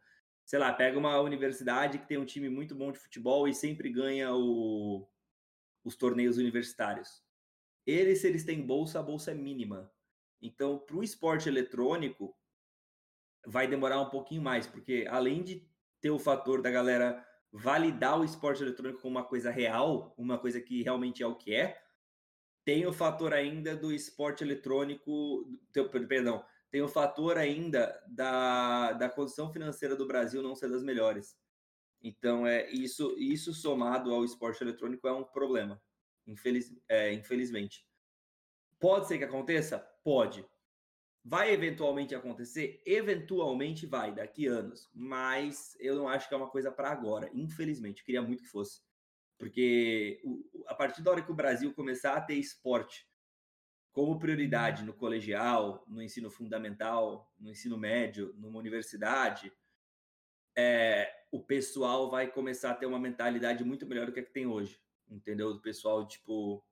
sei 0.45 0.59
lá, 0.59 0.73
pega 0.73 0.97
uma 0.97 1.19
universidade 1.19 1.99
que 1.99 2.07
tem 2.07 2.17
um 2.17 2.25
time 2.25 2.49
muito 2.49 2.75
bom 2.75 2.91
de 2.91 2.99
futebol 2.99 3.47
e 3.47 3.53
sempre 3.53 3.89
ganha 3.89 4.33
o, 4.33 5.07
os 5.83 5.95
torneios 5.95 6.37
universitários. 6.37 7.23
Eles, 7.85 8.19
se 8.21 8.27
eles 8.27 8.43
têm 8.43 8.65
bolsa, 8.65 8.99
a 8.99 9.03
bolsa 9.03 9.31
é 9.31 9.33
mínima. 9.33 9.91
Então, 10.41 10.79
para 10.79 10.97
o 10.97 11.03
esporte 11.03 11.47
eletrônico, 11.47 12.35
vai 13.45 13.67
demorar 13.67 13.99
um 14.01 14.09
pouquinho 14.09 14.41
mais, 14.41 14.67
porque 14.67 15.05
além 15.09 15.43
de 15.43 15.67
ter 15.99 16.11
o 16.11 16.19
fator 16.19 16.61
da 16.61 16.71
galera 16.71 17.25
validar 17.51 18.19
o 18.19 18.23
esporte 18.23 18.63
eletrônico 18.63 19.01
como 19.01 19.17
uma 19.17 19.25
coisa 19.25 19.51
real, 19.51 20.13
uma 20.17 20.37
coisa 20.37 20.61
que 20.61 20.81
realmente 20.83 21.21
é 21.21 21.27
o 21.27 21.35
que 21.35 21.53
é, 21.53 21.81
tem 22.63 22.85
o 22.85 22.93
fator 22.93 23.33
ainda 23.33 23.75
do 23.75 23.91
esporte 23.91 24.43
eletrônico, 24.43 25.45
perdão, 26.07 26.45
tem 26.69 26.81
o 26.81 26.87
fator 26.87 27.37
ainda 27.37 28.01
da, 28.07 28.93
da 28.93 29.09
condição 29.09 29.51
financeira 29.51 29.95
do 29.95 30.07
Brasil 30.07 30.41
não 30.41 30.55
ser 30.55 30.69
das 30.69 30.83
melhores. 30.83 31.35
Então, 32.01 32.47
é 32.47 32.69
isso, 32.71 33.15
isso 33.17 33.53
somado 33.53 34.13
ao 34.13 34.23
esporte 34.23 34.63
eletrônico 34.63 35.07
é 35.07 35.11
um 35.11 35.23
problema, 35.23 35.81
infeliz, 36.25 36.73
é, 36.87 37.13
infelizmente. 37.13 37.85
Pode 38.79 39.07
ser 39.07 39.17
que 39.17 39.23
aconteça? 39.23 39.79
Pode. 40.03 40.45
Vai 41.23 41.51
eventualmente 41.51 42.15
acontecer? 42.15 42.81
Eventualmente 42.85 43.85
vai, 43.85 44.13
daqui 44.13 44.47
anos. 44.47 44.89
Mas 44.93 45.77
eu 45.79 45.95
não 45.95 46.07
acho 46.07 46.27
que 46.27 46.33
é 46.33 46.37
uma 46.37 46.49
coisa 46.49 46.71
para 46.71 46.89
agora, 46.89 47.29
infelizmente. 47.33 47.99
Eu 47.99 48.05
queria 48.05 48.21
muito 48.21 48.43
que 48.43 48.49
fosse. 48.49 48.81
Porque 49.37 50.21
a 50.67 50.75
partir 50.75 51.01
da 51.01 51.11
hora 51.11 51.21
que 51.21 51.31
o 51.31 51.35
Brasil 51.35 51.73
começar 51.73 52.15
a 52.15 52.21
ter 52.21 52.35
esporte 52.35 53.07
como 53.91 54.19
prioridade 54.19 54.83
no 54.83 54.93
colegial, 54.93 55.83
no 55.87 56.01
ensino 56.01 56.29
fundamental, 56.29 57.31
no 57.37 57.49
ensino 57.49 57.77
médio, 57.77 58.33
numa 58.37 58.57
universidade, 58.57 59.51
é, 60.55 61.11
o 61.31 61.41
pessoal 61.41 62.09
vai 62.09 62.31
começar 62.31 62.71
a 62.71 62.75
ter 62.75 62.85
uma 62.85 62.99
mentalidade 62.99 63.63
muito 63.63 63.85
melhor 63.85 64.05
do 64.05 64.13
que 64.13 64.19
a 64.19 64.23
que 64.23 64.31
tem 64.31 64.47
hoje. 64.47 64.79
Entendeu? 65.09 65.53
Do 65.53 65.61
pessoal, 65.61 66.07
tipo, 66.07 66.65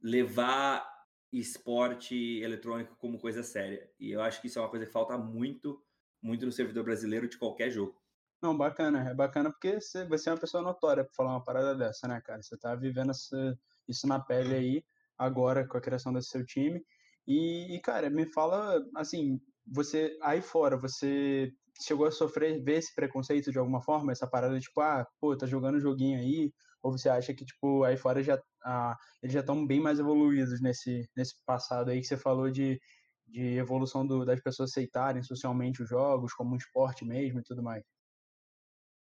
levar 0.00 1.01
esporte 1.32 2.40
eletrônico 2.40 2.96
como 2.96 3.18
coisa 3.18 3.42
séria. 3.42 3.90
E 3.98 4.10
eu 4.10 4.20
acho 4.20 4.40
que 4.40 4.48
isso 4.48 4.58
é 4.58 4.62
uma 4.62 4.68
coisa 4.68 4.84
que 4.84 4.92
falta 4.92 5.16
muito, 5.16 5.82
muito 6.20 6.44
no 6.44 6.52
servidor 6.52 6.84
brasileiro 6.84 7.28
de 7.28 7.38
qualquer 7.38 7.70
jogo. 7.70 8.00
Não, 8.42 8.56
bacana. 8.56 9.08
É 9.08 9.14
bacana 9.14 9.50
porque 9.50 9.80
você, 9.80 10.04
você 10.04 10.28
é 10.28 10.32
uma 10.32 10.38
pessoa 10.40 10.62
notória 10.62 11.04
para 11.04 11.14
falar 11.14 11.30
uma 11.30 11.44
parada 11.44 11.74
dessa, 11.74 12.08
né, 12.08 12.20
cara? 12.20 12.42
Você 12.42 12.56
tá 12.56 12.74
vivendo 12.74 13.10
essa, 13.10 13.58
isso 13.88 14.06
na 14.06 14.20
pele 14.20 14.54
aí, 14.54 14.84
agora, 15.16 15.66
com 15.66 15.78
a 15.78 15.80
criação 15.80 16.12
desse 16.12 16.28
seu 16.28 16.44
time. 16.44 16.84
E, 17.26 17.76
e, 17.76 17.80
cara, 17.80 18.10
me 18.10 18.26
fala, 18.26 18.84
assim, 18.96 19.40
você, 19.66 20.16
aí 20.22 20.42
fora, 20.42 20.76
você 20.76 21.50
chegou 21.80 22.06
a 22.06 22.10
sofrer, 22.10 22.62
ver 22.62 22.78
esse 22.78 22.94
preconceito 22.94 23.50
de 23.50 23.58
alguma 23.58 23.80
forma? 23.80 24.12
Essa 24.12 24.26
parada, 24.26 24.58
tipo, 24.58 24.80
ah, 24.80 25.06
pô, 25.20 25.36
tá 25.36 25.46
jogando 25.46 25.80
joguinho 25.80 26.18
aí, 26.18 26.52
ou 26.82 26.92
você 26.92 27.08
acha 27.08 27.32
que, 27.32 27.44
tipo, 27.44 27.84
aí 27.84 27.96
fora 27.96 28.22
já, 28.22 28.40
ah, 28.64 28.96
eles 29.22 29.32
já 29.32 29.40
estão 29.40 29.66
bem 29.66 29.80
mais 29.80 29.98
evoluídos 29.98 30.60
nesse, 30.60 31.08
nesse 31.16 31.34
passado 31.44 31.90
aí 31.90 32.00
que 32.00 32.06
você 32.06 32.16
falou 32.16 32.50
de, 32.50 32.80
de 33.26 33.56
evolução 33.56 34.06
do, 34.06 34.24
das 34.24 34.40
pessoas 34.40 34.70
aceitarem 34.70 35.22
socialmente 35.22 35.82
os 35.82 35.88
jogos 35.88 36.34
como 36.34 36.54
um 36.54 36.56
esporte 36.56 37.04
mesmo 37.04 37.40
e 37.40 37.42
tudo 37.42 37.62
mais? 37.62 37.82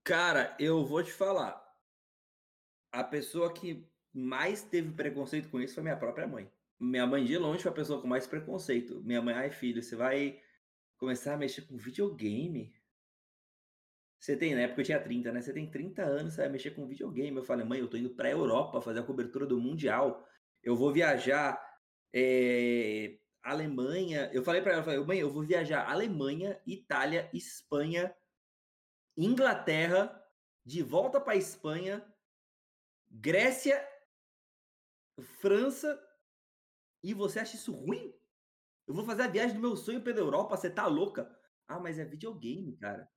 Cara, 0.03 0.55
eu 0.59 0.85
vou 0.85 1.03
te 1.03 1.11
falar. 1.11 1.63
A 2.91 3.03
pessoa 3.03 3.53
que 3.53 3.87
mais 4.13 4.63
teve 4.63 4.91
preconceito 4.91 5.49
com 5.49 5.61
isso 5.61 5.75
foi 5.75 5.83
minha 5.83 5.97
própria 5.97 6.27
mãe. 6.27 6.51
Minha 6.79 7.05
mãe, 7.05 7.23
de 7.25 7.37
longe, 7.37 7.61
foi 7.61 7.71
a 7.71 7.75
pessoa 7.75 8.01
com 8.01 8.07
mais 8.07 8.25
preconceito. 8.25 9.01
Minha 9.03 9.21
mãe, 9.21 9.35
ai 9.35 9.51
filho, 9.51 9.83
você 9.83 9.95
vai 9.95 10.39
começar 10.99 11.33
a 11.33 11.37
mexer 11.37 11.63
com 11.63 11.77
videogame? 11.77 12.75
Você 14.19 14.35
tem, 14.35 14.53
na 14.53 14.61
época 14.61 14.81
eu 14.81 14.85
tinha 14.85 15.01
30, 15.01 15.31
né? 15.31 15.41
Você 15.41 15.53
tem 15.53 15.71
30 15.71 16.03
anos, 16.03 16.33
você 16.33 16.41
vai 16.41 16.49
mexer 16.49 16.71
com 16.71 16.85
videogame. 16.85 17.37
Eu 17.37 17.43
falei, 17.43 17.65
mãe, 17.65 17.79
eu 17.79 17.89
tô 17.89 17.95
indo 17.95 18.09
pra 18.09 18.29
Europa 18.29 18.81
fazer 18.81 18.99
a 18.99 19.03
cobertura 19.03 19.45
do 19.45 19.59
Mundial. 19.59 20.27
Eu 20.61 20.75
vou 20.75 20.91
viajar 20.91 21.57
é, 22.13 23.17
Alemanha. 23.41 24.29
Eu 24.33 24.43
falei 24.43 24.61
pra 24.61 24.73
ela, 24.73 24.81
eu 24.81 24.85
falei, 24.85 24.99
mãe, 24.99 25.19
eu 25.19 25.31
vou 25.31 25.43
viajar 25.43 25.89
Alemanha, 25.89 26.61
Itália, 26.67 27.29
Espanha, 27.33 28.13
Inglaterra, 29.15 30.21
de 30.65 30.83
volta 30.83 31.21
pra 31.21 31.37
Espanha, 31.37 32.05
Grécia, 33.09 33.81
França. 35.39 35.97
E 37.01 37.13
você 37.13 37.39
acha 37.39 37.55
isso 37.55 37.71
ruim? 37.71 38.18
Eu 38.89 38.95
vou 38.95 39.05
fazer 39.05 39.21
a 39.21 39.27
viagem 39.27 39.55
do 39.55 39.61
meu 39.61 39.77
sonho 39.77 40.01
pela 40.01 40.17
Europa, 40.17 40.57
você 40.57 40.67
tá 40.67 40.87
louca? 40.87 41.29
Ah, 41.67 41.79
mas 41.79 41.99
é 41.99 42.03
videogame, 42.03 42.75
cara. 42.75 43.07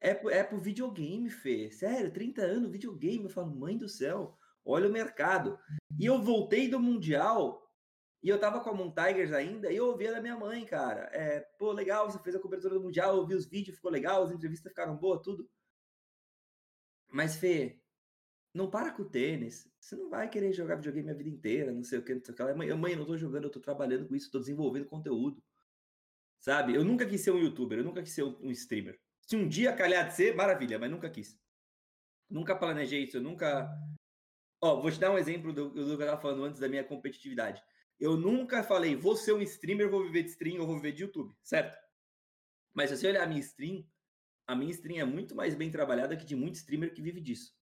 É, 0.00 0.12
é 0.12 0.42
pro 0.42 0.58
videogame, 0.58 1.28
Fê. 1.28 1.70
Sério, 1.70 2.10
30 2.10 2.40
anos, 2.40 2.72
videogame. 2.72 3.24
Eu 3.24 3.28
falo, 3.28 3.54
mãe 3.54 3.76
do 3.76 3.86
céu, 3.86 4.34
olha 4.64 4.88
o 4.88 4.92
mercado. 4.92 5.58
E 6.00 6.06
eu 6.06 6.22
voltei 6.22 6.68
do 6.68 6.80
Mundial 6.80 7.70
e 8.22 8.30
eu 8.30 8.40
tava 8.40 8.60
com 8.60 8.70
a 8.70 8.74
Moon 8.74 8.90
Tigers 8.90 9.34
ainda 9.34 9.70
e 9.70 9.76
eu 9.76 9.88
ouvi 9.88 10.10
da 10.10 10.22
minha 10.22 10.38
mãe, 10.38 10.64
cara. 10.64 11.02
É, 11.12 11.40
pô, 11.58 11.70
legal, 11.72 12.10
você 12.10 12.18
fez 12.20 12.34
a 12.34 12.40
cobertura 12.40 12.72
do 12.72 12.80
Mundial, 12.80 13.14
eu 13.14 13.26
vi 13.26 13.34
os 13.34 13.44
vídeos, 13.44 13.76
ficou 13.76 13.90
legal, 13.90 14.22
as 14.22 14.32
entrevistas 14.32 14.72
ficaram 14.72 14.96
boas, 14.96 15.20
tudo. 15.20 15.46
Mas, 17.10 17.36
Fê, 17.36 17.81
não 18.54 18.68
para 18.68 18.92
com 18.92 19.02
o 19.02 19.08
tênis. 19.08 19.68
Você 19.80 19.96
não 19.96 20.10
vai 20.10 20.28
querer 20.28 20.52
jogar 20.52 20.76
videogame 20.76 21.10
a 21.10 21.14
vida 21.14 21.28
inteira, 21.28 21.72
não 21.72 21.82
sei 21.82 21.98
o 21.98 22.04
que, 22.04 22.14
não 22.14 22.22
sei 22.22 22.34
o 22.34 22.36
que. 22.36 22.54
Mãe, 22.54 22.74
mãe, 22.74 22.92
eu 22.92 22.98
não 22.98 23.06
tô 23.06 23.16
jogando, 23.16 23.44
eu 23.44 23.50
tô 23.50 23.60
trabalhando 23.60 24.06
com 24.06 24.14
isso, 24.14 24.30
tô 24.30 24.38
desenvolvendo 24.38 24.86
conteúdo. 24.86 25.42
Sabe? 26.38 26.74
Eu 26.74 26.84
nunca 26.84 27.06
quis 27.06 27.20
ser 27.20 27.30
um 27.30 27.38
youtuber, 27.38 27.78
eu 27.78 27.84
nunca 27.84 28.02
quis 28.02 28.12
ser 28.12 28.24
um, 28.24 28.50
streamer. 28.50 28.98
Se 29.22 29.36
um 29.36 29.48
dia 29.48 29.72
calhar 29.74 30.08
de 30.08 30.14
ser, 30.14 30.34
maravilha, 30.34 30.78
mas 30.78 30.90
nunca 30.90 31.08
quis. 31.08 31.38
Nunca 32.28 32.56
planejei 32.56 33.04
isso, 33.04 33.16
eu 33.16 33.22
nunca. 33.22 33.70
Ó, 34.60 34.80
vou 34.80 34.90
te 34.90 34.98
dar 34.98 35.10
um 35.10 35.18
exemplo 35.18 35.52
do, 35.52 35.70
do 35.70 35.84
que 35.84 35.90
eu 35.90 36.00
estava 36.00 36.20
falando 36.20 36.44
antes 36.44 36.60
da 36.60 36.68
minha 36.68 36.84
competitividade. 36.84 37.62
Eu 37.98 38.16
nunca 38.16 38.62
falei, 38.62 38.96
vou 38.96 39.16
ser 39.16 39.32
um 39.32 39.42
streamer, 39.42 39.88
vou 39.88 40.02
viver 40.02 40.24
de 40.24 40.30
stream 40.30 40.60
ou 40.60 40.66
vou 40.66 40.76
viver 40.76 40.92
de 40.92 41.02
YouTube, 41.02 41.34
certo? 41.42 41.78
Mas 42.74 42.90
se 42.90 42.96
você 42.96 43.08
olhar 43.08 43.22
a 43.22 43.26
minha 43.26 43.40
stream, 43.40 43.86
a 44.46 44.56
minha 44.56 44.70
stream 44.72 45.00
é 45.00 45.04
muito 45.04 45.36
mais 45.36 45.54
bem 45.54 45.70
trabalhada 45.70 46.16
que 46.16 46.24
de 46.24 46.34
muito 46.34 46.56
streamer 46.56 46.92
que 46.92 47.02
vive 47.02 47.20
disso. 47.20 47.54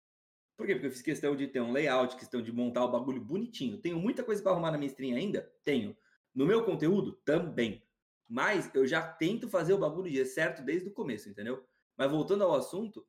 Por 0.61 0.67
quê? 0.67 0.75
Porque 0.75 0.89
eu 0.89 0.91
fiz 0.91 1.01
questão 1.01 1.35
de 1.35 1.49
ter 1.49 1.63
um 1.63 1.73
layout, 1.73 2.17
questão 2.17 2.43
de 2.43 2.53
montar 2.53 2.85
o 2.85 2.91
bagulho 2.91 3.19
bonitinho. 3.19 3.79
Tenho 3.79 3.99
muita 3.99 4.23
coisa 4.23 4.43
para 4.43 4.53
arrumar 4.53 4.71
na 4.71 4.77
minha 4.77 4.91
stream 4.91 5.17
ainda? 5.17 5.51
Tenho. 5.65 5.97
No 6.35 6.45
meu 6.45 6.67
conteúdo? 6.67 7.13
Também. 7.25 7.83
Mas 8.29 8.71
eu 8.75 8.87
já 8.87 9.01
tento 9.01 9.49
fazer 9.49 9.73
o 9.73 9.79
bagulho 9.79 10.11
de 10.11 10.23
certo 10.27 10.63
desde 10.63 10.87
o 10.87 10.93
começo, 10.93 11.31
entendeu? 11.31 11.65
Mas 11.97 12.11
voltando 12.11 12.45
ao 12.45 12.55
assunto, 12.55 13.07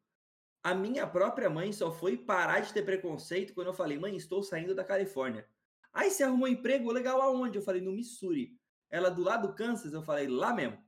a 0.64 0.74
minha 0.74 1.06
própria 1.06 1.49
mãe 1.49 1.74
só 1.74 1.91
foi 1.91 2.16
parar 2.16 2.62
de 2.62 2.72
ter 2.72 2.84
preconceito 2.84 3.54
quando 3.54 3.68
eu 3.68 3.74
falei, 3.74 3.99
mãe, 3.99 4.16
estou 4.16 4.41
saindo 4.41 4.74
da 4.74 4.86
Califórnia. 4.86 5.45
Aí 5.91 6.10
você 6.10 6.24
arrumou 6.24 6.47
um 6.47 6.52
emprego 6.54 6.89
legal 6.89 7.22
aonde? 7.22 7.58
Eu 7.58 7.62
falei, 7.62 7.82
no 7.82 7.91
Missouri. 7.91 8.58
Ela 8.89 9.10
do 9.10 9.24
lado 9.24 9.49
do 9.49 9.54
Kansas, 9.54 9.91
eu 9.91 10.02
falei, 10.02 10.26
lá 10.26 10.54
mesmo. 10.54 10.82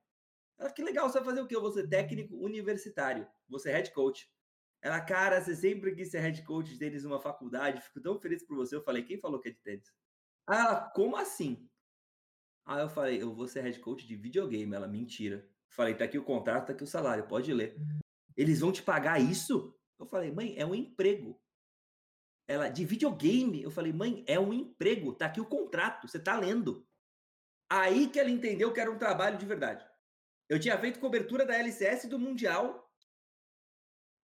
Ela, 0.57 0.71
que 0.71 0.81
legal, 0.81 1.09
você 1.09 1.19
vai 1.19 1.25
fazer 1.25 1.41
o 1.41 1.45
quê? 1.45 1.57
Eu 1.57 1.61
vou 1.61 1.73
ser 1.73 1.89
técnico 1.89 2.37
universitário, 2.37 3.27
ser 3.57 3.73
head 3.73 3.91
coach. 3.91 4.31
Ela, 4.83 4.99
cara, 4.99 5.39
você 5.39 5.55
sempre 5.55 5.95
quis 5.95 6.11
ser 6.11 6.19
head 6.19 6.43
coach 6.43 6.69
de 6.69 6.77
tênis 6.77 7.05
numa 7.05 7.21
faculdade, 7.21 7.81
fico 7.81 8.01
tão 8.01 8.19
feliz 8.19 8.43
por 8.43 8.57
você. 8.57 8.75
Eu 8.75 8.83
falei, 8.83 9.01
quem 9.01 9.17
falou 9.17 9.39
que 9.39 9.47
é 9.47 9.51
de 9.51 9.61
tênis? 9.61 9.93
Ah, 10.45 10.91
como 10.93 11.15
assim? 11.15 11.69
Aí 12.65 12.81
eu 12.81 12.89
falei, 12.89 13.21
eu 13.21 13.33
vou 13.33 13.47
ser 13.47 13.61
head 13.61 13.79
coach 13.79 14.05
de 14.05 14.17
videogame. 14.17 14.75
Ela, 14.75 14.85
mentira. 14.85 15.49
Falei, 15.69 15.95
tá 15.95 16.03
aqui 16.03 16.17
o 16.17 16.23
contrato, 16.23 16.67
tá 16.67 16.73
aqui 16.73 16.83
o 16.83 16.87
salário, 16.87 17.25
pode 17.25 17.53
ler. 17.53 17.77
Eles 18.35 18.59
vão 18.59 18.73
te 18.73 18.83
pagar 18.83 19.21
isso? 19.21 19.73
Eu 19.97 20.05
falei, 20.05 20.31
mãe, 20.31 20.53
é 20.57 20.65
um 20.65 20.75
emprego. 20.75 21.41
Ela, 22.45 22.67
de 22.67 22.83
videogame? 22.83 23.63
Eu 23.63 23.71
falei, 23.71 23.93
mãe, 23.93 24.25
é 24.27 24.37
um 24.37 24.51
emprego, 24.51 25.13
tá 25.13 25.27
aqui 25.27 25.39
o 25.39 25.45
contrato, 25.45 26.09
você 26.09 26.19
tá 26.19 26.37
lendo. 26.37 26.85
Aí 27.69 28.09
que 28.09 28.19
ela 28.19 28.29
entendeu 28.29 28.73
que 28.73 28.81
era 28.81 28.91
um 28.91 28.97
trabalho 28.97 29.37
de 29.37 29.45
verdade. 29.45 29.87
Eu 30.49 30.59
tinha 30.59 30.77
feito 30.77 30.99
cobertura 30.99 31.45
da 31.45 31.57
LCS 31.57 32.05
do 32.09 32.19
Mundial. 32.19 32.82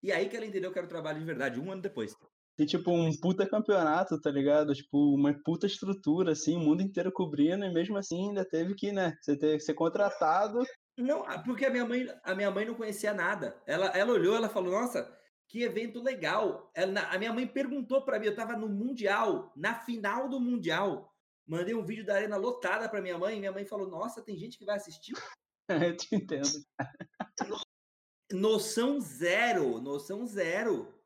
E 0.01 0.11
aí 0.11 0.29
que 0.29 0.35
ela 0.35 0.45
entendeu 0.45 0.71
que 0.71 0.79
era 0.79 0.85
um 0.85 0.89
trabalho 0.89 1.19
de 1.19 1.25
verdade, 1.25 1.59
um 1.59 1.71
ano 1.71 1.81
depois. 1.81 2.13
E, 2.57 2.65
tipo, 2.65 2.91
um 2.91 3.09
puta 3.21 3.47
campeonato, 3.47 4.19
tá 4.19 4.29
ligado? 4.29 4.73
Tipo, 4.73 5.15
uma 5.15 5.33
puta 5.45 5.65
estrutura, 5.65 6.33
assim, 6.33 6.57
o 6.57 6.59
mundo 6.59 6.81
inteiro 6.81 7.09
cobrindo, 7.09 7.63
e 7.63 7.73
mesmo 7.73 7.97
assim 7.97 8.29
ainda 8.29 8.43
teve 8.43 8.75
que, 8.75 8.91
né, 8.91 9.15
você 9.21 9.37
ter 9.37 9.57
que 9.57 9.63
ser 9.63 9.73
contratado. 9.73 10.59
Não, 10.97 11.23
porque 11.45 11.65
a 11.65 11.69
minha 11.69 11.85
mãe, 11.85 12.05
a 12.21 12.35
minha 12.35 12.51
mãe 12.51 12.65
não 12.65 12.75
conhecia 12.75 13.13
nada. 13.13 13.61
Ela, 13.65 13.85
ela 13.97 14.11
olhou, 14.11 14.35
ela 14.35 14.49
falou, 14.49 14.71
nossa, 14.71 15.09
que 15.47 15.63
evento 15.63 16.03
legal. 16.03 16.69
Ela, 16.75 17.01
a 17.03 17.17
minha 17.17 17.31
mãe 17.31 17.47
perguntou 17.47 18.03
para 18.03 18.19
mim, 18.19 18.25
eu 18.25 18.35
tava 18.35 18.57
no 18.57 18.67
Mundial, 18.67 19.53
na 19.55 19.75
final 19.75 20.27
do 20.27 20.39
Mundial. 20.39 21.09
Mandei 21.47 21.73
um 21.73 21.85
vídeo 21.85 22.05
da 22.05 22.15
arena 22.15 22.35
lotada 22.35 22.89
para 22.89 23.01
minha 23.01 23.17
mãe, 23.17 23.37
e 23.37 23.39
minha 23.39 23.53
mãe 23.53 23.65
falou, 23.65 23.89
nossa, 23.89 24.21
tem 24.21 24.37
gente 24.37 24.57
que 24.57 24.65
vai 24.65 24.75
assistir? 24.75 25.13
eu 25.91 25.95
te 25.95 26.13
entendo. 26.13 26.49
noção 28.32 28.99
zero, 28.99 29.80
noção 29.82 30.25
zero 30.25 30.99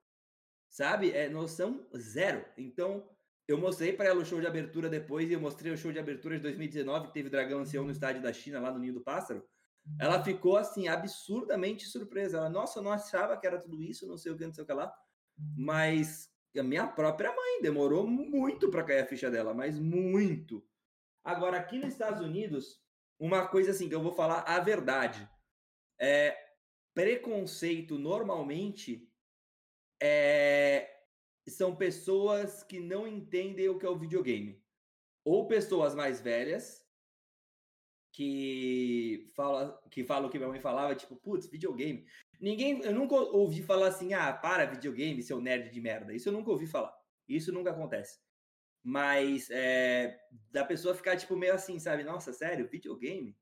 sabe? 0.73 1.11
É 1.11 1.29
noção 1.29 1.85
zero. 1.95 2.43
Então, 2.57 3.07
eu 3.47 3.59
mostrei 3.59 3.93
para 3.93 4.09
ela 4.09 4.21
o 4.21 4.25
show 4.25 4.41
de 4.41 4.47
abertura 4.47 4.89
depois 4.89 5.29
e 5.29 5.33
eu 5.33 5.39
mostrei 5.39 5.71
o 5.71 5.77
show 5.77 5.91
de 5.91 5.99
abertura 5.99 6.35
de 6.35 6.41
2019, 6.41 7.07
que 7.07 7.13
teve 7.13 7.29
Dragão 7.29 7.59
Ancião 7.59 7.85
no 7.85 7.91
estádio 7.91 8.23
da 8.23 8.33
China, 8.33 8.59
lá 8.59 8.71
no 8.71 8.79
Ninho 8.79 8.95
do 8.95 9.01
Pássaro. 9.01 9.47
Ela 9.99 10.23
ficou, 10.23 10.57
assim, 10.57 10.87
absurdamente 10.87 11.85
surpresa. 11.85 12.37
Ela, 12.37 12.49
nossa, 12.49 12.79
eu 12.79 12.83
não 12.83 12.91
achava 12.91 13.37
que 13.37 13.45
era 13.45 13.59
tudo 13.59 13.83
isso, 13.83 14.07
não 14.07 14.17
sei 14.17 14.31
o 14.31 14.37
que, 14.37 14.47
não 14.47 14.53
sei 14.53 14.63
o 14.63 14.67
que 14.67 14.73
lá. 14.73 14.91
Mas 15.55 16.31
a 16.57 16.63
minha 16.63 16.87
própria 16.87 17.29
mãe 17.29 17.61
demorou 17.61 18.07
muito 18.07 18.71
para 18.71 18.83
cair 18.83 19.01
a 19.01 19.05
ficha 19.05 19.29
dela, 19.29 19.53
mas 19.53 19.77
muito. 19.77 20.65
Agora, 21.23 21.57
aqui 21.57 21.77
nos 21.77 21.93
Estados 21.93 22.21
Unidos, 22.21 22.81
uma 23.19 23.47
coisa 23.47 23.69
assim 23.69 23.87
que 23.87 23.93
eu 23.93 24.01
vou 24.01 24.13
falar 24.13 24.39
a 24.39 24.59
verdade. 24.59 25.29
É, 25.99 26.35
preconceito 26.93 27.97
normalmente 27.97 29.09
é, 30.01 30.89
são 31.47 31.75
pessoas 31.75 32.63
que 32.63 32.79
não 32.79 33.07
entendem 33.07 33.69
o 33.69 33.77
que 33.77 33.85
é 33.85 33.89
o 33.89 33.97
videogame. 33.97 34.61
Ou 35.25 35.47
pessoas 35.47 35.95
mais 35.95 36.21
velhas 36.21 36.83
que 38.11 39.31
fala 39.35 39.81
que 39.89 40.03
falam 40.03 40.29
o 40.29 40.31
que 40.31 40.37
minha 40.37 40.49
mãe 40.49 40.59
falava, 40.59 40.95
tipo, 40.95 41.15
putz, 41.15 41.47
videogame. 41.47 42.05
Ninguém, 42.39 42.81
eu 42.81 42.93
nunca 42.93 43.15
ouvi 43.15 43.63
falar 43.63 43.87
assim, 43.87 44.13
ah, 44.13 44.31
para 44.31 44.65
videogame, 44.65 45.23
seu 45.23 45.41
nerd 45.41 45.71
de 45.71 45.81
merda. 45.81 46.13
Isso 46.13 46.29
eu 46.29 46.33
nunca 46.33 46.51
ouvi 46.51 46.67
falar. 46.67 46.93
Isso 47.27 47.51
nunca 47.51 47.71
acontece. 47.71 48.19
Mas 48.83 49.49
é, 49.49 50.19
da 50.51 50.63
pessoa 50.63 50.93
ficar, 50.93 51.17
tipo, 51.17 51.35
meio 51.35 51.53
assim, 51.53 51.79
sabe? 51.79 52.03
Nossa, 52.03 52.33
sério, 52.33 52.67
videogame? 52.67 53.35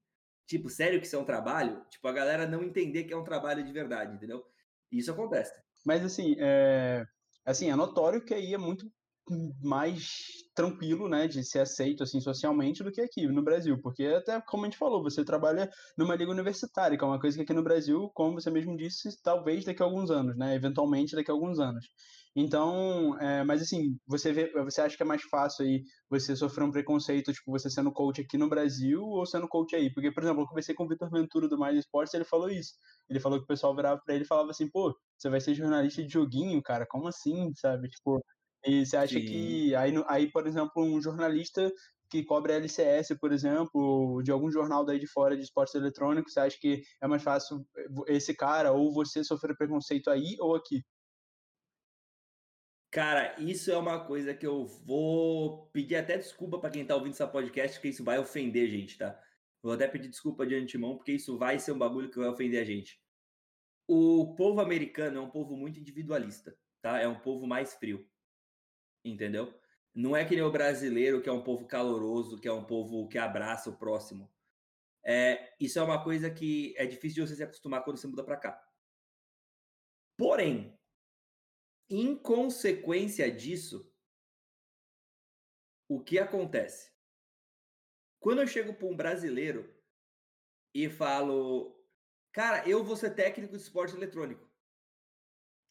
Tipo, 0.51 0.69
sério 0.69 0.99
que 0.99 1.07
isso 1.07 1.15
é 1.15 1.19
um 1.19 1.23
trabalho? 1.23 1.81
Tipo, 1.89 2.09
a 2.09 2.11
galera 2.11 2.45
não 2.45 2.61
entender 2.61 3.05
que 3.05 3.13
é 3.13 3.15
um 3.15 3.23
trabalho 3.23 3.63
de 3.63 3.71
verdade, 3.71 4.13
entendeu? 4.13 4.45
Isso 4.91 5.09
acontece. 5.09 5.53
Mas 5.85 6.03
assim, 6.03 6.35
é, 6.39 7.07
assim, 7.45 7.71
é 7.71 7.75
notório 7.77 8.21
que 8.21 8.33
aí 8.33 8.53
é 8.53 8.57
muito 8.57 8.91
mais 9.61 10.43
tranquilo, 10.55 11.07
né, 11.07 11.27
de 11.27 11.43
ser 11.43 11.59
aceito 11.59 12.03
assim 12.03 12.19
socialmente 12.19 12.83
do 12.83 12.91
que 12.91 13.01
aqui 13.01 13.27
no 13.27 13.43
Brasil, 13.43 13.79
porque 13.81 14.05
até 14.05 14.41
como 14.41 14.63
a 14.63 14.67
gente 14.67 14.77
falou, 14.77 15.01
você 15.01 15.23
trabalha 15.23 15.69
numa 15.97 16.15
liga 16.15 16.31
universitária, 16.31 16.97
que 16.97 17.03
é 17.03 17.07
uma 17.07 17.19
coisa 17.19 17.37
que 17.37 17.43
aqui 17.43 17.53
no 17.53 17.63
Brasil, 17.63 18.11
como 18.13 18.33
você 18.39 18.49
mesmo 18.51 18.75
disse, 18.75 19.21
talvez 19.23 19.65
daqui 19.65 19.81
a 19.81 19.85
alguns 19.85 20.11
anos, 20.11 20.37
né, 20.37 20.55
eventualmente 20.55 21.15
daqui 21.15 21.31
a 21.31 21.33
alguns 21.33 21.59
anos. 21.59 21.85
Então, 22.35 23.17
é, 23.19 23.43
mas 23.43 23.61
assim, 23.61 23.97
você 24.07 24.31
vê, 24.31 24.51
você 24.63 24.81
acha 24.81 24.95
que 24.95 25.03
é 25.03 25.05
mais 25.05 25.21
fácil 25.23 25.65
aí 25.65 25.83
você 26.09 26.35
sofrer 26.35 26.63
um 26.63 26.71
preconceito, 26.71 27.33
tipo, 27.33 27.51
você 27.51 27.69
sendo 27.69 27.91
coach 27.91 28.21
aqui 28.21 28.37
no 28.37 28.47
Brasil 28.47 29.01
ou 29.01 29.25
sendo 29.25 29.47
coach 29.49 29.75
aí? 29.75 29.93
Porque, 29.93 30.11
por 30.11 30.23
exemplo, 30.23 30.43
eu 30.43 30.47
conversei 30.47 30.73
com 30.73 30.85
o 30.85 30.87
Vitor 30.87 31.09
Ventura 31.11 31.49
do 31.49 31.57
Mais 31.57 31.77
Esportes, 31.77 32.13
ele 32.13 32.23
falou 32.23 32.49
isso. 32.49 32.73
Ele 33.09 33.19
falou 33.19 33.37
que 33.37 33.43
o 33.43 33.47
pessoal 33.47 33.75
virava 33.75 33.99
para 34.03 34.15
ele 34.15 34.23
e 34.23 34.27
falava 34.27 34.49
assim, 34.49 34.69
pô, 34.69 34.95
você 35.17 35.29
vai 35.29 35.41
ser 35.41 35.53
jornalista 35.55 36.01
de 36.03 36.09
joguinho, 36.13 36.61
cara, 36.61 36.85
como 36.87 37.07
assim, 37.07 37.51
sabe? 37.55 37.89
Tipo, 37.89 38.23
e 38.65 38.85
você 38.85 38.97
acha 38.97 39.19
Sim. 39.19 39.25
que 39.25 39.75
aí, 39.75 39.93
aí, 40.07 40.31
por 40.31 40.47
exemplo, 40.47 40.83
um 40.83 41.01
jornalista 41.01 41.71
que 42.09 42.23
cobre 42.23 42.53
a 42.53 42.57
LCS, 42.57 43.15
por 43.19 43.31
exemplo, 43.31 44.21
de 44.21 44.31
algum 44.31 44.51
jornal 44.51 44.85
daí 44.85 44.99
de 44.99 45.07
fora 45.07 45.35
de 45.35 45.43
esportes 45.43 45.75
eletrônicos, 45.75 46.33
você 46.33 46.41
acha 46.41 46.57
que 46.59 46.83
é 47.01 47.07
mais 47.07 47.23
fácil 47.23 47.65
eh, 47.77 47.87
esse 48.15 48.35
cara 48.35 48.73
ou 48.73 48.93
você 48.93 49.23
sofrer 49.23 49.55
preconceito 49.55 50.09
aí 50.09 50.35
ou 50.39 50.53
aqui? 50.53 50.83
Cara, 52.91 53.39
isso 53.39 53.71
é 53.71 53.77
uma 53.77 54.05
coisa 54.05 54.33
que 54.33 54.45
eu 54.45 54.65
vou 54.65 55.67
pedir 55.67 55.95
até 55.95 56.17
desculpa 56.17 56.59
para 56.59 56.69
quem 56.69 56.85
tá 56.85 56.93
ouvindo 56.93 57.13
essa 57.13 57.25
podcast, 57.25 57.77
porque 57.77 57.87
isso 57.87 58.03
vai 58.03 58.19
ofender 58.19 58.67
a 58.67 58.69
gente, 58.69 58.97
tá? 58.97 59.17
Vou 59.63 59.71
até 59.71 59.87
pedir 59.87 60.09
desculpa 60.09 60.45
de 60.45 60.55
antemão, 60.55 60.97
porque 60.97 61.13
isso 61.13 61.37
vai 61.37 61.57
ser 61.57 61.71
um 61.71 61.77
bagulho 61.77 62.11
que 62.11 62.19
vai 62.19 62.27
ofender 62.27 62.61
a 62.61 62.65
gente. 62.65 62.99
O 63.87 64.35
povo 64.35 64.59
americano 64.59 65.19
é 65.19 65.21
um 65.21 65.29
povo 65.29 65.55
muito 65.55 65.79
individualista, 65.79 66.57
tá? 66.81 66.99
É 66.99 67.07
um 67.07 67.19
povo 67.19 67.47
mais 67.47 67.73
frio. 67.75 68.05
Entendeu? 69.03 69.53
Não 69.93 70.15
é 70.15 70.23
que 70.23 70.35
nem 70.35 70.43
o 70.43 70.51
brasileiro, 70.51 71.21
que 71.21 71.29
é 71.29 71.31
um 71.31 71.43
povo 71.43 71.65
caloroso, 71.65 72.39
que 72.39 72.47
é 72.47 72.53
um 72.53 72.63
povo 72.63 73.07
que 73.07 73.17
abraça 73.17 73.69
o 73.69 73.77
próximo. 73.77 74.31
É, 75.03 75.53
isso 75.59 75.79
é 75.79 75.83
uma 75.83 76.03
coisa 76.03 76.29
que 76.29 76.73
é 76.77 76.85
difícil 76.85 77.23
de 77.23 77.29
você 77.29 77.35
se 77.35 77.43
acostumar 77.43 77.83
quando 77.83 77.97
você 77.97 78.07
muda 78.07 78.23
para 78.23 78.37
cá. 78.37 78.71
Porém, 80.17 80.79
em 81.89 82.15
consequência 82.15 83.29
disso, 83.31 83.91
o 85.89 86.01
que 86.01 86.19
acontece? 86.19 86.91
Quando 88.19 88.39
eu 88.39 88.47
chego 88.47 88.73
para 88.73 88.87
um 88.87 88.95
brasileiro 88.95 89.75
e 90.73 90.87
falo, 90.89 91.83
cara, 92.31 92.67
eu 92.69 92.83
vou 92.83 92.95
ser 92.95 93.15
técnico 93.15 93.57
de 93.57 93.63
esporte 93.63 93.95
eletrônico. 93.95 94.49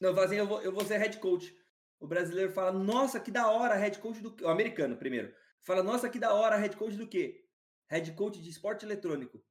Não, 0.01 0.19
assim, 0.19 0.37
eu 0.37 0.47
vou, 0.47 0.61
eu 0.63 0.73
vou 0.73 0.85
ser 0.85 0.99
head 0.99 1.19
coach. 1.19 1.57
O 2.01 2.07
brasileiro 2.07 2.51
fala, 2.51 2.73
nossa, 2.73 3.21
que 3.21 3.31
da 3.31 3.51
hora, 3.51 3.75
head 3.75 3.99
coach 3.99 4.21
do. 4.21 4.35
O 4.43 4.49
americano, 4.49 4.97
primeiro. 4.97 5.35
Fala, 5.61 5.83
nossa, 5.83 6.09
que 6.09 6.19
da 6.19 6.33
hora, 6.35 6.57
head 6.57 6.75
coach 6.77 6.97
do 6.97 7.07
quê? 7.07 7.47
Head 7.91 8.13
coach 8.15 8.41
de 8.41 8.49
esporte 8.49 8.87
eletrônico. 8.87 9.45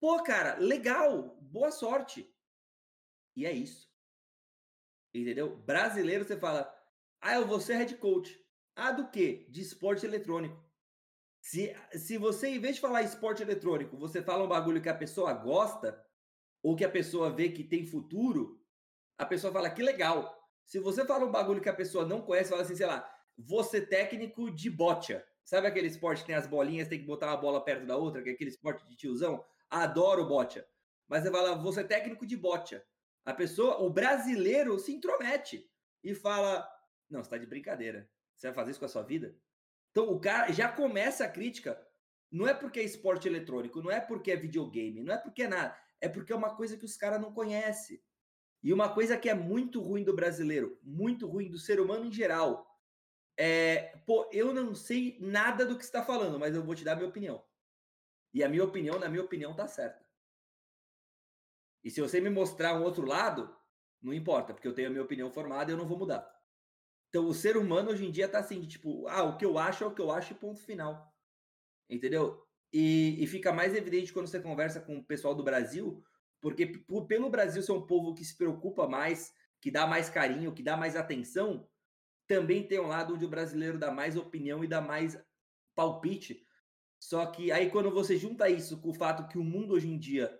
Pô, 0.00 0.20
cara, 0.22 0.58
legal, 0.58 1.38
boa 1.40 1.70
sorte. 1.70 2.28
E 3.36 3.46
é 3.46 3.52
isso. 3.52 3.88
Entendeu? 5.14 5.56
Brasileiro, 5.56 6.24
você 6.24 6.36
fala, 6.36 6.70
ah, 7.20 7.34
eu 7.34 7.46
vou 7.46 7.60
ser 7.60 7.76
head 7.76 7.96
coach. 7.96 8.38
Ah, 8.74 8.90
do 8.90 9.08
quê? 9.08 9.46
De 9.48 9.60
esporte 9.60 10.04
eletrônico. 10.04 10.60
Se, 11.40 11.72
se 11.92 12.18
você, 12.18 12.48
em 12.48 12.58
vez 12.58 12.76
de 12.76 12.80
falar 12.80 13.02
esporte 13.02 13.42
eletrônico, 13.42 13.96
você 13.96 14.20
fala 14.20 14.44
um 14.44 14.48
bagulho 14.48 14.82
que 14.82 14.88
a 14.88 14.96
pessoa 14.96 15.32
gosta, 15.32 16.04
ou 16.60 16.74
que 16.74 16.84
a 16.84 16.90
pessoa 16.90 17.30
vê 17.30 17.50
que 17.50 17.62
tem 17.62 17.86
futuro, 17.86 18.60
a 19.16 19.24
pessoa 19.24 19.52
fala, 19.52 19.70
que 19.70 19.82
legal. 19.82 20.43
Se 20.64 20.78
você 20.78 21.04
fala 21.04 21.24
um 21.24 21.30
bagulho 21.30 21.60
que 21.60 21.68
a 21.68 21.74
pessoa 21.74 22.06
não 22.06 22.22
conhece, 22.22 22.50
fala 22.50 22.62
assim, 22.62 22.76
sei 22.76 22.86
lá, 22.86 23.08
você 23.36 23.80
técnico 23.80 24.50
de 24.50 24.70
bocha. 24.70 25.24
Sabe 25.44 25.66
aquele 25.66 25.88
esporte 25.88 26.22
que 26.22 26.28
tem 26.28 26.36
as 26.36 26.46
bolinhas, 26.46 26.88
tem 26.88 26.98
que 26.98 27.04
botar 27.06 27.26
uma 27.26 27.36
bola 27.36 27.62
perto 27.62 27.86
da 27.86 27.96
outra, 27.96 28.22
que 28.22 28.30
é 28.30 28.32
aquele 28.32 28.50
esporte 28.50 28.88
de 28.88 28.96
tiozão? 28.96 29.44
adoro 29.82 30.26
bocha. 30.26 30.66
Mas 31.08 31.22
você 31.22 31.30
fala, 31.30 31.54
você 31.56 31.80
é 31.80 31.84
técnico 31.84 32.26
de 32.26 32.36
bocha. 32.36 32.84
A 33.24 33.34
pessoa, 33.34 33.82
o 33.82 33.90
brasileiro 33.90 34.78
se 34.78 34.92
intromete 34.92 35.68
e 36.02 36.14
fala: 36.14 36.68
Não, 37.08 37.20
está 37.20 37.36
de 37.36 37.46
brincadeira. 37.46 38.08
Você 38.34 38.48
vai 38.48 38.54
fazer 38.54 38.70
isso 38.72 38.80
com 38.80 38.86
a 38.86 38.88
sua 38.88 39.02
vida? 39.02 39.36
Então 39.90 40.10
o 40.10 40.20
cara 40.20 40.52
já 40.52 40.68
começa 40.68 41.24
a 41.24 41.28
crítica. 41.28 41.80
Não 42.30 42.48
é 42.48 42.54
porque 42.54 42.80
é 42.80 42.82
esporte 42.82 43.28
eletrônico, 43.28 43.80
não 43.80 43.90
é 43.90 44.00
porque 44.00 44.32
é 44.32 44.36
videogame, 44.36 45.02
não 45.02 45.14
é 45.14 45.18
porque 45.18 45.44
é 45.44 45.48
nada. 45.48 45.76
É 46.00 46.08
porque 46.08 46.32
é 46.32 46.36
uma 46.36 46.56
coisa 46.56 46.76
que 46.76 46.84
os 46.84 46.96
caras 46.96 47.20
não 47.20 47.32
conhecem. 47.32 48.02
E 48.64 48.72
uma 48.72 48.88
coisa 48.88 49.18
que 49.18 49.28
é 49.28 49.34
muito 49.34 49.78
ruim 49.78 50.02
do 50.02 50.16
brasileiro, 50.16 50.80
muito 50.82 51.26
ruim 51.26 51.50
do 51.50 51.58
ser 51.58 51.78
humano 51.78 52.06
em 52.06 52.12
geral, 52.12 52.66
é, 53.36 53.94
pô, 54.06 54.26
eu 54.32 54.54
não 54.54 54.74
sei 54.74 55.18
nada 55.20 55.66
do 55.66 55.76
que 55.76 55.84
está 55.84 56.02
falando, 56.02 56.38
mas 56.38 56.56
eu 56.56 56.64
vou 56.64 56.74
te 56.74 56.82
dar 56.82 56.92
a 56.92 56.96
minha 56.96 57.08
opinião. 57.08 57.44
E 58.32 58.42
a 58.42 58.48
minha 58.48 58.64
opinião, 58.64 58.98
na 58.98 59.06
minha 59.06 59.22
opinião, 59.22 59.54
tá 59.54 59.68
certa. 59.68 60.02
E 61.84 61.90
se 61.90 62.00
você 62.00 62.22
me 62.22 62.30
mostrar 62.30 62.74
um 62.74 62.82
outro 62.84 63.04
lado, 63.04 63.54
não 64.00 64.14
importa, 64.14 64.54
porque 64.54 64.66
eu 64.66 64.74
tenho 64.74 64.88
a 64.88 64.90
minha 64.90 65.04
opinião 65.04 65.30
formada 65.30 65.70
e 65.70 65.74
eu 65.74 65.78
não 65.78 65.86
vou 65.86 65.98
mudar. 65.98 66.26
Então, 67.10 67.28
o 67.28 67.34
ser 67.34 67.58
humano 67.58 67.90
hoje 67.90 68.06
em 68.06 68.10
dia 68.10 68.26
tá 68.26 68.38
assim, 68.38 68.66
tipo, 68.66 69.06
ah, 69.08 69.24
o 69.24 69.36
que 69.36 69.44
eu 69.44 69.58
acho 69.58 69.84
é 69.84 69.86
o 69.86 69.94
que 69.94 70.00
eu 70.00 70.10
acho 70.10 70.34
ponto 70.36 70.60
final. 70.60 71.14
Entendeu? 71.88 72.42
E, 72.72 73.22
e 73.22 73.26
fica 73.26 73.52
mais 73.52 73.74
evidente 73.74 74.10
quando 74.10 74.26
você 74.26 74.40
conversa 74.40 74.80
com 74.80 74.96
o 74.96 75.04
pessoal 75.04 75.34
do 75.34 75.44
Brasil, 75.44 76.02
porque 76.44 76.66
pelo 77.08 77.30
Brasil 77.30 77.62
ser 77.62 77.72
um 77.72 77.86
povo 77.86 78.14
que 78.14 78.22
se 78.22 78.36
preocupa 78.36 78.86
mais, 78.86 79.32
que 79.62 79.70
dá 79.70 79.86
mais 79.86 80.10
carinho, 80.10 80.52
que 80.52 80.62
dá 80.62 80.76
mais 80.76 80.94
atenção, 80.94 81.66
também 82.28 82.68
tem 82.68 82.78
um 82.78 82.86
lado 82.86 83.14
onde 83.14 83.24
o 83.24 83.30
brasileiro 83.30 83.78
dá 83.78 83.90
mais 83.90 84.14
opinião 84.14 84.62
e 84.62 84.68
dá 84.68 84.78
mais 84.78 85.18
palpite. 85.74 86.46
Só 87.00 87.24
que 87.24 87.50
aí 87.50 87.70
quando 87.70 87.90
você 87.90 88.18
junta 88.18 88.46
isso 88.46 88.78
com 88.78 88.90
o 88.90 88.94
fato 88.94 89.26
que 89.26 89.38
o 89.38 89.42
mundo 89.42 89.72
hoje 89.72 89.88
em 89.88 89.98
dia 89.98 90.38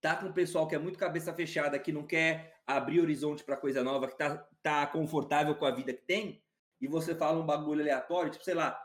tá 0.00 0.14
com 0.14 0.28
o 0.28 0.32
pessoal 0.32 0.68
que 0.68 0.76
é 0.76 0.78
muito 0.78 0.96
cabeça 0.96 1.34
fechada, 1.34 1.80
que 1.80 1.90
não 1.90 2.06
quer 2.06 2.62
abrir 2.64 3.00
horizonte 3.00 3.42
para 3.42 3.56
coisa 3.56 3.82
nova, 3.82 4.06
que 4.06 4.16
tá, 4.16 4.48
tá 4.62 4.86
confortável 4.86 5.56
com 5.56 5.66
a 5.66 5.72
vida 5.72 5.92
que 5.92 6.06
tem, 6.06 6.44
e 6.80 6.86
você 6.86 7.12
fala 7.12 7.40
um 7.40 7.46
bagulho 7.46 7.80
aleatório, 7.80 8.30
tipo, 8.30 8.44
sei 8.44 8.54
lá, 8.54 8.80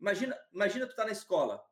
imagina, 0.00 0.36
imagina 0.52 0.84
tu 0.88 0.96
tá 0.96 1.04
na 1.04 1.12
escola, 1.12 1.62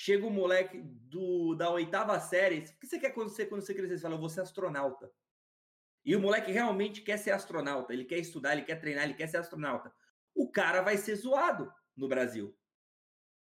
chega 0.00 0.26
um 0.26 0.30
moleque 0.30 0.80
do, 0.82 1.54
da 1.54 1.68
oitava 1.70 2.18
série, 2.18 2.60
o 2.60 2.78
que 2.78 2.86
você 2.86 2.98
quer 2.98 3.12
você, 3.12 3.44
quando 3.44 3.60
você 3.60 3.74
crescer? 3.74 3.98
Você 3.98 4.02
fala, 4.02 4.14
eu 4.14 4.18
vou 4.18 4.30
ser 4.30 4.40
astronauta. 4.40 5.12
E 6.02 6.16
o 6.16 6.20
moleque 6.20 6.50
realmente 6.50 7.02
quer 7.02 7.18
ser 7.18 7.32
astronauta, 7.32 7.92
ele 7.92 8.06
quer 8.06 8.16
estudar, 8.16 8.54
ele 8.54 8.62
quer 8.62 8.76
treinar, 8.76 9.04
ele 9.04 9.12
quer 9.12 9.26
ser 9.26 9.36
astronauta. 9.36 9.92
O 10.34 10.50
cara 10.50 10.80
vai 10.80 10.96
ser 10.96 11.16
zoado 11.16 11.70
no 11.94 12.08
Brasil. 12.08 12.56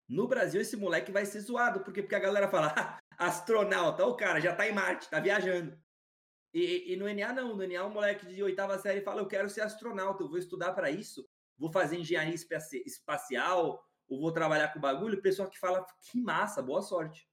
No 0.07 0.29
Brasil, 0.29 0.61
esse 0.61 0.77
moleque 0.77 1.11
vai 1.11 1.25
ser 1.25 1.41
zoado, 1.41 1.81
porque, 1.81 2.03
porque 2.03 2.17
a 2.17 2.21
galera 2.21 2.47
fala, 2.49 2.75
ah, 2.77 3.01
astronauta, 3.17 4.05
o 4.05 4.15
cara 4.15 4.39
já 4.39 4.55
tá 4.55 4.69
em 4.69 4.75
Marte, 4.75 5.09
tá 5.09 5.21
viajando. 5.21 5.75
E, 6.53 6.93
e, 6.93 6.97
no 6.97 7.09
NA 7.09 7.33
não, 7.33 7.57
no 7.57 7.67
NA 7.67 7.87
um 7.87 7.95
moleque 7.95 8.27
de 8.27 8.43
oitava 8.43 8.79
série 8.79 9.01
fala, 9.01 9.23
eu 9.23 9.27
quero 9.27 9.49
ser 9.49 9.63
astronauta, 9.63 10.23
eu 10.23 10.29
vou 10.29 10.37
estudar 10.37 10.75
para 10.75 10.91
isso, 10.91 11.27
vou 11.57 11.73
fazer 11.73 11.97
engenharia 11.97 12.35
espacial, 12.85 13.83
ou 14.09 14.21
vou 14.21 14.33
trabalhar 14.33 14.69
com 14.69 14.81
bagulho, 14.81 15.19
o 15.19 15.23
pessoal 15.23 15.49
que 15.49 15.59
fala, 15.59 15.87
que 16.01 16.21
massa, 16.21 16.63
boa 16.63 16.83
sorte. 16.83 17.29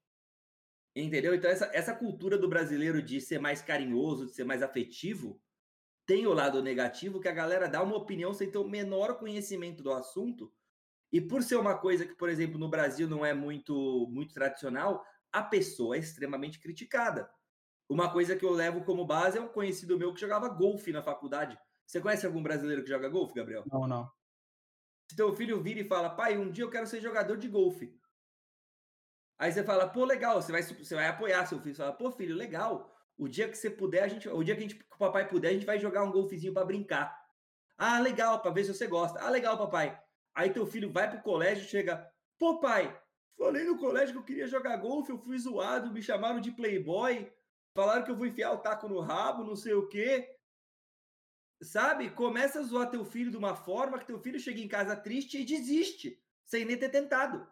Entendeu? 0.94 1.34
Então 1.34 1.50
essa, 1.50 1.70
essa 1.72 1.94
cultura 1.94 2.36
do 2.36 2.48
brasileiro 2.48 3.02
de 3.02 3.20
ser 3.20 3.38
mais 3.38 3.62
carinhoso, 3.62 4.26
de 4.26 4.34
ser 4.34 4.44
mais 4.44 4.62
afetivo, 4.62 5.40
tem 6.06 6.26
o 6.26 6.34
lado 6.34 6.62
negativo 6.62 7.20
que 7.20 7.28
a 7.28 7.32
galera 7.32 7.68
dá 7.68 7.82
uma 7.82 7.96
opinião 7.96 8.34
sem 8.34 8.50
ter 8.50 8.58
o 8.58 8.68
menor 8.68 9.18
conhecimento 9.18 9.82
do 9.82 9.92
assunto, 9.92 10.52
e 11.12 11.20
por 11.20 11.42
ser 11.42 11.56
uma 11.56 11.76
coisa 11.76 12.06
que, 12.06 12.14
por 12.14 12.28
exemplo, 12.28 12.58
no 12.58 12.68
Brasil 12.68 13.08
não 13.08 13.24
é 13.24 13.34
muito 13.34 14.08
muito 14.10 14.32
tradicional, 14.32 15.04
a 15.32 15.42
pessoa 15.42 15.96
é 15.96 15.98
extremamente 15.98 16.58
criticada. 16.58 17.30
Uma 17.88 18.12
coisa 18.12 18.36
que 18.36 18.44
eu 18.44 18.52
levo 18.52 18.84
como 18.84 19.04
base 19.04 19.38
é 19.38 19.40
um 19.40 19.48
conhecido 19.48 19.98
meu 19.98 20.14
que 20.14 20.20
jogava 20.20 20.48
golfe 20.48 20.92
na 20.92 21.02
faculdade. 21.02 21.58
Você 21.86 22.00
conhece 22.00 22.24
algum 22.24 22.42
brasileiro 22.42 22.82
que 22.84 22.88
joga 22.88 23.08
golfe, 23.08 23.34
Gabriel? 23.34 23.64
Não, 23.66 23.88
não. 23.88 24.08
Se 25.10 25.16
teu 25.16 25.34
filho 25.34 25.60
vira 25.60 25.80
e 25.80 25.84
fala, 25.84 26.08
pai, 26.08 26.38
um 26.38 26.52
dia 26.52 26.62
eu 26.62 26.70
quero 26.70 26.86
ser 26.86 27.00
jogador 27.00 27.36
de 27.36 27.48
golfe. 27.48 27.92
Aí 29.36 29.50
você 29.50 29.64
fala, 29.64 29.88
pô, 29.88 30.04
legal, 30.04 30.40
você 30.40 30.52
vai, 30.52 30.62
você 30.62 30.94
vai 30.94 31.08
apoiar 31.08 31.44
seu 31.46 31.58
filho. 31.58 31.74
Você 31.74 31.82
fala, 31.82 31.92
pô, 31.92 32.12
filho, 32.12 32.36
legal. 32.36 32.96
O 33.18 33.26
dia 33.26 33.48
que 33.48 33.58
você 33.58 33.68
puder, 33.68 34.04
a 34.04 34.06
gente, 34.06 34.28
o 34.28 34.44
dia 34.44 34.54
que, 34.54 34.60
a 34.60 34.62
gente, 34.62 34.76
que 34.76 34.94
o 34.94 34.98
papai 34.98 35.26
puder, 35.26 35.48
a 35.48 35.52
gente 35.52 35.66
vai 35.66 35.80
jogar 35.80 36.04
um 36.04 36.12
golfezinho 36.12 36.54
para 36.54 36.64
brincar. 36.64 37.20
Ah, 37.76 37.98
legal, 37.98 38.40
para 38.40 38.52
ver 38.52 38.62
se 38.62 38.72
você 38.72 38.86
gosta. 38.86 39.18
Ah, 39.18 39.30
legal, 39.30 39.58
papai. 39.58 40.00
Aí 40.32 40.50
teu 40.50 40.64
filho 40.64 40.92
vai 40.92 41.10
pro 41.10 41.22
colégio, 41.22 41.68
chega, 41.68 42.08
pô, 42.38 42.60
pai, 42.60 42.96
Falei 43.36 43.64
no 43.64 43.78
colégio 43.78 44.12
que 44.12 44.18
eu 44.18 44.24
queria 44.24 44.46
jogar 44.46 44.76
golfe, 44.76 45.10
eu 45.10 45.18
fui 45.18 45.36
zoado, 45.38 45.90
me 45.90 46.02
chamaram 46.02 46.40
de 46.40 46.52
playboy, 46.52 47.32
falaram 47.74 48.04
que 48.04 48.10
eu 48.10 48.14
vou 48.14 48.26
enfiar 48.26 48.52
o 48.52 48.58
taco 48.58 48.86
no 48.86 49.00
rabo, 49.00 49.42
não 49.42 49.56
sei 49.56 49.72
o 49.72 49.88
quê. 49.88 50.28
Sabe? 51.62 52.10
Começa 52.10 52.60
a 52.60 52.62
zoar 52.62 52.90
teu 52.90 53.04
filho 53.04 53.30
de 53.30 53.36
uma 53.36 53.54
forma 53.54 53.98
que 53.98 54.06
teu 54.06 54.18
filho 54.18 54.40
chega 54.40 54.60
em 54.60 54.68
casa 54.68 54.96
triste 54.96 55.40
e 55.40 55.44
desiste, 55.44 56.22
sem 56.44 56.64
nem 56.64 56.78
ter 56.78 56.88
tentado. 56.88 57.46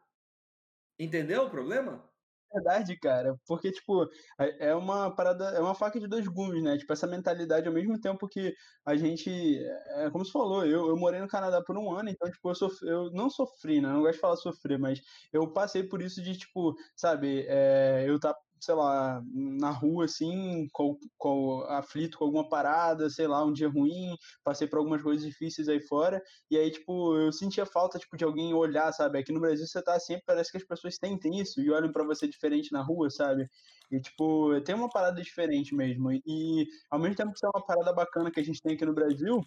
Entendeu 0.99 1.45
o 1.45 1.51
problema? 1.51 2.09
verdade, 2.53 2.97
cara, 2.99 3.39
porque, 3.47 3.71
tipo, 3.71 4.05
é, 4.39 4.69
é 4.71 4.75
uma 4.75 5.15
parada, 5.15 5.51
é 5.51 5.61
uma 5.61 5.75
faca 5.75 6.01
de 6.01 6.07
dois 6.07 6.27
gumes, 6.27 6.63
né? 6.63 6.79
Tipo, 6.79 6.93
essa 6.93 7.07
mentalidade, 7.07 7.69
ao 7.69 7.75
mesmo 7.75 8.01
tempo 8.01 8.29
que 8.29 8.55
a 8.85 8.97
gente, 8.97 9.31
é, 9.59 10.07
é 10.07 10.11
como 10.11 10.25
você 10.25 10.33
falou, 10.33 10.65
eu, 10.65 10.89
eu 10.89 10.97
morei 10.97 11.21
no 11.21 11.29
Canadá 11.29 11.63
por 11.63 11.77
um 11.77 11.93
ano, 11.93 12.09
então, 12.09 12.31
tipo, 12.31 12.49
eu, 12.49 12.55
sofri, 12.55 12.89
eu 12.89 13.11
não 13.13 13.31
sofri, 13.31 13.81
né? 13.81 13.89
Eu 13.89 13.93
não 13.95 14.01
gosto 14.01 14.15
de 14.15 14.21
falar 14.21 14.37
sofrer, 14.37 14.79
mas 14.79 15.01
eu 15.33 15.53
passei 15.53 15.83
por 15.83 16.03
isso 16.03 16.23
de, 16.23 16.37
tipo, 16.37 16.75
sabe, 16.97 17.45
é, 17.49 18.05
eu 18.09 18.19
tá 18.19 18.35
sei 18.61 18.75
lá, 18.75 19.23
na 19.33 19.71
rua, 19.71 20.05
assim, 20.05 20.69
com, 20.73 20.99
com, 21.17 21.63
aflito 21.69 22.19
com 22.19 22.25
alguma 22.25 22.49
parada, 22.49 23.09
sei 23.11 23.27
lá, 23.27 23.45
um 23.45 23.53
dia 23.53 23.69
ruim, 23.69 24.17
passei 24.45 24.67
por 24.67 24.79
algumas 24.79 25.03
coisas 25.03 25.27
difíceis 25.27 25.69
aí 25.69 25.81
fora, 25.81 26.23
e 26.51 26.57
aí, 26.57 26.71
tipo, 26.71 27.17
eu 27.17 27.33
sentia 27.33 27.67
falta, 27.67 27.99
tipo, 27.99 28.17
de 28.17 28.25
alguém 28.25 28.55
olhar, 28.55 28.93
sabe? 28.93 29.19
Aqui 29.19 29.33
no 29.33 29.41
Brasil 29.41 29.67
você 29.67 29.83
tá 29.83 29.99
sempre, 30.01 30.25
parece 30.27 30.51
que 30.51 30.59
as 30.59 30.65
pessoas 30.65 30.99
tentem 30.99 31.39
isso 31.39 31.61
e 31.61 31.71
olham 31.71 31.93
para 31.93 32.05
você 32.05 32.29
diferente 32.29 32.73
na 32.73 32.83
rua, 32.83 33.11
sabe? 33.11 33.49
E, 33.91 34.01
tipo, 34.01 34.61
tem 34.63 34.75
uma 34.75 34.91
parada 34.91 35.21
diferente 35.23 35.75
mesmo. 35.75 36.13
E, 36.13 36.67
ao 36.91 36.99
mesmo 36.99 37.17
tempo 37.17 37.31
que 37.31 37.39
isso 37.39 37.47
é 37.47 37.51
uma 37.55 37.65
parada 37.65 37.93
bacana 37.93 38.31
que 38.31 38.41
a 38.41 38.45
gente 38.45 38.61
tem 38.61 38.75
aqui 38.75 38.85
no 38.85 38.95
Brasil, 38.95 39.43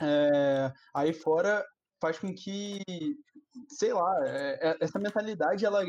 é, 0.00 0.72
aí 0.94 1.12
fora 1.12 1.64
faz 2.00 2.18
com 2.18 2.34
que, 2.34 2.80
sei 3.68 3.92
lá, 3.92 4.14
é, 4.26 4.70
é, 4.70 4.76
essa 4.80 4.98
mentalidade 4.98 5.64
ela 5.64 5.82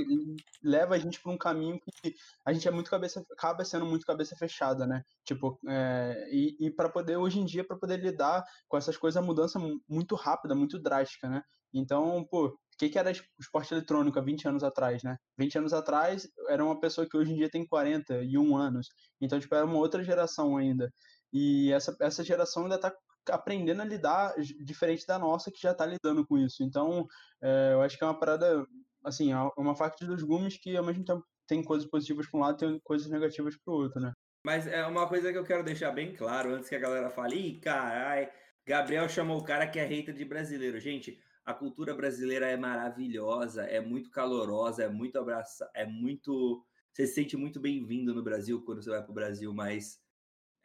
leva 0.64 0.96
a 0.96 0.98
gente 0.98 1.22
para 1.22 1.32
um 1.32 1.38
caminho 1.38 1.80
que 2.02 2.14
a 2.46 2.54
gente 2.54 2.68
é 2.68 2.72
muito 2.72 2.90
cabeça, 2.90 3.24
acaba 3.32 3.64
sendo 3.66 3.86
muito 3.86 4.06
cabeça 4.06 4.36
fechada, 4.36 4.86
né? 4.86 5.04
Tipo, 5.26 5.60
é, 5.68 6.28
e, 6.32 6.68
e 6.68 6.72
para 6.72 6.90
poder, 6.90 7.18
hoje 7.18 7.40
em 7.40 7.46
dia, 7.46 7.66
para 7.66 7.78
poder 7.78 7.98
lidar 7.98 8.44
com 8.68 8.78
essas 8.78 8.98
coisas, 8.98 9.22
a 9.22 9.26
mudança 9.26 9.60
muito 9.88 10.16
rápida, 10.16 10.56
muito 10.56 10.80
drástica, 10.80 11.30
né? 11.30 11.42
Então, 11.74 12.26
pô, 12.30 12.48
o 12.48 12.58
que, 12.78 12.90
que 12.90 13.00
era 13.00 13.12
esporte 13.40 13.74
eletrônico 13.74 14.20
há 14.20 14.22
20 14.22 14.48
anos 14.48 14.64
atrás, 14.64 15.04
né? 15.04 15.18
20 15.38 15.58
anos 15.60 15.74
atrás 15.74 16.28
era 16.48 16.64
uma 16.64 16.80
pessoa 16.80 17.08
que 17.10 17.18
hoje 17.18 17.32
em 17.32 17.36
dia 17.36 17.50
tem 17.50 17.66
41 17.66 18.56
anos. 18.56 18.88
Então, 19.20 19.40
tipo, 19.40 19.54
era 19.56 19.66
uma 19.66 19.78
outra 19.78 20.04
geração 20.04 20.58
ainda. 20.58 20.92
E 21.34 21.72
essa, 21.72 21.96
essa 22.00 22.24
geração 22.24 22.64
ainda 22.64 22.76
está 22.76 22.94
aprendendo 23.30 23.82
a 23.82 23.86
lidar 23.86 24.34
diferente 24.64 25.06
da 25.06 25.18
nossa 25.18 25.52
que 25.52 25.62
já 25.62 25.72
está 25.72 25.86
lidando 25.86 26.26
com 26.26 26.38
isso. 26.38 26.64
Então, 26.64 27.08
é, 27.42 27.74
eu 27.74 27.82
acho 27.82 27.98
que 27.98 28.04
é 28.04 28.08
uma 28.08 28.20
parada, 28.20 28.66
assim, 29.04 29.32
é 29.32 29.38
uma 29.58 29.76
faca 29.76 29.96
de 30.00 30.08
dois 30.08 30.24
gumes 30.24 30.58
que 30.58 30.76
ao 30.76 30.86
mesmo 30.86 31.04
tempo 31.04 31.26
tem 31.48 31.64
coisas 31.64 31.90
positivas 31.90 32.30
para 32.30 32.38
um 32.38 32.44
lado 32.44 32.58
tem 32.58 32.80
coisas 32.84 33.10
negativas 33.10 33.56
para 33.58 33.74
o 33.74 33.78
outro, 33.78 34.02
né? 34.02 34.12
Mas 34.46 34.68
é 34.68 34.86
uma 34.86 35.08
coisa 35.08 35.32
que 35.32 35.38
eu 35.38 35.44
quero 35.44 35.64
deixar 35.64 35.92
bem 35.92 36.14
claro 36.14 36.54
antes 36.54 36.70
que 36.70 36.76
a 36.76 36.80
galera 36.80 37.10
fale, 37.10 37.36
ih, 37.36 37.60
carai, 37.60 38.32
Gabriel 38.66 39.08
chamou 39.08 39.40
o 39.40 39.44
cara 39.44 39.66
que 39.66 39.80
é 39.80 39.86
hater 39.86 40.14
de 40.14 40.26
brasileiro. 40.26 40.78
Gente, 40.80 41.18
a 41.46 41.54
cultura 41.54 41.96
brasileira 41.96 42.48
é 42.50 42.58
maravilhosa, 42.58 43.64
é 43.64 43.80
muito 43.80 44.12
calorosa, 44.12 44.84
é 44.84 44.90
muito 44.90 45.18
abraça, 45.18 45.70
é 45.74 45.86
muito. 45.86 46.66
Você 46.92 47.08
se 47.08 47.14
sente 47.14 47.38
muito 47.38 47.60
bem-vindo 47.62 48.14
no 48.14 48.22
Brasil 48.22 48.62
quando 48.66 48.84
você 48.84 48.90
vai 48.90 49.02
para 49.02 49.12
o 49.12 49.14
Brasil, 49.14 49.54
mas 49.54 50.02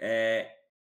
é, 0.00 0.50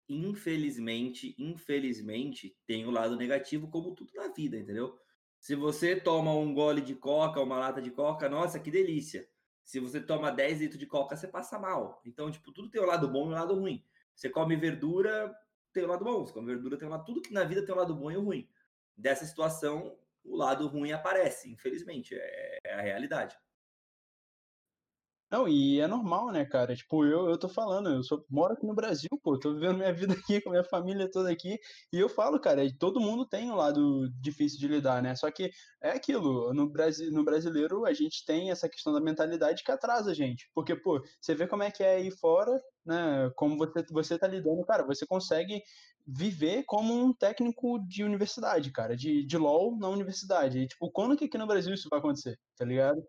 infelizmente, 0.10 1.36
infelizmente, 1.38 2.56
tem 2.66 2.86
o 2.86 2.90
um 2.90 2.92
lado 2.92 3.16
negativo, 3.16 3.68
como 3.70 3.94
tudo 3.94 4.12
na 4.16 4.28
vida, 4.30 4.58
entendeu? 4.58 4.98
Se 5.40 5.56
você 5.56 5.96
toma 5.96 6.34
um 6.34 6.54
gole 6.54 6.82
de 6.82 6.96
coca, 6.96 7.42
uma 7.42 7.58
lata 7.58 7.82
de 7.82 7.92
coca, 7.92 8.28
nossa, 8.28 8.60
que 8.60 8.72
delícia. 8.72 9.28
Se 9.64 9.80
você 9.80 10.00
toma 10.00 10.32
10 10.32 10.62
litros 10.62 10.80
de 10.80 10.86
coca, 10.86 11.16
você 11.16 11.28
passa 11.28 11.60
mal. 11.60 12.02
Então, 12.06 12.32
tipo, 12.32 12.52
tudo 12.52 12.70
tem 12.70 12.82
o 12.82 12.86
um 12.86 12.88
lado 12.88 13.08
bom 13.08 13.26
e 13.26 13.28
o 13.28 13.28
um 13.28 13.32
lado 13.32 13.54
ruim. 13.54 13.84
Você 14.16 14.30
come 14.30 14.56
verdura, 14.56 15.36
tem 15.74 15.84
o 15.84 15.88
lado 15.88 16.04
bom. 16.04 16.26
Você 16.26 16.34
come 16.34 16.48
verdura, 16.48 16.78
tem 16.78 16.88
o 16.88 16.92
lado... 16.92 17.06
Tudo 17.06 17.22
que 17.22 17.34
na 17.34 17.44
vida 17.44 17.66
tem 17.66 17.76
o 17.76 17.78
lado 17.78 17.94
bom 17.94 18.10
e 18.10 18.18
o 18.18 18.24
ruim. 18.24 18.50
Dessa 18.96 19.26
situação, 19.26 19.98
o 20.24 20.36
lado 20.36 20.68
ruim 20.68 20.92
aparece, 20.92 21.52
infelizmente. 21.52 22.16
É, 22.16 22.60
é 22.64 22.74
a 22.74 22.82
realidade. 22.82 23.38
Não, 25.30 25.46
e 25.46 25.80
é 25.82 25.88
normal, 25.88 26.32
né, 26.32 26.46
cara? 26.46 26.74
Tipo, 26.74 27.06
eu, 27.06 27.30
eu 27.30 27.38
tô 27.38 27.50
falando, 27.50 27.90
eu 27.90 28.02
sou, 28.04 28.26
moro 28.30 28.54
aqui 28.54 28.66
no 28.66 28.74
Brasil, 28.74 29.10
pô, 29.22 29.38
tô 29.38 29.54
vivendo 29.54 29.78
minha 29.78 29.92
vida 29.94 30.14
aqui 30.14 30.40
com 30.40 30.52
minha 30.52 30.64
família 30.64 31.10
toda 31.12 31.30
aqui, 31.30 31.60
e 31.92 32.00
eu 32.00 32.08
falo, 32.08 32.40
cara, 32.40 32.62
todo 32.80 33.02
mundo 33.02 33.28
tem 33.28 33.52
um 33.52 33.56
lado 33.56 34.10
difícil 34.22 34.58
de 34.58 34.68
lidar, 34.70 35.02
né? 35.04 35.16
Só 35.16 35.30
que 35.30 35.50
é 35.82 35.90
aquilo, 35.92 36.54
no, 36.54 36.70
Brasil, 36.70 37.12
no 37.12 37.26
brasileiro 37.26 37.86
a 37.86 37.94
gente 37.94 38.24
tem 38.26 38.52
essa 38.52 38.70
questão 38.70 38.94
da 38.94 39.02
mentalidade 39.02 39.64
que 39.64 39.72
atrasa 39.72 40.12
a 40.12 40.14
gente. 40.14 40.50
Porque, 40.56 40.76
pô, 40.76 41.02
você 41.20 41.36
vê 41.36 41.46
como 41.46 41.64
é 41.64 41.72
que 41.72 41.84
é 41.84 41.96
aí 41.96 42.10
fora, 42.12 42.58
né? 42.86 43.30
Como 43.36 43.58
você, 43.58 43.84
você 43.92 44.18
tá 44.18 44.28
lidando, 44.28 44.66
cara, 44.66 44.86
você 44.86 45.06
consegue 45.06 45.62
viver 46.06 46.64
como 46.66 46.94
um 46.94 47.14
técnico 47.14 47.80
de 47.86 48.02
universidade, 48.02 48.72
cara, 48.72 48.96
de, 48.96 49.26
de 49.26 49.38
LOL 49.38 49.78
na 49.78 49.90
universidade. 49.90 50.60
E, 50.60 50.68
tipo, 50.68 50.90
quando 50.90 51.18
que 51.18 51.26
aqui 51.26 51.38
no 51.38 51.48
Brasil 51.48 51.74
isso 51.74 51.90
vai 51.90 52.00
acontecer, 52.00 52.40
tá 52.56 52.64
ligado? 52.64 53.06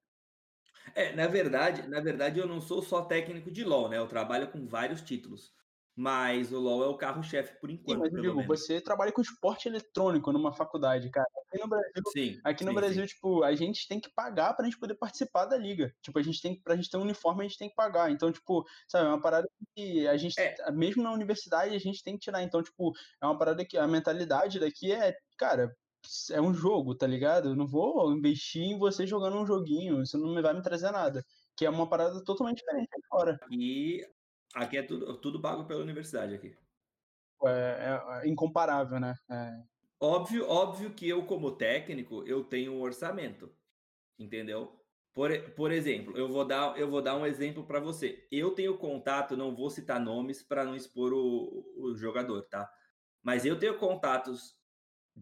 É, 0.95 1.13
na 1.15 1.27
verdade, 1.27 1.89
na 1.89 2.01
verdade 2.01 2.39
eu 2.39 2.47
não 2.47 2.61
sou 2.61 2.83
só 2.83 3.03
técnico 3.05 3.51
de 3.51 3.65
LoL, 3.65 3.89
né? 3.89 3.99
Eu 3.99 4.09
trabalho 4.09 4.51
com 4.51 4.67
vários 4.67 5.01
títulos. 5.03 5.53
Mas 5.97 6.53
o 6.53 6.61
LoL 6.61 6.85
é 6.85 6.87
o 6.89 6.97
carro-chefe 6.97 7.59
por 7.61 7.71
Sim, 7.89 7.97
enquanto, 7.97 7.99
mas 7.99 8.13
eu 8.13 8.21
pelo 8.21 8.23
digo, 8.23 8.43
menos. 8.43 8.59
você 8.59 8.81
trabalha 8.81 9.11
com 9.13 9.21
esporte 9.21 9.67
eletrônico 9.69 10.31
numa 10.33 10.53
faculdade, 10.53 11.11
cara. 11.11 11.27
Aqui 11.49 11.59
no 11.59 11.69
Brasil, 11.69 12.05
Sim, 12.13 12.43
aqui 12.45 12.65
no 12.65 12.73
sim, 12.73 12.75
Brasil, 12.75 13.05
sim. 13.05 13.07
tipo, 13.07 13.43
a 13.43 13.55
gente 13.57 13.89
tem 13.89 14.01
que 14.01 14.09
pagar 14.15 14.55
pra 14.55 14.65
gente 14.65 14.79
poder 14.79 14.95
participar 14.97 15.47
da 15.47 15.57
liga. 15.57 15.93
Tipo, 16.03 16.19
a 16.21 16.23
gente 16.23 16.41
tem, 16.41 16.61
pra 16.63 16.77
gente 16.77 16.89
ter 16.91 16.97
um 16.99 17.03
uniforme, 17.03 17.45
a 17.45 17.49
gente 17.49 17.59
tem 17.59 17.69
que 17.69 17.75
pagar. 17.75 18.11
Então, 18.13 18.31
tipo, 18.31 18.65
sabe, 18.89 19.07
é 19.07 19.09
uma 19.09 19.21
parada 19.21 19.49
que 19.75 20.07
a 20.07 20.17
gente, 20.17 20.37
É, 20.39 20.55
mesmo 20.71 21.03
na 21.03 21.13
universidade, 21.13 21.75
a 21.75 21.79
gente 21.79 22.03
tem 22.05 22.15
que 22.15 22.21
tirar. 22.21 22.43
Então, 22.43 22.63
tipo, 22.63 22.93
é 23.21 23.27
uma 23.27 23.37
parada 23.39 23.65
que 23.65 23.77
a 23.77 23.89
mentalidade 23.89 24.61
daqui 24.61 24.93
é, 24.93 25.17
cara, 25.37 25.75
é 26.33 26.41
um 26.41 26.55
jogo, 26.55 26.95
tá 26.97 27.07
ligado? 27.07 27.51
Eu 27.51 27.57
não 27.57 27.67
vou 27.67 28.13
investir 28.13 28.63
em 28.63 28.79
você 28.79 29.07
jogando 29.07 29.37
um 29.39 29.47
joguinho, 29.47 30.03
isso 30.03 30.19
não 30.19 30.41
vai 30.43 30.55
me 30.55 30.63
trazer 30.63 30.91
nada. 30.93 31.25
Que 31.57 31.67
é 31.67 31.71
uma 31.71 31.89
parada 31.89 32.23
totalmente 32.25 32.59
diferente 32.59 32.89
aí 32.95 33.03
fora. 33.09 33.39
aqui, 34.55 34.77
é 34.77 34.83
tudo, 34.83 35.19
tudo 35.21 35.41
pago 35.41 35.67
pela 35.67 35.83
universidade 35.83 36.35
aqui. 36.35 36.55
É, 37.45 37.49
é- 38.21 38.27
é 38.27 38.29
incomparável, 38.29 38.99
né? 39.01 39.15
É, 39.31 39.63
Óbvio, 40.01 40.47
óbvio 40.49 40.95
que 40.95 41.09
eu, 41.09 41.27
como 41.27 41.57
técnico, 41.57 42.25
eu 42.27 42.45
tenho 42.45 42.73
um 42.73 42.81
orçamento, 42.81 43.53
entendeu? 44.19 44.81
Por, 45.15 45.31
e- 45.33 45.51
por 45.53 45.73
exemplo, 45.73 46.17
eu 46.19 46.29
vou 46.29 46.45
dar, 46.47 46.79
eu 46.79 46.91
vou 46.91 47.03
dar 47.03 47.17
um 47.17 47.27
exemplo 47.27 47.67
para 47.67 47.81
você. 47.81 48.29
Eu 48.33 48.55
tenho 48.55 48.79
contato, 48.79 49.37
não 49.37 49.55
vou 49.57 49.71
citar 49.71 50.01
nomes 50.01 50.43
para 50.43 50.65
não 50.65 50.77
expor 50.77 51.13
o, 51.15 51.65
o 51.79 51.97
jogador, 51.97 52.43
tá? 52.49 52.71
Mas 53.23 53.47
eu 53.47 53.59
tenho 53.59 53.79
contatos 53.79 54.58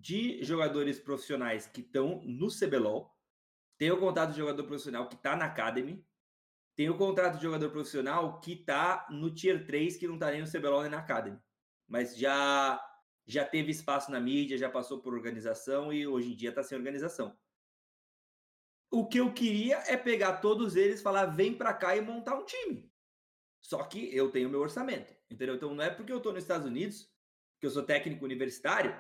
de 0.01 0.42
jogadores 0.44 0.99
profissionais 1.01 1.66
que 1.66 1.80
estão 1.80 2.20
no 2.24 2.49
CBLOL, 2.49 3.14
tenho 3.78 3.99
contato 3.99 4.30
de 4.30 4.38
jogador 4.38 4.64
profissional 4.64 5.09
que 5.09 5.14
está 5.14 5.36
na 5.36 5.47
Academy, 5.47 6.05
tenho 6.74 6.97
contrato 6.97 7.36
de 7.36 7.42
jogador 7.42 7.70
profissional 7.70 8.40
que 8.40 8.53
está 8.53 9.07
no 9.11 9.34
Tier 9.34 9.66
3, 9.66 9.97
que 9.97 10.07
não 10.07 10.14
está 10.14 10.30
nem 10.30 10.42
no 10.42 10.51
CBLOL 10.51 10.82
nem 10.82 10.90
na 10.90 10.99
Academy. 10.99 11.38
Mas 11.88 12.16
já 12.16 12.82
já 13.28 13.44
teve 13.44 13.72
espaço 13.72 14.11
na 14.11 14.20
mídia, 14.20 14.57
já 14.57 14.70
passou 14.70 15.01
por 15.01 15.12
organização 15.12 15.92
e 15.92 16.07
hoje 16.07 16.32
em 16.32 16.36
dia 16.36 16.51
está 16.51 16.62
sem 16.62 16.78
organização. 16.78 17.36
O 18.88 19.09
que 19.09 19.18
eu 19.18 19.32
queria 19.32 19.78
é 19.88 19.97
pegar 19.97 20.36
todos 20.36 20.76
eles, 20.76 21.03
falar 21.03 21.26
vem 21.26 21.53
para 21.53 21.74
cá 21.74 21.97
e 21.97 22.01
montar 22.01 22.36
um 22.36 22.44
time. 22.44 22.88
Só 23.61 23.82
que 23.82 24.14
eu 24.14 24.30
tenho 24.30 24.49
meu 24.49 24.61
orçamento, 24.61 25.12
entendeu? 25.28 25.57
Então 25.57 25.74
não 25.74 25.82
é 25.82 25.90
porque 25.90 26.12
eu 26.12 26.18
estou 26.18 26.32
nos 26.32 26.44
Estados 26.44 26.66
Unidos, 26.66 27.11
que 27.59 27.66
eu 27.66 27.70
sou 27.70 27.82
técnico 27.82 28.24
universitário, 28.24 28.94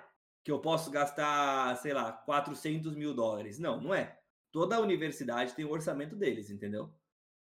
que 0.46 0.52
eu 0.52 0.60
posso 0.60 0.92
gastar, 0.92 1.76
sei 1.78 1.92
lá, 1.92 2.12
400 2.12 2.94
mil 2.94 3.12
dólares. 3.12 3.58
Não, 3.58 3.80
não 3.80 3.92
é. 3.92 4.16
Toda 4.52 4.80
universidade 4.80 5.52
tem 5.56 5.64
o 5.64 5.72
orçamento 5.72 6.14
deles, 6.14 6.50
entendeu? 6.50 6.94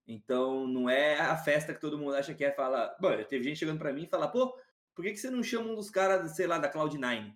Então 0.08 0.66
não 0.66 0.90
é 0.90 1.20
a 1.20 1.38
festa 1.38 1.76
que 1.76 1.80
todo 1.80 1.96
mundo 2.00 2.16
acha 2.16 2.34
que 2.34 2.44
é. 2.44 2.52
Fala, 2.52 2.98
Bom, 3.00 3.12
teve 3.26 3.44
gente 3.44 3.60
chegando 3.60 3.78
para 3.78 3.94
mim 3.94 4.06
e 4.06 4.10
fala, 4.10 4.28
pô, 4.28 4.60
por 4.96 5.06
que, 5.06 5.12
que 5.12 5.18
você 5.18 5.30
não 5.30 5.44
chama 5.44 5.70
um 5.70 5.76
dos 5.76 5.92
caras, 5.92 6.36
sei 6.36 6.48
lá, 6.48 6.58
da 6.58 6.74
Cloud9? 6.74 7.36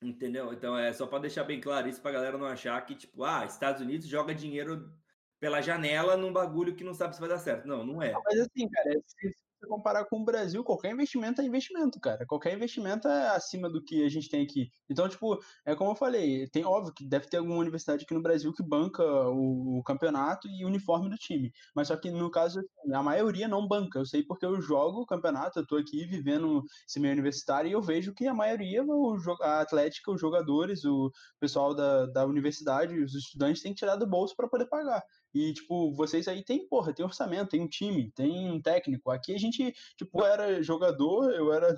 Entendeu? 0.00 0.54
Então 0.54 0.74
é 0.74 0.90
só 0.94 1.06
para 1.06 1.18
deixar 1.18 1.44
bem 1.44 1.60
claro 1.60 1.86
isso 1.86 2.00
pra 2.00 2.10
galera 2.10 2.38
não 2.38 2.46
achar 2.46 2.80
que, 2.86 2.94
tipo, 2.94 3.24
ah, 3.24 3.44
Estados 3.44 3.82
Unidos 3.82 4.08
joga 4.08 4.34
dinheiro 4.34 4.90
pela 5.38 5.60
janela 5.60 6.16
num 6.16 6.32
bagulho 6.32 6.74
que 6.74 6.82
não 6.82 6.94
sabe 6.94 7.14
se 7.14 7.20
vai 7.20 7.28
dar 7.28 7.38
certo. 7.38 7.68
Não, 7.68 7.84
não 7.84 8.02
é. 8.02 8.14
Mas 8.24 8.40
assim, 8.40 8.66
cara, 8.70 8.98
se 9.04 9.36
você 9.58 9.66
comparar 9.66 10.04
com 10.04 10.20
o 10.20 10.24
Brasil, 10.24 10.62
qualquer 10.62 10.92
investimento 10.92 11.40
é 11.40 11.44
investimento, 11.44 11.98
cara. 12.00 12.24
Qualquer 12.26 12.54
investimento 12.54 13.08
é 13.08 13.28
acima 13.28 13.68
do 13.68 13.82
que 13.82 14.04
a 14.04 14.08
gente 14.08 14.28
tem 14.28 14.42
aqui. 14.42 14.70
Então, 14.88 15.08
tipo, 15.08 15.38
é 15.66 15.74
como 15.74 15.90
eu 15.90 15.96
falei, 15.96 16.46
tem 16.48 16.64
óbvio 16.64 16.94
que 16.94 17.06
deve 17.06 17.26
ter 17.26 17.38
alguma 17.38 17.56
universidade 17.56 18.04
aqui 18.04 18.14
no 18.14 18.22
Brasil 18.22 18.52
que 18.52 18.62
banca 18.62 19.02
o, 19.02 19.78
o 19.78 19.82
campeonato 19.82 20.48
e 20.48 20.64
o 20.64 20.68
uniforme 20.68 21.10
do 21.10 21.16
time. 21.16 21.52
Mas 21.74 21.88
só 21.88 21.96
que 21.96 22.10
no 22.10 22.30
caso, 22.30 22.60
assim, 22.60 22.94
a 22.94 23.02
maioria 23.02 23.48
não 23.48 23.66
banca. 23.66 23.98
Eu 23.98 24.06
sei 24.06 24.22
porque 24.22 24.46
eu 24.46 24.60
jogo 24.60 25.00
o 25.02 25.06
campeonato, 25.06 25.58
eu 25.58 25.66
tô 25.66 25.76
aqui 25.76 26.06
vivendo 26.06 26.62
esse 26.86 27.00
meio 27.00 27.14
universitário 27.14 27.68
e 27.68 27.72
eu 27.72 27.82
vejo 27.82 28.14
que 28.14 28.26
a 28.26 28.34
maioria, 28.34 28.84
o, 28.84 29.16
a 29.42 29.60
atlética, 29.60 30.12
os 30.12 30.20
jogadores, 30.20 30.84
o 30.84 31.10
pessoal 31.40 31.74
da, 31.74 32.06
da 32.06 32.26
universidade, 32.26 32.98
os 32.98 33.14
estudantes 33.14 33.62
têm 33.62 33.72
que 33.72 33.78
tirar 33.78 33.96
do 33.96 34.06
bolso 34.06 34.34
para 34.36 34.48
poder 34.48 34.66
pagar. 34.66 35.02
E, 35.34 35.52
tipo, 35.52 35.94
vocês 35.94 36.26
aí 36.26 36.42
tem, 36.42 36.66
porra, 36.66 36.92
tem 36.92 37.04
orçamento, 37.04 37.50
tem 37.50 37.60
um 37.60 37.68
time, 37.68 38.10
tem 38.12 38.50
um 38.50 38.60
técnico. 38.60 39.10
Aqui 39.10 39.34
a 39.34 39.38
gente, 39.38 39.47
tipo, 39.50 40.20
eu 40.20 40.26
era 40.26 40.62
jogador, 40.62 41.30
eu 41.34 41.52
era, 41.52 41.74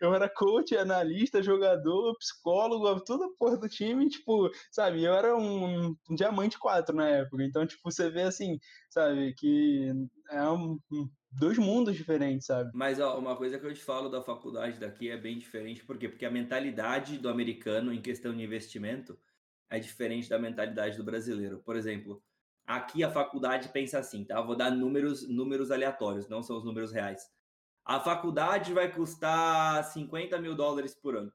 eu 0.00 0.14
era- 0.14 0.28
coach, 0.28 0.76
analista, 0.76 1.42
jogador, 1.42 2.16
psicólogo, 2.18 3.00
toda 3.04 3.28
porra 3.38 3.56
do 3.56 3.68
time, 3.68 4.08
tipo, 4.08 4.50
sabe, 4.70 5.02
eu 5.04 5.12
era 5.14 5.36
um, 5.36 5.88
um 6.10 6.14
diamante 6.14 6.58
4 6.58 6.94
na 6.94 7.08
época. 7.08 7.42
Então, 7.44 7.66
tipo, 7.66 7.80
você 7.84 8.10
vê 8.10 8.22
assim, 8.22 8.58
sabe, 8.90 9.34
que 9.34 9.92
é 10.30 10.42
um- 10.50 10.78
dois 11.30 11.58
mundos 11.58 11.96
diferentes, 11.96 12.46
sabe? 12.46 12.70
Mas 12.74 13.00
ó, 13.00 13.18
uma 13.18 13.36
coisa 13.36 13.58
que 13.58 13.66
eu 13.66 13.74
te 13.74 13.82
falo 13.82 14.08
da 14.08 14.22
faculdade 14.22 14.78
daqui 14.78 15.10
é 15.10 15.16
bem 15.16 15.38
diferente, 15.38 15.84
por 15.84 15.98
quê? 15.98 16.08
Porque 16.08 16.24
a 16.24 16.30
mentalidade 16.30 17.18
do 17.18 17.28
americano 17.28 17.92
em 17.92 18.00
questão 18.00 18.34
de 18.34 18.42
investimento 18.42 19.18
é 19.70 19.78
diferente 19.78 20.28
da 20.28 20.38
mentalidade 20.38 20.96
do 20.96 21.04
brasileiro. 21.04 21.60
Por 21.64 21.74
exemplo, 21.76 22.22
aqui 22.66 23.04
a 23.04 23.10
faculdade 23.10 23.68
pensa 23.68 23.98
assim, 23.98 24.24
tá? 24.24 24.40
Vou 24.40 24.56
dar 24.56 24.70
números, 24.70 25.28
números 25.28 25.70
aleatórios, 25.70 26.28
não 26.28 26.42
são 26.42 26.56
os 26.56 26.64
números 26.64 26.92
reais. 26.92 27.30
A 27.84 28.00
faculdade 28.00 28.72
vai 28.72 28.90
custar 28.90 29.84
50 29.84 30.40
mil 30.40 30.54
dólares 30.54 30.94
por 30.94 31.16
ano 31.16 31.32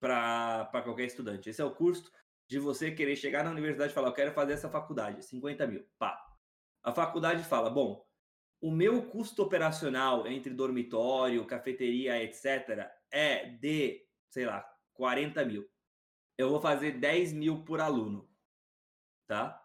para 0.00 0.82
qualquer 0.82 1.04
estudante. 1.04 1.50
Esse 1.50 1.60
é 1.60 1.64
o 1.64 1.74
custo 1.74 2.10
de 2.48 2.58
você 2.58 2.90
querer 2.90 3.14
chegar 3.16 3.44
na 3.44 3.50
universidade 3.50 3.92
e 3.92 3.94
falar, 3.94 4.08
eu 4.08 4.14
quero 4.14 4.32
fazer 4.32 4.54
essa 4.54 4.68
faculdade, 4.68 5.24
50 5.24 5.66
mil. 5.66 5.86
Pá. 5.98 6.26
A 6.82 6.92
faculdade 6.92 7.44
fala, 7.44 7.68
bom, 7.68 8.04
o 8.60 8.70
meu 8.70 9.08
custo 9.08 9.42
operacional 9.42 10.26
entre 10.26 10.52
dormitório, 10.52 11.46
cafeteria, 11.46 12.22
etc., 12.22 12.90
é 13.10 13.50
de, 13.50 14.06
sei 14.30 14.46
lá, 14.46 14.66
40 14.94 15.44
mil. 15.44 15.68
Eu 16.36 16.48
vou 16.48 16.60
fazer 16.60 16.92
10 16.98 17.34
mil 17.34 17.62
por 17.64 17.80
aluno, 17.80 18.28
tá? 19.26 19.62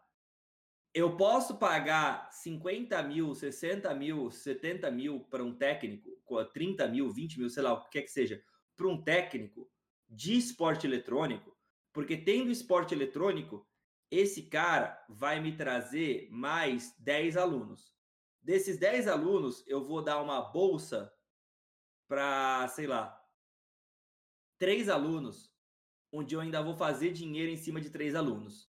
Eu 0.96 1.18
posso 1.18 1.58
pagar 1.58 2.32
50 2.32 3.04
mil, 3.04 3.36
60 3.36 3.94
mil, 3.96 4.32
70 4.32 4.90
mil 4.90 5.20
para 5.26 5.44
um 5.44 5.54
técnico, 5.54 6.10
30 6.54 6.88
mil, 6.88 7.12
20 7.12 7.38
mil, 7.38 7.50
sei 7.50 7.64
lá, 7.64 7.74
o 7.74 7.82
que 7.82 7.90
quer 7.90 8.04
que 8.04 8.12
seja, 8.12 8.42
para 8.78 8.88
um 8.88 9.04
técnico 9.04 9.70
de 10.08 10.38
esporte 10.38 10.88
eletrônico, 10.88 11.54
porque 11.92 12.16
tendo 12.16 12.50
esporte 12.50 12.96
eletrônico, 12.96 13.68
esse 14.10 14.44
cara 14.44 14.98
vai 15.10 15.42
me 15.42 15.58
trazer 15.58 16.30
mais 16.32 16.96
10 16.98 17.36
alunos. 17.36 17.94
Desses 18.42 18.78
10 18.78 19.10
alunos, 19.10 19.68
eu 19.68 19.84
vou 19.84 20.02
dar 20.02 20.22
uma 20.22 20.40
bolsa 20.44 21.12
para, 22.08 22.70
sei 22.70 22.88
lá, 22.88 23.22
três 24.58 24.88
alunos, 24.88 25.54
onde 26.10 26.36
eu 26.36 26.40
ainda 26.40 26.64
vou 26.64 26.74
fazer 26.74 27.12
dinheiro 27.12 27.52
em 27.52 27.58
cima 27.58 27.82
de 27.82 27.90
três 27.90 28.16
alunos. 28.16 28.74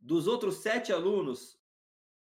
Dos 0.00 0.26
outros 0.26 0.56
sete 0.58 0.92
alunos, 0.92 1.60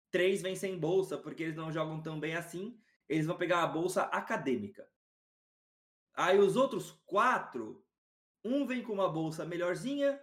três 0.09 0.41
vêm 0.41 0.55
sem 0.55 0.78
bolsa, 0.78 1.17
porque 1.17 1.43
eles 1.43 1.55
não 1.55 1.72
jogam 1.72 2.01
tão 2.01 2.19
bem 2.19 2.36
assim, 2.36 2.80
eles 3.07 3.26
vão 3.26 3.38
pegar 3.38 3.63
a 3.63 3.67
bolsa 3.67 4.03
acadêmica. 4.03 4.88
Aí 6.13 6.38
os 6.39 6.55
outros 6.55 6.91
quatro, 7.05 7.86
um 8.43 8.65
vem 8.65 8.84
com 8.84 8.93
uma 8.93 9.09
bolsa 9.09 9.45
melhorzinha, 9.45 10.22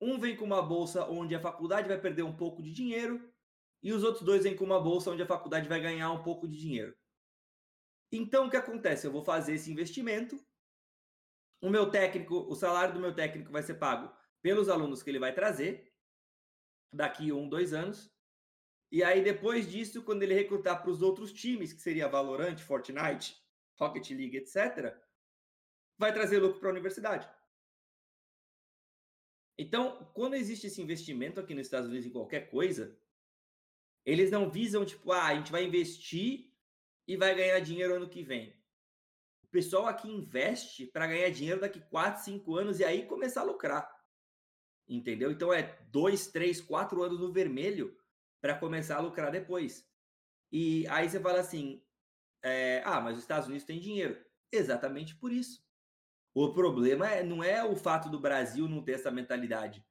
um 0.00 0.18
vem 0.18 0.36
com 0.36 0.44
uma 0.44 0.62
bolsa 0.62 1.06
onde 1.06 1.34
a 1.34 1.40
faculdade 1.40 1.88
vai 1.88 2.00
perder 2.00 2.22
um 2.22 2.36
pouco 2.36 2.62
de 2.62 2.72
dinheiro, 2.72 3.32
e 3.82 3.92
os 3.92 4.02
outros 4.02 4.24
dois 4.24 4.42
vêm 4.42 4.56
com 4.56 4.64
uma 4.64 4.80
bolsa 4.80 5.10
onde 5.10 5.22
a 5.22 5.26
faculdade 5.26 5.68
vai 5.68 5.80
ganhar 5.80 6.10
um 6.10 6.22
pouco 6.22 6.48
de 6.48 6.56
dinheiro. 6.58 6.96
Então, 8.10 8.46
o 8.46 8.50
que 8.50 8.56
acontece? 8.56 9.06
Eu 9.06 9.12
vou 9.12 9.22
fazer 9.22 9.54
esse 9.54 9.70
investimento. 9.70 10.38
O 11.60 11.68
meu 11.68 11.90
técnico, 11.90 12.46
o 12.48 12.54
salário 12.54 12.94
do 12.94 13.00
meu 13.00 13.14
técnico 13.14 13.52
vai 13.52 13.62
ser 13.62 13.74
pago 13.74 14.14
pelos 14.40 14.68
alunos 14.68 15.02
que 15.02 15.10
ele 15.10 15.18
vai 15.18 15.34
trazer 15.34 15.92
daqui 16.92 17.32
um, 17.32 17.48
dois 17.48 17.72
anos. 17.72 18.10
E 18.90 19.02
aí, 19.02 19.22
depois 19.22 19.70
disso, 19.70 20.02
quando 20.02 20.22
ele 20.22 20.34
recrutar 20.34 20.80
para 20.82 20.90
os 20.90 21.02
outros 21.02 21.32
times, 21.32 21.72
que 21.72 21.82
seria 21.82 22.08
Valorant, 22.08 22.58
Fortnite, 22.58 23.36
Rocket 23.78 24.10
League, 24.10 24.36
etc., 24.36 24.96
vai 25.98 26.12
trazer 26.12 26.38
lucro 26.38 26.60
para 26.60 26.68
a 26.68 26.72
universidade. 26.72 27.28
Então, 29.58 30.10
quando 30.14 30.34
existe 30.34 30.66
esse 30.66 30.80
investimento 30.82 31.40
aqui 31.40 31.54
nos 31.54 31.66
Estados 31.66 31.88
Unidos 31.88 32.06
em 32.06 32.10
qualquer 32.12 32.48
coisa, 32.50 32.98
Eles 34.04 34.30
não 34.30 34.48
visam, 34.50 34.84
tipo, 34.84 35.12
ah, 35.12 35.26
a 35.26 35.34
gente 35.34 35.50
vai 35.52 35.64
investir 35.64 36.52
e 37.06 37.16
vai 37.16 37.34
ganhar 37.34 37.58
dinheiro 37.60 37.94
ano 37.96 38.08
que 38.08 38.22
vem. 38.22 38.54
O 39.42 39.48
pessoal 39.48 39.86
aqui 39.86 40.08
investe 40.08 40.86
para 40.86 41.06
ganhar 41.06 41.30
dinheiro 41.30 41.60
daqui 41.60 41.80
4, 41.80 42.22
5 42.24 42.56
anos 42.56 42.80
e 42.80 42.84
aí 42.84 43.06
começar 43.06 43.40
a 43.42 43.44
lucrar. 43.44 43.95
Entendeu? 44.88 45.30
Então 45.32 45.52
é 45.52 45.78
2, 45.90 46.28
3, 46.28 46.60
4 46.60 47.02
anos 47.02 47.18
no 47.18 47.32
vermelho 47.32 47.96
para 48.40 48.56
começar 48.56 48.96
a 48.96 49.00
lucrar 49.00 49.32
depois. 49.32 49.88
E 50.52 50.86
aí 50.88 51.08
você 51.08 51.18
fala 51.18 51.40
assim: 51.40 51.82
é, 52.42 52.82
ah, 52.84 53.00
mas 53.00 53.16
os 53.16 53.22
Estados 53.22 53.48
Unidos 53.48 53.66
têm 53.66 53.80
dinheiro. 53.80 54.24
Exatamente 54.52 55.16
por 55.16 55.32
isso. 55.32 55.64
O 56.32 56.52
problema 56.52 57.10
é, 57.10 57.22
não 57.24 57.42
é 57.42 57.64
o 57.64 57.74
fato 57.74 58.08
do 58.08 58.20
Brasil 58.20 58.68
não 58.68 58.82
ter 58.82 58.92
essa 58.92 59.10
mentalidade. 59.10 59.84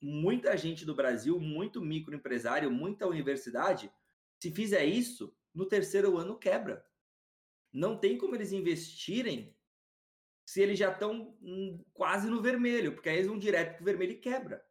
Muita 0.00 0.56
gente 0.56 0.84
do 0.84 0.94
Brasil, 0.94 1.40
muito 1.40 1.80
microempresário, 1.80 2.70
muita 2.70 3.06
universidade, 3.06 3.90
se 4.38 4.50
fizer 4.50 4.84
isso, 4.84 5.34
no 5.54 5.66
terceiro 5.66 6.18
ano 6.18 6.38
quebra. 6.38 6.86
Não 7.72 7.98
tem 7.98 8.18
como 8.18 8.34
eles 8.34 8.52
investirem 8.52 9.56
se 10.46 10.60
eles 10.60 10.78
já 10.78 10.92
estão 10.92 11.36
hum, 11.42 11.82
quase 11.92 12.28
no 12.28 12.42
vermelho, 12.42 12.92
porque 12.92 13.08
aí 13.08 13.16
eles 13.16 13.26
vão 13.26 13.38
direto 13.38 13.74
para 13.74 13.82
o 13.82 13.84
vermelho 13.84 14.12
e 14.12 14.20
quebra. 14.20 14.64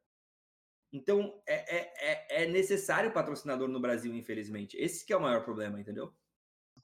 Então, 0.92 1.42
é, 1.48 1.78
é, 1.78 1.94
é, 1.98 2.44
é 2.44 2.48
necessário 2.48 3.12
patrocinador 3.12 3.68
no 3.68 3.80
Brasil, 3.80 4.14
infelizmente. 4.14 4.78
Esse 4.78 5.06
que 5.06 5.12
é 5.12 5.18
o 5.18 5.22
maior 5.22 5.44
problema, 5.44 5.80
entendeu? 5.80 6.14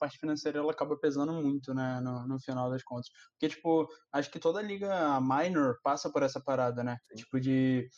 parte 0.00 0.18
financeira 0.18 0.58
ela 0.58 0.72
acaba 0.72 0.96
pesando 0.96 1.32
muito, 1.34 1.74
né, 1.74 2.00
no, 2.00 2.26
no 2.26 2.40
final 2.40 2.70
das 2.70 2.82
contas. 2.82 3.10
Porque, 3.32 3.50
tipo, 3.54 3.86
acho 4.10 4.30
que 4.30 4.38
toda 4.38 4.62
liga 4.62 5.20
minor 5.20 5.78
passa 5.82 6.10
por 6.10 6.22
essa 6.22 6.40
parada, 6.40 6.82
né? 6.82 6.98
Sim. 7.10 7.16
Tipo, 7.16 7.38
de 7.38 7.88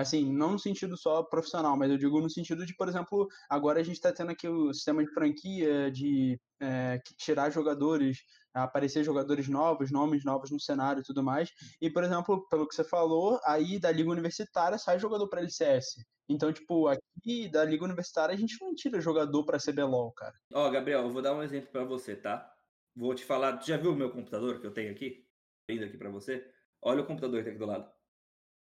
assim, 0.00 0.32
não 0.32 0.52
no 0.52 0.58
sentido 0.58 0.96
só 0.96 1.22
profissional, 1.22 1.76
mas 1.76 1.90
eu 1.90 1.98
digo 1.98 2.20
no 2.20 2.30
sentido 2.30 2.64
de, 2.64 2.74
por 2.74 2.88
exemplo, 2.88 3.28
agora 3.48 3.80
a 3.80 3.82
gente 3.82 3.96
está 3.96 4.12
tendo 4.12 4.30
aqui 4.30 4.48
o 4.48 4.72
sistema 4.72 5.04
de 5.04 5.12
franquia, 5.12 5.90
de 5.90 6.40
é, 6.60 7.00
tirar 7.16 7.50
jogadores, 7.50 8.18
aparecer 8.52 9.04
jogadores 9.04 9.48
novos, 9.48 9.90
nomes 9.90 10.24
novos 10.24 10.50
no 10.50 10.60
cenário 10.60 11.00
e 11.00 11.04
tudo 11.04 11.22
mais. 11.22 11.50
E, 11.80 11.90
por 11.90 12.04
exemplo, 12.04 12.46
pelo 12.48 12.66
que 12.66 12.74
você 12.74 12.84
falou, 12.84 13.40
aí 13.44 13.78
da 13.78 13.90
Liga 13.90 14.10
Universitária 14.10 14.78
sai 14.78 14.98
jogador 14.98 15.28
para 15.28 15.40
LCS. 15.40 16.04
Então, 16.28 16.52
tipo, 16.52 16.88
aqui 16.88 17.48
da 17.50 17.64
Liga 17.64 17.84
Universitária 17.84 18.34
a 18.34 18.38
gente 18.38 18.56
não 18.60 18.74
tira 18.74 19.00
jogador 19.00 19.44
para 19.44 19.58
CBLOL, 19.58 20.12
cara. 20.12 20.34
Ó, 20.52 20.66
oh, 20.66 20.70
Gabriel, 20.70 21.02
eu 21.02 21.10
vou 21.10 21.22
dar 21.22 21.34
um 21.34 21.42
exemplo 21.42 21.70
para 21.70 21.84
você, 21.84 22.14
tá? 22.14 22.52
Vou 22.94 23.14
te 23.14 23.24
falar. 23.24 23.56
Tu 23.56 23.68
já 23.68 23.76
viu 23.76 23.92
o 23.92 23.96
meu 23.96 24.10
computador 24.10 24.60
que 24.60 24.66
eu 24.66 24.72
tenho 24.72 24.90
aqui? 24.90 25.26
Vindo 25.68 25.84
aqui 25.84 25.96
para 25.96 26.10
você? 26.10 26.44
Olha 26.82 27.02
o 27.02 27.06
computador 27.06 27.38
que 27.38 27.44
tá 27.44 27.50
aqui 27.50 27.58
do 27.58 27.66
lado. 27.66 27.90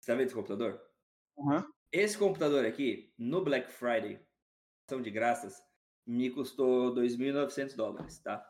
Você 0.00 0.12
tá 0.12 0.16
vendo 0.16 0.26
esse 0.26 0.34
computador? 0.34 0.80
Uhum. 1.36 1.64
Esse 1.92 2.18
computador 2.18 2.64
aqui, 2.64 3.12
no 3.18 3.42
Black 3.44 3.70
Friday, 3.70 4.24
são 4.88 5.00
de 5.00 5.10
graças, 5.10 5.62
me 6.06 6.30
custou 6.30 6.94
2.900 6.94 7.76
dólares, 7.76 8.18
tá? 8.18 8.46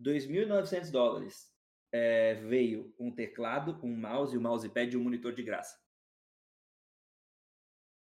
2.900 0.00 0.90
dólares 0.90 1.52
é, 1.92 2.34
veio 2.34 2.94
um 2.98 3.14
teclado, 3.14 3.78
um 3.84 3.96
mouse, 3.96 4.36
um 4.36 4.40
mousepad 4.40 4.92
e 4.92 4.96
um 4.96 5.04
monitor 5.04 5.32
de 5.32 5.42
graça. 5.42 5.78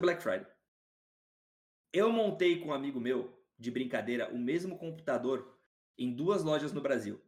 Black 0.00 0.22
Friday. 0.22 0.46
Eu 1.92 2.12
montei 2.12 2.60
com 2.60 2.68
um 2.68 2.72
amigo 2.72 3.00
meu, 3.00 3.44
de 3.58 3.70
brincadeira, 3.70 4.32
o 4.32 4.38
mesmo 4.38 4.78
computador 4.78 5.58
em 5.96 6.14
duas 6.14 6.42
lojas 6.42 6.72
no 6.72 6.80
Brasil. 6.80 7.20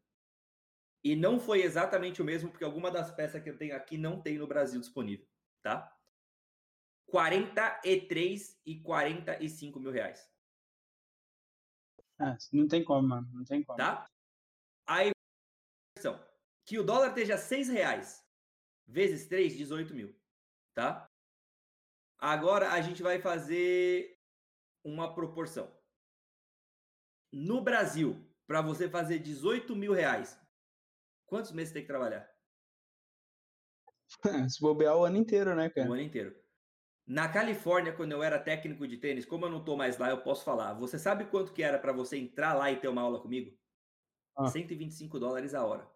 E 1.03 1.17
não 1.17 1.41
foi 1.41 1.63
exatamente 1.63 2.21
o 2.21 2.25
mesmo, 2.25 2.51
porque 2.51 2.65
alguma 2.65 2.91
das 2.91 3.11
peças 3.11 3.43
que 3.43 3.49
eu 3.49 3.57
tenho 3.57 3.75
aqui 3.75 3.97
não 3.97 4.21
tem 4.21 4.39
no 4.39 4.47
Brasil 4.47 4.79
disponível, 4.79 5.27
tá? 5.63 5.91
43 7.11 8.61
e 8.65 8.81
45 8.81 9.81
mil 9.81 9.91
reais. 9.91 10.31
É, 12.21 12.37
não 12.53 12.69
tem 12.69 12.85
como, 12.85 13.09
mano. 13.09 13.29
Não 13.33 13.45
tem 13.45 13.63
como. 13.65 13.77
Tá? 13.77 14.09
Aí, 14.87 15.11
que 16.67 16.79
o 16.79 16.85
dólar 16.85 17.09
esteja 17.09 17.37
6 17.37 17.69
reais 17.69 18.25
vezes 18.87 19.27
3, 19.27 19.57
18 19.57 19.95
mil. 19.95 20.15
Tá? 20.75 21.11
Agora 22.19 22.73
a 22.73 22.81
gente 22.81 23.03
vai 23.03 23.21
fazer 23.21 24.19
uma 24.85 25.15
proporção. 25.15 25.75
No 27.33 27.63
Brasil, 27.63 28.25
para 28.47 28.61
você 28.61 28.89
fazer 28.89 29.21
18 29.21 29.75
mil 29.75 29.93
reais, 29.93 30.39
quantos 31.27 31.53
meses 31.53 31.73
tem 31.73 31.83
que 31.83 31.89
trabalhar? 31.89 32.29
Se 34.51 34.61
bobear 34.61 34.97
o 34.97 35.05
ano 35.05 35.17
inteiro, 35.17 35.55
né, 35.55 35.71
cara? 35.71 35.89
O 35.89 35.93
ano 35.93 36.03
inteiro. 36.03 36.40
Na 37.11 37.29
Califórnia, 37.29 37.93
quando 37.93 38.13
eu 38.13 38.23
era 38.23 38.39
técnico 38.39 38.87
de 38.87 38.97
tênis, 38.97 39.25
como 39.25 39.45
eu 39.45 39.51
não 39.51 39.65
tô 39.65 39.77
mais 39.77 39.99
lá, 39.99 40.11
eu 40.11 40.23
posso 40.23 40.45
falar. 40.45 40.75
Você 40.75 40.97
sabe 40.97 41.25
quanto 41.25 41.53
que 41.53 41.61
era 41.61 41.77
para 41.77 41.93
você 41.93 42.17
entrar 42.17 42.55
lá 42.55 42.71
e 42.71 42.77
ter 42.77 42.87
uma 42.87 43.03
aula 43.03 43.19
comigo? 43.19 43.53
Ah. 44.37 44.47
125 44.47 45.19
dólares 45.19 45.53
a 45.53 45.65
hora. 45.65 45.91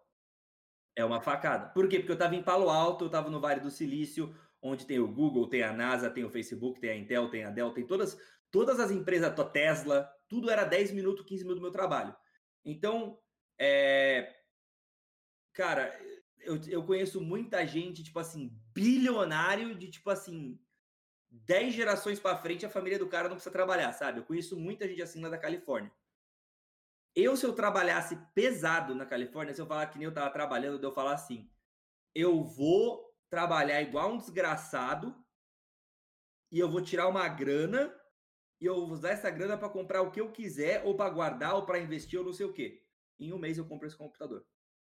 É 0.93 1.05
uma 1.05 1.21
facada. 1.21 1.69
Por 1.69 1.87
quê? 1.87 1.99
Porque 1.99 2.11
eu 2.11 2.17
tava 2.17 2.35
em 2.35 2.43
Palo 2.43 2.69
Alto, 2.69 3.05
eu 3.05 3.09
tava 3.09 3.29
no 3.29 3.39
Vale 3.39 3.61
do 3.61 3.71
Silício, 3.71 4.35
onde 4.61 4.85
tem 4.85 4.99
o 4.99 5.07
Google, 5.07 5.47
tem 5.47 5.63
a 5.63 5.71
NASA, 5.71 6.09
tem 6.09 6.25
o 6.25 6.29
Facebook, 6.29 6.81
tem 6.81 6.89
a 6.89 6.97
Intel, 6.97 7.29
tem 7.29 7.45
a 7.45 7.49
Dell, 7.49 7.71
tem 7.71 7.87
todas, 7.87 8.19
todas 8.51 8.77
as 8.77 8.91
empresas, 8.91 9.39
a 9.39 9.45
Tesla, 9.45 10.13
tudo 10.27 10.51
era 10.51 10.65
10 10.65 10.91
minutos, 10.91 11.25
15 11.25 11.43
minutos 11.43 11.61
do 11.61 11.63
meu 11.63 11.71
trabalho. 11.71 12.13
Então, 12.65 13.17
é... 13.57 14.35
cara, 15.53 15.97
eu, 16.41 16.59
eu 16.67 16.85
conheço 16.85 17.21
muita 17.21 17.65
gente, 17.65 18.03
tipo 18.03 18.19
assim, 18.19 18.51
bilionário 18.73 19.73
de, 19.75 19.89
tipo 19.89 20.09
assim, 20.09 20.59
10 21.43 21.73
gerações 21.73 22.19
para 22.19 22.37
frente 22.37 22.65
a 22.65 22.69
família 22.69 22.97
do 22.97 23.07
cara 23.07 23.27
não 23.27 23.35
precisa 23.35 23.51
trabalhar, 23.51 23.91
sabe? 23.91 24.19
Eu 24.19 24.25
conheço 24.25 24.57
muita 24.57 24.87
gente 24.87 25.01
assim 25.01 25.21
lá 25.21 25.29
da 25.29 25.37
Califórnia. 25.37 25.91
Eu, 27.13 27.35
se 27.35 27.45
eu 27.45 27.53
trabalhasse 27.53 28.17
pesado 28.33 28.93
na 28.93 29.05
Califórnia, 29.05 29.53
se 29.53 29.61
eu 29.61 29.65
falar 29.65 29.87
que 29.87 29.97
nem 29.97 30.05
eu 30.05 30.13
tava 30.13 30.29
trabalhando, 30.31 30.83
eu 30.83 30.91
falar 30.91 31.13
assim, 31.13 31.49
eu 32.13 32.43
vou 32.43 33.13
trabalhar 33.29 33.81
igual 33.81 34.11
um 34.11 34.17
desgraçado 34.17 35.15
e 36.51 36.59
eu 36.59 36.69
vou 36.69 36.81
tirar 36.81 37.07
uma 37.07 37.27
grana 37.27 37.93
e 38.59 38.65
eu 38.65 38.75
vou 38.75 38.91
usar 38.91 39.09
essa 39.09 39.29
grana 39.29 39.57
para 39.57 39.69
comprar 39.69 40.01
o 40.01 40.11
que 40.11 40.21
eu 40.21 40.31
quiser 40.31 40.83
ou 40.85 40.95
para 40.95 41.09
guardar 41.09 41.55
ou 41.55 41.65
para 41.65 41.79
investir 41.79 42.19
ou 42.19 42.25
não 42.25 42.33
sei 42.33 42.45
o 42.45 42.53
quê. 42.53 42.85
Em 43.19 43.33
um 43.33 43.37
mês 43.37 43.57
eu 43.57 43.67
compro 43.67 43.87
esse 43.87 43.97
computador. 43.97 44.45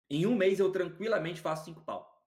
Em 0.10 0.26
um 0.26 0.36
mês 0.36 0.60
eu 0.60 0.72
tranquilamente 0.72 1.42
faço 1.42 1.66
cinco 1.66 1.84
pau. 1.84 2.20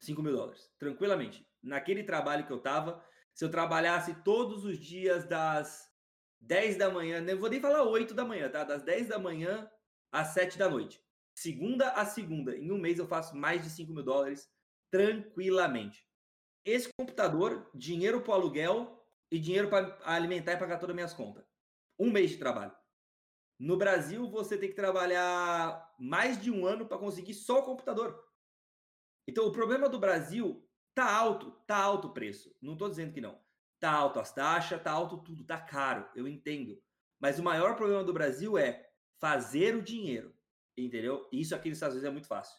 5 0.00 0.22
mil 0.22 0.32
dólares. 0.32 0.70
Tranquilamente. 0.78 1.46
Naquele 1.62 2.04
trabalho 2.04 2.46
que 2.46 2.52
eu 2.52 2.60
tava, 2.60 3.04
se 3.34 3.44
eu 3.44 3.50
trabalhasse 3.50 4.22
todos 4.22 4.64
os 4.64 4.78
dias 4.78 5.24
das 5.24 5.88
10 6.40 6.76
da 6.76 6.90
manhã, 6.90 7.20
não 7.20 7.38
vou 7.38 7.50
nem 7.50 7.60
falar 7.60 7.82
8 7.84 8.14
da 8.14 8.24
manhã, 8.24 8.48
tá? 8.48 8.64
Das 8.64 8.82
10 8.82 9.08
da 9.08 9.18
manhã 9.18 9.68
às 10.12 10.28
7 10.28 10.56
da 10.56 10.68
noite 10.68 11.00
segunda 11.38 11.90
a 11.92 12.04
segunda, 12.04 12.56
em 12.56 12.72
um 12.72 12.78
mês 12.78 12.98
eu 12.98 13.06
faço 13.06 13.36
mais 13.36 13.62
de 13.62 13.70
5 13.70 13.92
mil 13.92 14.02
dólares 14.02 14.50
tranquilamente. 14.90 16.04
Esse 16.64 16.92
computador, 16.98 17.70
dinheiro 17.74 18.20
para 18.20 18.34
aluguel 18.34 19.06
e 19.30 19.38
dinheiro 19.38 19.68
para 19.68 19.96
alimentar 20.04 20.54
e 20.54 20.56
pagar 20.56 20.78
todas 20.78 20.90
as 20.90 20.96
minhas 20.96 21.14
contas. 21.14 21.44
Um 21.98 22.10
mês 22.10 22.30
de 22.30 22.38
trabalho. 22.38 22.74
No 23.58 23.76
Brasil, 23.76 24.28
você 24.30 24.58
tem 24.58 24.68
que 24.68 24.74
trabalhar 24.74 25.94
mais 25.98 26.40
de 26.40 26.50
um 26.50 26.66
ano 26.66 26.86
para 26.86 26.98
conseguir 26.98 27.34
só 27.34 27.60
o 27.60 27.64
computador. 27.64 28.20
Então, 29.26 29.46
o 29.46 29.52
problema 29.52 29.88
do 29.88 29.98
Brasil 29.98 30.67
tá 30.98 31.08
alto, 31.08 31.52
tá 31.64 31.76
alto 31.76 32.08
o 32.08 32.12
preço. 32.12 32.52
Não 32.60 32.72
estou 32.72 32.90
dizendo 32.90 33.12
que 33.12 33.20
não. 33.20 33.38
Tá 33.78 33.92
alto 33.92 34.18
as 34.18 34.34
taxas, 34.34 34.82
tá 34.82 34.90
alto 34.90 35.18
tudo, 35.18 35.44
tá 35.44 35.56
caro, 35.56 36.04
eu 36.12 36.26
entendo. 36.26 36.82
Mas 37.20 37.38
o 37.38 37.42
maior 37.44 37.76
problema 37.76 38.02
do 38.02 38.12
Brasil 38.12 38.58
é 38.58 38.90
fazer 39.20 39.76
o 39.76 39.82
dinheiro. 39.82 40.34
Entendeu? 40.76 41.28
Isso 41.30 41.54
aqui 41.54 41.68
nos 41.68 41.78
Estados 41.78 41.94
Unidos 41.94 42.08
é 42.08 42.12
muito 42.12 42.26
fácil. 42.26 42.58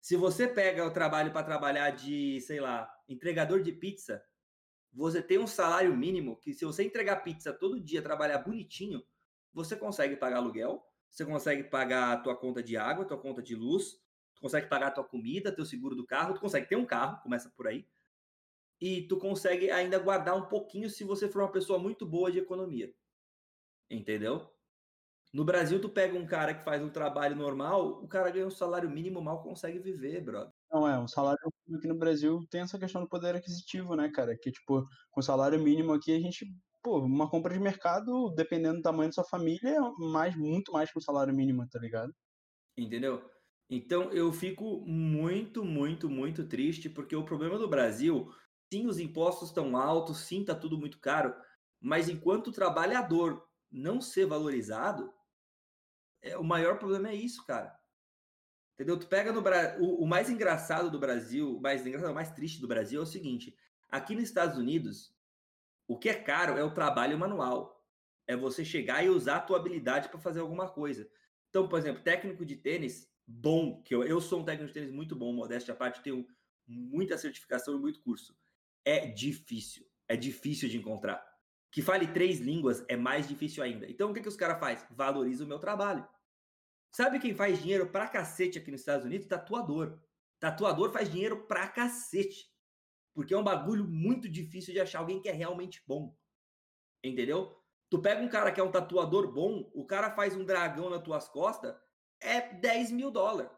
Se 0.00 0.14
você 0.14 0.46
pega 0.46 0.86
o 0.86 0.92
trabalho 0.92 1.32
para 1.32 1.44
trabalhar 1.44 1.90
de, 1.90 2.40
sei 2.42 2.60
lá, 2.60 2.88
entregador 3.08 3.60
de 3.62 3.72
pizza, 3.72 4.24
você 4.92 5.20
tem 5.20 5.38
um 5.38 5.46
salário 5.48 5.96
mínimo 5.96 6.36
que 6.36 6.54
se 6.54 6.64
você 6.64 6.84
entregar 6.84 7.24
pizza 7.24 7.52
todo 7.52 7.80
dia, 7.80 8.00
trabalhar 8.00 8.38
bonitinho, 8.38 9.02
você 9.52 9.74
consegue 9.74 10.14
pagar 10.14 10.36
aluguel, 10.36 10.86
você 11.10 11.24
consegue 11.24 11.64
pagar 11.64 12.12
a 12.12 12.16
tua 12.16 12.36
conta 12.36 12.62
de 12.62 12.76
água, 12.76 13.04
tua 13.04 13.18
conta 13.18 13.42
de 13.42 13.56
luz, 13.56 14.00
consegue 14.42 14.68
pagar 14.68 14.88
a 14.88 14.90
tua 14.90 15.04
comida, 15.04 15.54
teu 15.54 15.64
seguro 15.64 15.94
do 15.94 16.04
carro, 16.04 16.34
tu 16.34 16.40
consegue 16.40 16.68
ter 16.68 16.76
um 16.76 16.84
carro, 16.84 17.22
começa 17.22 17.50
por 17.56 17.68
aí. 17.68 17.88
E 18.80 19.06
tu 19.06 19.16
consegue 19.16 19.70
ainda 19.70 19.98
guardar 20.00 20.36
um 20.36 20.48
pouquinho 20.48 20.90
se 20.90 21.04
você 21.04 21.28
for 21.28 21.42
uma 21.42 21.52
pessoa 21.52 21.78
muito 21.78 22.04
boa 22.04 22.30
de 22.30 22.40
economia. 22.40 22.92
Entendeu? 23.88 24.50
No 25.32 25.44
Brasil, 25.44 25.80
tu 25.80 25.88
pega 25.88 26.18
um 26.18 26.26
cara 26.26 26.52
que 26.52 26.64
faz 26.64 26.82
um 26.82 26.90
trabalho 26.90 27.36
normal, 27.36 28.02
o 28.02 28.08
cara 28.08 28.30
ganha 28.30 28.46
um 28.46 28.50
salário 28.50 28.90
mínimo, 28.90 29.22
mal 29.22 29.42
consegue 29.42 29.78
viver, 29.78 30.20
brother. 30.20 30.52
Não, 30.70 30.86
é, 30.86 30.98
um 30.98 31.08
salário 31.08 31.38
aqui 31.74 31.88
no 31.88 31.96
Brasil 31.96 32.44
tem 32.50 32.60
essa 32.60 32.78
questão 32.78 33.00
do 33.00 33.08
poder 33.08 33.34
aquisitivo, 33.34 33.94
né, 33.94 34.10
cara? 34.10 34.36
Que, 34.36 34.50
tipo, 34.50 34.84
com 35.10 35.22
salário 35.22 35.58
mínimo 35.62 35.92
aqui, 35.94 36.14
a 36.14 36.20
gente, 36.20 36.44
pô, 36.82 36.98
uma 36.98 37.30
compra 37.30 37.54
de 37.54 37.60
mercado, 37.60 38.30
dependendo 38.34 38.76
do 38.76 38.82
tamanho 38.82 39.08
da 39.08 39.14
sua 39.14 39.24
família, 39.24 39.70
é 39.70 39.80
mais, 39.98 40.36
muito 40.36 40.72
mais 40.72 40.92
que 40.92 40.98
um 40.98 41.02
salário 41.02 41.32
mínimo, 41.32 41.66
tá 41.66 41.78
ligado? 41.78 42.12
Entendeu? 42.76 43.31
Então, 43.74 44.12
eu 44.12 44.30
fico 44.34 44.82
muito, 44.86 45.64
muito, 45.64 46.10
muito 46.10 46.46
triste, 46.46 46.90
porque 46.90 47.16
o 47.16 47.24
problema 47.24 47.58
do 47.58 47.66
Brasil, 47.66 48.30
sim, 48.70 48.86
os 48.86 48.98
impostos 48.98 49.48
estão 49.48 49.78
altos, 49.78 50.18
sim, 50.18 50.44
tá 50.44 50.54
tudo 50.54 50.76
muito 50.76 51.00
caro, 51.00 51.34
Mas 51.80 52.06
enquanto 52.06 52.52
trabalhador 52.52 53.48
não 53.70 53.98
ser 53.98 54.26
valorizado, 54.26 55.10
é, 56.20 56.36
o 56.36 56.44
maior 56.44 56.78
problema 56.78 57.08
é 57.08 57.14
isso, 57.14 57.46
cara. 57.46 57.74
Entendeu? 58.74 58.98
Tu 58.98 59.06
pega 59.06 59.32
no 59.32 59.40
Brasil. 59.40 59.82
O, 59.82 60.06
mais 60.06 60.28
engraçado 60.28 60.90
do 60.90 60.98
Brasil, 60.98 61.56
o 61.56 61.60
mais 61.60 61.86
engraçado, 61.86 62.12
o 62.12 62.14
mais 62.14 62.30
triste 62.30 62.60
do 62.60 62.68
Brasil 62.68 63.00
é 63.00 63.02
o 63.02 63.06
seguinte: 63.06 63.56
aqui 63.88 64.14
nos 64.14 64.24
Estados 64.24 64.58
Unidos, 64.58 65.16
o 65.88 65.98
que 65.98 66.10
é 66.10 66.14
caro 66.14 66.58
é 66.58 66.62
o 66.62 66.74
trabalho 66.74 67.18
manual. 67.18 67.82
É 68.26 68.36
você 68.36 68.66
chegar 68.66 69.02
e 69.02 69.08
usar 69.08 69.36
a 69.36 69.40
tua 69.40 69.56
habilidade 69.56 70.10
para 70.10 70.20
fazer 70.20 70.40
alguma 70.40 70.68
coisa. 70.68 71.10
Então, 71.48 71.66
por 71.66 71.78
exemplo, 71.78 72.02
técnico 72.02 72.44
de 72.44 72.56
tênis 72.56 73.11
bom, 73.26 73.82
que 73.82 73.94
eu, 73.94 74.04
eu 74.04 74.20
sou 74.20 74.40
um 74.40 74.44
técnico 74.44 74.68
de 74.68 74.74
tênis 74.74 74.92
muito 74.92 75.16
bom, 75.16 75.32
modéstia 75.32 75.74
à 75.74 75.76
parte, 75.76 76.02
tenho 76.02 76.26
muita 76.66 77.18
certificação 77.18 77.76
e 77.76 77.80
muito 77.80 78.00
curso. 78.00 78.36
É 78.84 79.06
difícil. 79.06 79.86
É 80.08 80.16
difícil 80.16 80.68
de 80.68 80.76
encontrar. 80.76 81.24
Que 81.70 81.80
fale 81.80 82.06
três 82.06 82.38
línguas 82.38 82.84
é 82.88 82.96
mais 82.96 83.26
difícil 83.28 83.62
ainda. 83.62 83.90
Então, 83.90 84.10
o 84.10 84.14
que, 84.14 84.20
que 84.20 84.28
os 84.28 84.36
caras 84.36 84.60
fazem? 84.60 84.86
Valoriza 84.90 85.44
o 85.44 85.48
meu 85.48 85.58
trabalho. 85.58 86.06
Sabe 86.94 87.18
quem 87.18 87.34
faz 87.34 87.62
dinheiro 87.62 87.88
pra 87.90 88.08
cacete 88.08 88.58
aqui 88.58 88.70
nos 88.70 88.80
Estados 88.80 89.06
Unidos? 89.06 89.26
Tatuador. 89.26 89.98
Tatuador 90.38 90.92
faz 90.92 91.10
dinheiro 91.10 91.46
pra 91.46 91.66
cacete. 91.68 92.52
Porque 93.14 93.32
é 93.32 93.38
um 93.38 93.44
bagulho 93.44 93.84
muito 93.84 94.28
difícil 94.28 94.74
de 94.74 94.80
achar 94.80 94.98
alguém 94.98 95.20
que 95.20 95.28
é 95.28 95.32
realmente 95.32 95.82
bom. 95.86 96.14
Entendeu? 97.02 97.56
Tu 97.88 98.00
pega 98.00 98.22
um 98.22 98.28
cara 98.28 98.52
que 98.52 98.60
é 98.60 98.64
um 98.64 98.70
tatuador 98.70 99.32
bom, 99.32 99.70
o 99.74 99.86
cara 99.86 100.10
faz 100.10 100.34
um 100.34 100.44
dragão 100.44 100.88
nas 100.88 101.02
tuas 101.02 101.28
costas, 101.28 101.74
é 102.22 102.54
10 102.54 102.90
mil 102.90 103.10
dólares. 103.10 103.50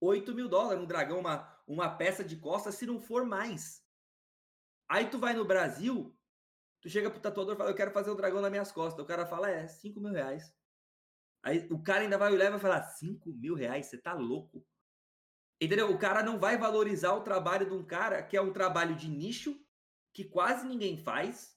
8 0.00 0.34
mil 0.34 0.48
dólares 0.48 0.82
um 0.82 0.86
dragão, 0.86 1.20
uma, 1.20 1.62
uma 1.66 1.88
peça 1.96 2.24
de 2.24 2.36
costas, 2.36 2.74
se 2.74 2.86
não 2.86 3.00
for 3.00 3.24
mais. 3.24 3.82
Aí 4.88 5.08
tu 5.08 5.18
vai 5.18 5.32
no 5.32 5.44
Brasil, 5.44 6.16
tu 6.80 6.88
chega 6.88 7.10
pro 7.10 7.20
tatuador 7.20 7.54
e 7.54 7.56
fala, 7.56 7.70
eu 7.70 7.76
quero 7.76 7.92
fazer 7.92 8.10
um 8.10 8.16
dragão 8.16 8.40
nas 8.40 8.50
minhas 8.50 8.72
costas. 8.72 9.02
O 9.02 9.06
cara 9.06 9.26
fala, 9.26 9.50
é, 9.50 9.66
5 9.66 10.00
mil 10.00 10.12
reais. 10.12 10.52
Aí 11.44 11.66
o 11.70 11.82
cara 11.82 12.02
ainda 12.02 12.18
vai 12.18 12.32
olhar 12.32 12.46
e 12.46 12.50
vai 12.50 12.60
falar, 12.60 12.82
5 12.82 13.32
mil 13.32 13.54
reais? 13.54 13.86
Você 13.86 13.98
tá 13.98 14.12
louco? 14.14 14.66
Entendeu? 15.60 15.90
O 15.90 15.98
cara 15.98 16.22
não 16.22 16.38
vai 16.38 16.58
valorizar 16.58 17.12
o 17.14 17.22
trabalho 17.22 17.66
de 17.66 17.74
um 17.74 17.84
cara 17.84 18.22
que 18.22 18.36
é 18.36 18.40
um 18.40 18.52
trabalho 18.52 18.96
de 18.96 19.08
nicho, 19.08 19.56
que 20.12 20.24
quase 20.24 20.66
ninguém 20.66 20.96
faz, 20.96 21.56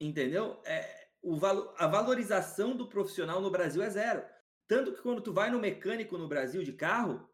Entendeu? 0.00 0.62
É, 0.64 1.08
o 1.22 1.38
a 1.76 1.86
valorização 1.86 2.74
do 2.74 2.88
profissional 2.88 3.40
no 3.40 3.50
Brasil 3.50 3.82
é 3.82 3.90
zero. 3.90 4.24
Tanto 4.70 4.94
que 4.94 5.02
quando 5.02 5.20
tu 5.20 5.32
vai 5.32 5.50
no 5.50 5.58
mecânico 5.58 6.16
no 6.16 6.28
Brasil 6.28 6.62
de 6.62 6.72
carro, 6.72 7.28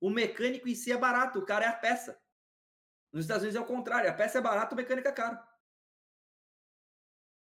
o 0.00 0.10
mecânico 0.10 0.68
em 0.68 0.74
si 0.74 0.90
é 0.90 0.98
barato, 0.98 1.38
o 1.38 1.46
cara 1.46 1.64
é 1.64 1.68
a 1.68 1.72
peça. 1.72 2.20
Nos 3.12 3.22
Estados 3.22 3.44
Unidos 3.44 3.60
é 3.60 3.64
o 3.64 3.68
contrário, 3.68 4.10
a 4.10 4.12
peça 4.12 4.38
é 4.38 4.40
barata, 4.40 4.74
o 4.74 4.76
mecânico 4.76 5.06
é 5.06 5.12
caro. 5.12 5.38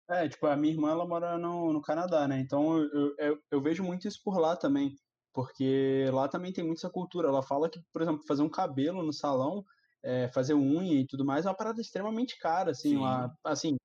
É, 0.08 0.30
tipo, 0.30 0.46
a 0.46 0.56
minha 0.56 0.72
irmã, 0.72 0.92
ela 0.92 1.04
mora 1.04 1.36
no, 1.40 1.74
no 1.74 1.82
Canadá, 1.82 2.28
né? 2.28 2.40
Então 2.40 2.78
eu, 2.78 3.16
eu, 3.18 3.44
eu 3.50 3.60
vejo 3.60 3.84
muito 3.84 4.08
isso 4.08 4.22
por 4.24 4.38
lá 4.38 4.56
também, 4.56 4.96
porque 5.34 6.06
lá 6.14 6.28
também 6.28 6.54
tem 6.54 6.64
muita 6.64 6.82
essa 6.82 6.90
cultura. 6.92 7.30
Ela 7.30 7.42
fala 7.42 7.72
que, 7.72 7.82
por 7.92 8.04
exemplo, 8.04 8.22
fazer 8.28 8.44
um 8.44 8.50
cabelo 8.50 9.02
no 9.02 9.12
salão, 9.12 9.66
é, 10.04 10.28
fazer 10.28 10.54
unha 10.54 11.02
e 11.02 11.08
tudo 11.08 11.26
mais 11.26 11.48
é 11.48 11.50
uma 11.50 11.58
parada 11.58 11.82
extremamente 11.82 12.38
cara, 12.38 12.70
assim, 12.70 12.98
uma, 12.98 13.36
assim, 13.44 13.78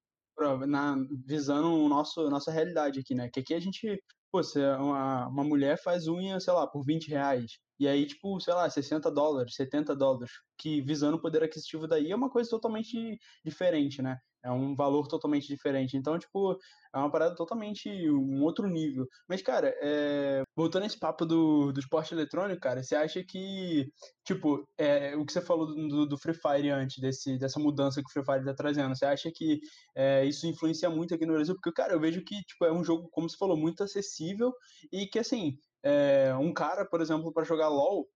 na, 0.69 0.97
visando 1.25 1.73
o 1.73 1.89
nosso, 1.89 2.29
nossa 2.29 2.53
realidade 2.53 3.01
aqui, 3.01 3.15
né? 3.15 3.31
Que 3.31 3.41
aqui 3.41 3.55
a 3.55 3.61
gente, 3.61 3.99
pô, 4.35 4.43
se 4.43 4.59
uma, 4.59 5.29
uma 5.29 5.45
mulher 5.45 5.81
faz 5.81 6.09
unha, 6.09 6.41
sei 6.41 6.53
lá, 6.53 6.67
por 6.67 6.85
20 6.85 7.09
reais. 7.09 7.53
E 7.79 7.87
aí, 7.87 8.05
tipo, 8.05 8.41
sei 8.41 8.53
lá, 8.53 8.69
60 8.69 9.09
dólares, 9.09 9.55
70 9.55 9.95
dólares, 9.95 10.33
que 10.59 10.83
visando 10.83 11.17
o 11.17 11.21
poder 11.21 11.45
aquisitivo 11.45 11.87
daí 11.87 12.11
é 12.11 12.17
uma 12.17 12.29
coisa 12.29 12.51
totalmente 12.51 13.17
diferente, 13.45 14.03
né? 14.03 14.19
É 14.45 14.51
um 14.51 14.75
valor 14.75 15.09
totalmente 15.09 15.49
diferente. 15.49 15.97
Então, 15.97 16.19
tipo, 16.19 16.59
é 16.95 16.99
uma 16.99 17.11
parada 17.11 17.35
totalmente 17.35 17.89
um 18.11 18.43
outro 18.43 18.69
nível. 18.69 19.09
Mas, 19.27 19.41
cara, 19.41 19.75
é... 19.81 20.43
voltando 20.55 20.83
a 20.83 20.87
esse 20.87 20.99
papo 20.99 21.25
do, 21.25 21.73
do 21.73 21.81
esporte 21.81 22.13
eletrônico, 22.13 22.61
cara, 22.61 22.83
você 22.83 22.95
acha 22.95 23.25
que, 23.25 23.91
tipo, 24.25 24.69
é, 24.79 25.17
o 25.17 25.25
que 25.25 25.33
você 25.33 25.41
falou 25.41 25.67
do, 25.67 26.07
do, 26.07 26.19
Free 26.19 26.35
Fire 26.35 26.71
antes, 26.71 26.99
desse, 26.99 27.39
dessa 27.39 27.59
mudança 27.59 28.03
que 28.03 28.09
o 28.09 28.13
Free 28.13 28.25
Fire 28.25 28.45
tá 28.45 28.55
trazendo, 28.55 28.95
você 28.95 29.07
acha 29.07 29.31
que 29.35 29.61
é, 29.97 30.25
isso 30.27 30.47
influencia 30.47 30.91
muito 30.91 31.15
aqui 31.15 31.25
no 31.25 31.33
Brasil? 31.33 31.55
Porque, 31.55 31.73
cara, 31.73 31.95
eu 31.95 32.01
vejo 32.01 32.23
que, 32.23 32.37
tipo, 32.43 32.65
é 32.67 32.73
um 32.73 32.85
jogo, 32.85 33.09
como 33.11 33.29
você 33.29 33.37
falou, 33.39 33.57
muito 33.57 33.83
acessível 33.83 34.53
e 34.93 35.07
que, 35.07 35.19
assim, 35.19 35.57
é, 35.83 36.35
um 36.35 36.53
cara, 36.53 36.85
por 36.85 37.01
exemplo, 37.01 37.33
para 37.33 37.45
jogar 37.45 37.69
LoL, 37.69 38.07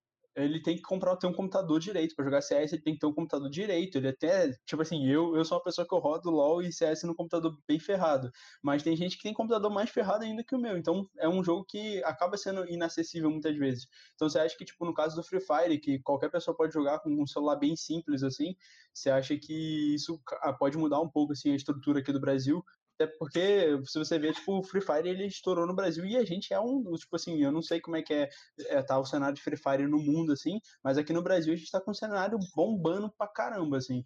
ele 0.45 0.61
tem 0.61 0.77
que 0.77 0.83
comprar 0.83 1.17
ter 1.17 1.27
um 1.27 1.33
computador 1.33 1.81
direito 1.81 2.15
para 2.15 2.25
jogar 2.25 2.41
CS, 2.41 2.73
ele 2.73 2.83
tem 2.83 2.95
que 2.95 3.01
ter 3.01 3.07
um 3.07 3.13
computador 3.13 3.51
direito. 3.51 3.99
Ele 3.99 4.09
até, 4.09 4.53
tipo 4.65 4.81
assim, 4.83 5.07
eu, 5.07 5.37
eu 5.37 5.45
sou 5.45 5.59
uma 5.59 5.65
pessoa 5.65 5.87
que 5.87 5.95
eu 5.95 5.99
rodo 5.99 6.31
LoL 6.31 6.63
e 6.63 6.73
CS 6.73 7.03
no 7.05 7.15
computador 7.15 7.59
bem 7.67 7.79
ferrado, 7.79 8.31
mas 8.63 8.83
tem 8.83 8.97
gente 8.97 9.17
que 9.17 9.23
tem 9.23 9.35
computador 9.35 9.71
mais 9.71 9.91
ferrado 9.91 10.25
ainda 10.25 10.45
que 10.45 10.55
o 10.55 10.59
meu. 10.59 10.77
Então 10.77 11.09
é 11.19 11.29
um 11.29 11.43
jogo 11.43 11.65
que 11.65 12.03
acaba 12.05 12.37
sendo 12.37 12.69
inacessível 12.69 13.31
muitas 13.31 13.57
vezes. 13.57 13.89
Então 14.15 14.29
você 14.29 14.39
acha 14.39 14.57
que 14.57 14.65
tipo 14.65 14.85
no 14.85 14.95
caso 14.95 15.17
do 15.17 15.23
Free 15.23 15.41
Fire, 15.41 15.79
que 15.79 15.99
qualquer 16.01 16.31
pessoa 16.31 16.57
pode 16.57 16.73
jogar 16.73 17.01
com 17.01 17.11
um 17.11 17.27
celular 17.27 17.57
bem 17.57 17.75
simples 17.75 18.23
assim, 18.23 18.55
você 18.93 19.11
acha 19.11 19.37
que 19.37 19.95
isso 19.95 20.21
pode 20.59 20.79
mudar 20.79 21.01
um 21.01 21.09
pouco 21.09 21.33
assim 21.33 21.53
a 21.53 21.57
estrutura 21.57 22.01
aqui 22.01 22.13
do 22.13 22.21
Brasil 22.21 22.65
até 22.99 23.07
porque, 23.07 23.81
se 23.85 23.97
você 23.97 24.19
ver, 24.19 24.35
tipo, 24.35 24.59
o 24.59 24.63
Free 24.63 24.81
Fire 24.81 25.09
ele 25.09 25.27
estourou 25.27 25.65
no 25.69 25.75
Brasil 25.75 26.05
e 26.05 26.17
a 26.17 26.25
gente 26.25 26.53
é 26.53 26.59
um, 26.59 26.83
tipo 26.95 27.15
assim, 27.15 27.41
eu 27.41 27.53
não 27.53 27.63
sei 27.63 27.81
como 27.81 27.97
é 27.97 28.03
que 28.03 28.13
é, 28.13 28.29
é 28.67 28.83
tá 28.83 28.99
o 28.99 29.07
cenário 29.07 29.37
de 29.37 29.43
Free 29.43 29.57
Fire 29.57 29.87
no 29.87 29.99
mundo, 29.99 30.33
assim, 30.33 30.59
mas 30.83 30.99
aqui 30.99 31.13
no 31.13 31.23
Brasil 31.23 31.53
a 31.53 31.57
gente 31.57 31.71
tá 31.71 31.81
com 31.81 31.93
um 31.93 31.95
cenário 31.95 32.37
bombando 32.57 33.09
pra 33.13 33.29
caramba, 33.29 33.77
assim. 33.77 34.05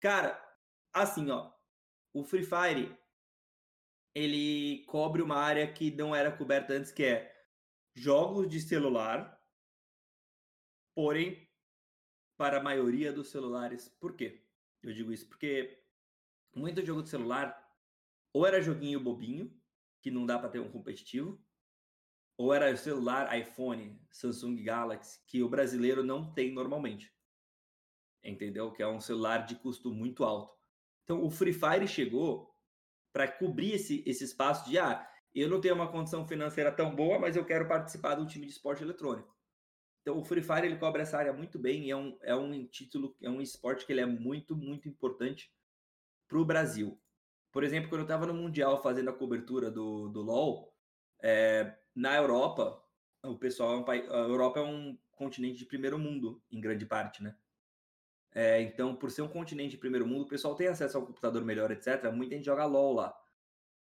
Cara, 0.00 0.40
assim, 0.92 1.28
ó, 1.30 1.52
o 2.14 2.22
Free 2.22 2.44
Fire, 2.44 2.96
ele 4.14 4.84
cobre 4.84 5.20
uma 5.20 5.36
área 5.36 5.72
que 5.72 5.90
não 5.90 6.14
era 6.14 6.30
coberta 6.30 6.74
antes, 6.74 6.92
que 6.92 7.02
é 7.02 7.34
jogos 7.92 8.48
de 8.48 8.60
celular, 8.60 9.36
porém, 10.94 11.50
para 12.36 12.58
a 12.58 12.62
maioria 12.62 13.12
dos 13.12 13.30
celulares. 13.30 13.88
Por 14.00 14.14
quê? 14.14 14.46
Eu 14.80 14.92
digo 14.92 15.12
isso 15.12 15.26
porque 15.28 15.82
muito 16.54 16.86
jogo 16.86 17.02
de 17.02 17.08
celular 17.08 17.57
ou 18.38 18.46
era 18.46 18.62
joguinho 18.62 19.00
bobinho, 19.00 19.52
que 20.00 20.12
não 20.12 20.24
dá 20.24 20.38
para 20.38 20.48
ter 20.48 20.60
um 20.60 20.70
competitivo, 20.70 21.44
ou 22.36 22.54
era 22.54 22.76
celular, 22.76 23.36
iPhone, 23.36 24.00
Samsung 24.12 24.62
Galaxy, 24.62 25.18
que 25.26 25.42
o 25.42 25.48
brasileiro 25.48 26.04
não 26.04 26.32
tem 26.32 26.54
normalmente. 26.54 27.12
Entendeu? 28.22 28.70
Que 28.70 28.80
é 28.80 28.86
um 28.86 29.00
celular 29.00 29.38
de 29.38 29.56
custo 29.56 29.92
muito 29.92 30.22
alto. 30.22 30.56
Então, 31.02 31.20
o 31.24 31.28
Free 31.28 31.52
Fire 31.52 31.88
chegou 31.88 32.54
para 33.12 33.26
cobrir 33.26 33.72
esse, 33.72 34.04
esse 34.06 34.22
espaço 34.22 34.70
de, 34.70 34.78
ah, 34.78 35.04
eu 35.34 35.50
não 35.50 35.60
tenho 35.60 35.74
uma 35.74 35.90
condição 35.90 36.24
financeira 36.24 36.70
tão 36.70 36.94
boa, 36.94 37.18
mas 37.18 37.34
eu 37.34 37.44
quero 37.44 37.66
participar 37.66 38.14
de 38.14 38.22
um 38.22 38.26
time 38.26 38.46
de 38.46 38.52
esporte 38.52 38.84
eletrônico. 38.84 39.36
Então, 40.02 40.16
o 40.16 40.24
Free 40.24 40.44
Fire 40.44 40.64
ele 40.64 40.78
cobre 40.78 41.02
essa 41.02 41.18
área 41.18 41.32
muito 41.32 41.58
bem 41.58 41.86
e 41.86 41.90
é 41.90 41.96
um, 41.96 42.16
é 42.22 42.36
um 42.36 42.64
título, 42.68 43.16
é 43.20 43.28
um 43.28 43.40
esporte 43.40 43.84
que 43.84 43.92
ele 43.92 44.00
é 44.00 44.06
muito, 44.06 44.56
muito 44.56 44.88
importante 44.88 45.52
para 46.28 46.38
o 46.38 46.44
Brasil. 46.44 47.02
Por 47.50 47.64
exemplo, 47.64 47.88
quando 47.88 48.00
eu 48.00 48.04
estava 48.04 48.26
no 48.26 48.34
Mundial 48.34 48.82
fazendo 48.82 49.10
a 49.10 49.12
cobertura 49.12 49.70
do, 49.70 50.08
do 50.08 50.22
LoL, 50.22 50.72
é, 51.22 51.76
na 51.94 52.16
Europa, 52.16 52.82
o 53.24 53.36
pessoal 53.36 53.74
é 53.74 53.76
um 53.78 53.84
país, 53.84 54.08
a 54.10 54.18
Europa 54.18 54.60
é 54.60 54.62
um 54.62 54.98
continente 55.12 55.58
de 55.58 55.66
primeiro 55.66 55.98
mundo, 55.98 56.42
em 56.50 56.60
grande 56.60 56.86
parte, 56.86 57.22
né? 57.22 57.36
É, 58.34 58.60
então, 58.60 58.94
por 58.94 59.10
ser 59.10 59.22
um 59.22 59.28
continente 59.28 59.72
de 59.72 59.78
primeiro 59.78 60.06
mundo, 60.06 60.22
o 60.22 60.28
pessoal 60.28 60.54
tem 60.54 60.68
acesso 60.68 60.96
ao 60.96 61.06
computador 61.06 61.44
melhor, 61.44 61.70
etc. 61.70 62.12
Muita 62.12 62.36
gente 62.36 62.44
joga 62.44 62.64
LoL 62.66 62.94
lá. 62.94 63.18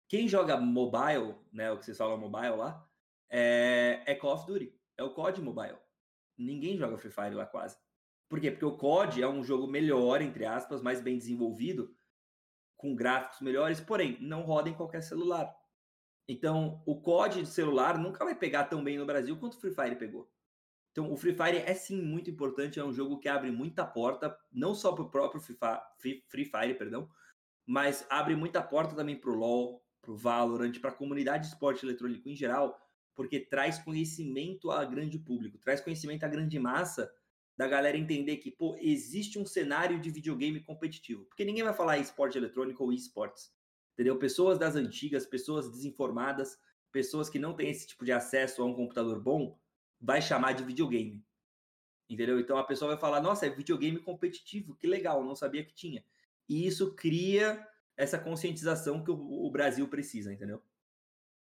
Quem 0.07 0.27
joga 0.27 0.57
mobile, 0.57 1.35
né, 1.51 1.71
o 1.71 1.77
que 1.77 1.85
vocês 1.85 1.97
falam 1.97 2.17
mobile 2.17 2.55
lá, 2.55 2.89
é, 3.29 4.01
é 4.07 4.15
Call 4.15 4.33
of 4.33 4.47
Duty, 4.47 4.73
é 4.97 5.03
o 5.03 5.11
COD 5.11 5.41
Mobile. 5.41 5.77
Ninguém 6.35 6.77
joga 6.77 6.97
Free 6.97 7.11
Fire 7.11 7.35
lá 7.35 7.45
quase. 7.45 7.77
Por 8.27 8.39
quê? 8.39 8.49
Porque 8.49 8.65
o 8.65 8.77
COD 8.77 9.21
é 9.21 9.27
um 9.27 9.43
jogo 9.43 9.67
melhor, 9.67 10.21
entre 10.21 10.45
aspas, 10.45 10.81
mais 10.81 10.99
bem 11.01 11.17
desenvolvido, 11.17 11.93
com 12.79 12.95
gráficos 12.95 13.41
melhores, 13.41 13.81
porém, 13.81 14.17
não 14.21 14.41
roda 14.41 14.69
em 14.69 14.73
qualquer 14.73 15.03
celular. 15.03 15.53
Então, 16.29 16.81
o 16.85 17.01
COD 17.01 17.41
de 17.41 17.49
celular 17.49 17.97
nunca 17.97 18.23
vai 18.23 18.33
pegar 18.33 18.63
tão 18.63 18.81
bem 18.81 18.97
no 18.97 19.05
Brasil 19.05 19.37
quanto 19.37 19.55
o 19.55 19.59
Free 19.59 19.73
Fire 19.73 19.97
pegou. 19.97 20.31
Então, 20.91 21.11
o 21.11 21.17
Free 21.17 21.33
Fire 21.33 21.57
é 21.57 21.73
sim 21.73 22.01
muito 22.01 22.29
importante, 22.29 22.79
é 22.79 22.83
um 22.83 22.93
jogo 22.93 23.19
que 23.19 23.27
abre 23.27 23.51
muita 23.51 23.85
porta, 23.85 24.33
não 24.49 24.73
só 24.73 24.93
para 24.93 25.03
o 25.03 25.09
próprio 25.09 25.41
Free, 25.41 26.45
Fire, 26.45 26.73
perdão, 26.75 27.09
mas 27.65 28.07
abre 28.09 28.33
muita 28.33 28.61
porta 28.63 28.95
também 28.95 29.19
para 29.19 29.29
o 29.29 29.35
LoL, 29.35 29.83
para 30.01 30.11
o 30.11 30.15
Valorant, 30.15 30.79
para 30.79 30.91
a 30.91 30.95
comunidade 30.95 31.43
de 31.43 31.49
esporte 31.49 31.85
eletrônico 31.85 32.29
em 32.29 32.35
geral, 32.35 32.79
porque 33.13 33.41
traz 33.41 33.77
conhecimento 33.77 34.71
a 34.71 34.85
grande 34.85 35.19
público, 35.19 35.57
traz 35.57 35.81
conhecimento 35.81 36.23
à 36.23 36.29
grande 36.29 36.57
massa 36.57 37.11
da 37.59 37.67
galera 37.67 37.97
entender 37.97 38.37
que, 38.37 38.49
pô, 38.49 38.77
existe 38.79 39.37
um 39.37 39.45
cenário 39.45 39.99
de 39.99 40.09
videogame 40.09 40.61
competitivo. 40.61 41.25
Porque 41.25 41.43
ninguém 41.43 41.61
vai 41.61 41.73
falar 41.73 41.97
esporte 41.97 42.37
eletrônico 42.37 42.85
ou 42.85 42.93
esportes. 42.93 43.53
Entendeu? 43.91 44.17
Pessoas 44.17 44.57
das 44.57 44.77
antigas, 44.77 45.25
pessoas 45.25 45.69
desinformadas, 45.69 46.57
pessoas 46.89 47.29
que 47.29 47.37
não 47.37 47.53
têm 47.53 47.69
esse 47.69 47.85
tipo 47.85 48.05
de 48.05 48.13
acesso 48.13 48.61
a 48.61 48.65
um 48.65 48.73
computador 48.73 49.19
bom, 49.19 49.59
vai 49.99 50.21
chamar 50.21 50.53
de 50.53 50.63
videogame. 50.63 51.21
Entendeu? 52.09 52.39
Então 52.39 52.57
a 52.57 52.63
pessoa 52.63 52.91
vai 52.91 52.97
falar: 52.97 53.19
nossa, 53.19 53.45
é 53.45 53.49
videogame 53.49 53.99
competitivo, 53.99 54.73
que 54.77 54.87
legal, 54.87 55.21
não 55.21 55.35
sabia 55.35 55.65
que 55.65 55.73
tinha. 55.73 56.01
E 56.47 56.65
isso 56.65 56.95
cria 56.95 57.67
essa 57.97 58.17
conscientização 58.17 59.03
que 59.03 59.11
o, 59.11 59.45
o 59.45 59.51
Brasil 59.51 59.85
precisa, 59.89 60.31
entendeu? 60.31 60.63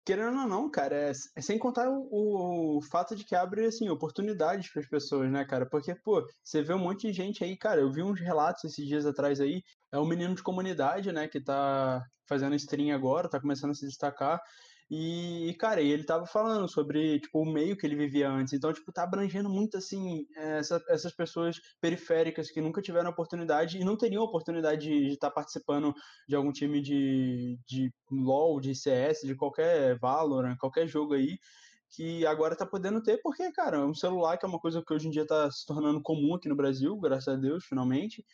Querendo 0.04 0.40
ou 0.40 0.48
não, 0.48 0.68
cara, 0.68 0.96
é, 0.96 1.12
é 1.36 1.40
sem 1.40 1.56
contar 1.58 1.88
o, 1.88 2.78
o, 2.78 2.82
fato 2.82 3.14
de 3.14 3.24
que 3.24 3.36
abre, 3.36 3.66
assim, 3.66 3.88
oportunidades 3.88 4.68
para 4.68 4.82
as 4.82 4.88
pessoas, 4.88 5.30
né, 5.30 5.44
cara? 5.44 5.64
Porque, 5.64 5.94
pô, 5.94 6.26
você 6.42 6.60
vê 6.60 6.74
um 6.74 6.78
monte 6.78 7.06
de 7.06 7.12
gente 7.12 7.44
aí, 7.44 7.56
cara, 7.56 7.80
eu 7.80 7.90
vi 7.92 8.02
uns 8.02 8.20
relatos 8.20 8.64
esses 8.64 8.84
dias 8.84 9.06
atrás 9.06 9.40
aí, 9.40 9.62
é 9.92 9.98
um 9.98 10.06
menino 10.06 10.34
de 10.34 10.42
comunidade, 10.42 11.12
né, 11.12 11.28
que 11.28 11.40
tá 11.40 12.02
fazendo 12.28 12.56
stream 12.56 12.92
agora, 12.92 13.28
tá 13.28 13.40
começando 13.40 13.70
a 13.70 13.74
se 13.74 13.86
destacar, 13.86 14.40
e, 14.90 15.54
cara, 15.58 15.80
ele 15.80 16.04
tava 16.04 16.26
falando 16.26 16.68
sobre, 16.68 17.20
tipo, 17.20 17.40
o 17.40 17.50
meio 17.50 17.76
que 17.76 17.86
ele 17.86 17.96
vivia 17.96 18.28
antes. 18.28 18.52
Então, 18.52 18.72
tipo, 18.72 18.92
tá 18.92 19.04
abrangendo 19.04 19.48
muito, 19.48 19.76
assim, 19.76 20.26
essa, 20.36 20.82
essas 20.88 21.14
pessoas 21.14 21.60
periféricas 21.80 22.50
que 22.50 22.60
nunca 22.60 22.82
tiveram 22.82 23.10
oportunidade 23.10 23.78
e 23.78 23.84
não 23.84 23.96
teriam 23.96 24.22
oportunidade 24.22 24.88
de 24.88 25.12
estar 25.12 25.28
tá 25.28 25.34
participando 25.34 25.94
de 26.28 26.36
algum 26.36 26.52
time 26.52 26.80
de, 26.80 27.58
de 27.66 27.92
LoL, 28.10 28.60
de 28.60 28.74
CS, 28.74 29.22
de 29.22 29.34
qualquer 29.34 29.98
Valorant, 29.98 30.56
qualquer 30.58 30.86
jogo 30.86 31.14
aí 31.14 31.38
que 31.94 32.24
agora 32.26 32.56
tá 32.56 32.64
podendo 32.64 33.02
ter, 33.02 33.20
porque, 33.22 33.52
cara, 33.52 33.84
um 33.84 33.94
celular 33.94 34.38
que 34.38 34.46
é 34.46 34.48
uma 34.48 34.58
coisa 34.58 34.82
que 34.82 34.94
hoje 34.94 35.08
em 35.08 35.10
dia 35.10 35.26
tá 35.26 35.50
se 35.50 35.66
tornando 35.66 36.00
comum 36.00 36.34
aqui 36.34 36.48
no 36.48 36.56
Brasil, 36.56 36.98
graças 36.98 37.28
a 37.28 37.36
Deus, 37.36 37.66
finalmente 37.66 38.24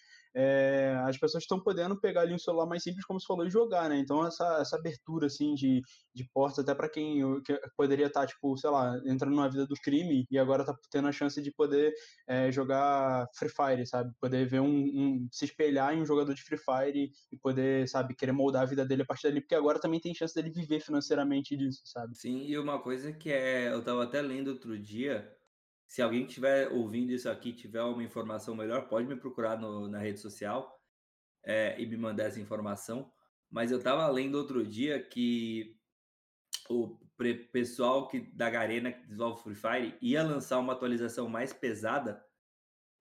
é, 0.41 0.95
as 1.05 1.19
pessoas 1.19 1.43
estão 1.43 1.59
podendo 1.59 1.99
pegar 1.99 2.21
ali 2.21 2.33
um 2.33 2.39
celular 2.39 2.65
mais 2.65 2.85
simples, 2.85 3.05
como 3.05 3.19
você 3.19 3.27
falou, 3.27 3.45
e 3.45 3.51
jogar, 3.51 3.89
né? 3.89 3.99
Então, 3.99 4.25
essa, 4.25 4.59
essa 4.61 4.77
abertura, 4.77 5.27
assim, 5.27 5.53
de, 5.55 5.83
de 6.15 6.25
portas, 6.33 6.61
até 6.61 6.73
para 6.77 6.89
quem 6.89 7.43
que 7.43 7.59
poderia 7.77 8.07
estar, 8.07 8.21
tá, 8.21 8.27
tipo, 8.29 8.57
sei 8.57 8.71
lá, 8.71 8.97
entrando 9.05 9.35
na 9.35 9.49
vida 9.49 9.67
do 9.67 9.75
crime 9.83 10.25
e 10.31 10.39
agora 10.39 10.65
tá 10.65 10.73
tendo 10.93 11.09
a 11.09 11.13
chance 11.13 11.43
de 11.43 11.51
poder 11.51 11.93
é, 12.29 12.53
jogar 12.53 13.27
Free 13.37 13.49
Fire, 13.49 13.85
sabe? 13.85 14.13
Poder 14.21 14.47
ver 14.47 14.61
um, 14.61 14.69
um, 14.69 15.29
se 15.33 15.45
espelhar 15.45 15.93
em 15.93 16.03
um 16.03 16.07
jogador 16.07 16.33
de 16.33 16.43
Free 16.45 16.59
Fire 16.59 17.11
e 17.33 17.37
poder, 17.39 17.89
sabe, 17.89 18.15
querer 18.15 18.31
moldar 18.31 18.63
a 18.63 18.67
vida 18.67 18.87
dele 18.87 19.03
a 19.03 19.07
partir 19.07 19.27
dali, 19.27 19.41
porque 19.41 19.57
agora 19.57 19.81
também 19.81 19.99
tem 19.99 20.15
chance 20.15 20.33
dele 20.33 20.51
viver 20.51 20.79
financeiramente 20.79 21.57
disso, 21.57 21.83
sabe? 21.85 22.17
Sim, 22.17 22.47
e 22.47 22.57
uma 22.57 22.81
coisa 22.81 23.13
que 23.13 23.33
é, 23.33 23.73
eu 23.73 23.83
tava 23.83 24.05
até 24.05 24.23
lendo 24.23 24.53
outro 24.53 24.79
dia, 24.79 25.37
se 25.89 26.03
alguém 26.03 26.25
que 26.25 26.29
estiver 26.29 26.69
ouvindo 26.69 27.11
isso 27.13 27.31
aqui 27.31 27.53
tiver 27.53 27.83
uma 27.83 28.05
informação 28.05 28.55
melhor, 28.55 28.87
pode 28.89 29.09
me 29.09 29.17
procurar 29.17 29.59
no, 29.59 29.89
na 29.89 29.99
rede 29.99 30.21
social 30.21 30.79
é, 31.43 31.81
e 31.81 31.87
me 31.87 31.97
mandar 31.97 32.25
essa 32.25 32.39
informação. 32.39 33.11
Mas 33.51 33.73
eu 33.73 33.79
estava 33.79 34.07
lendo 34.09 34.35
outro 34.37 34.65
dia 34.67 35.03
que 35.03 35.75
o 36.69 36.99
pessoal 37.51 38.07
que, 38.07 38.21
da 38.21 38.51
Garena 38.51 38.93
que 38.93 39.03
desenvolve 39.07 39.43
Free 39.43 39.55
Fire 39.55 39.99
ia 40.03 40.23
lançar 40.23 40.59
uma 40.59 40.75
atualização 40.75 41.27
mais 41.27 41.55
pesada 41.55 42.23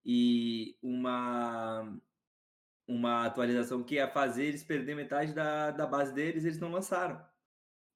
e 0.06 0.78
uma 0.82 2.00
uma 2.88 3.26
atualização 3.26 3.84
que 3.84 3.96
ia 3.96 4.08
fazer 4.08 4.46
eles 4.46 4.64
perder 4.64 4.96
metade 4.96 5.34
da, 5.34 5.72
da 5.72 5.86
base 5.86 6.14
deles, 6.14 6.46
eles 6.46 6.58
não 6.58 6.72
lançaram. 6.72 7.22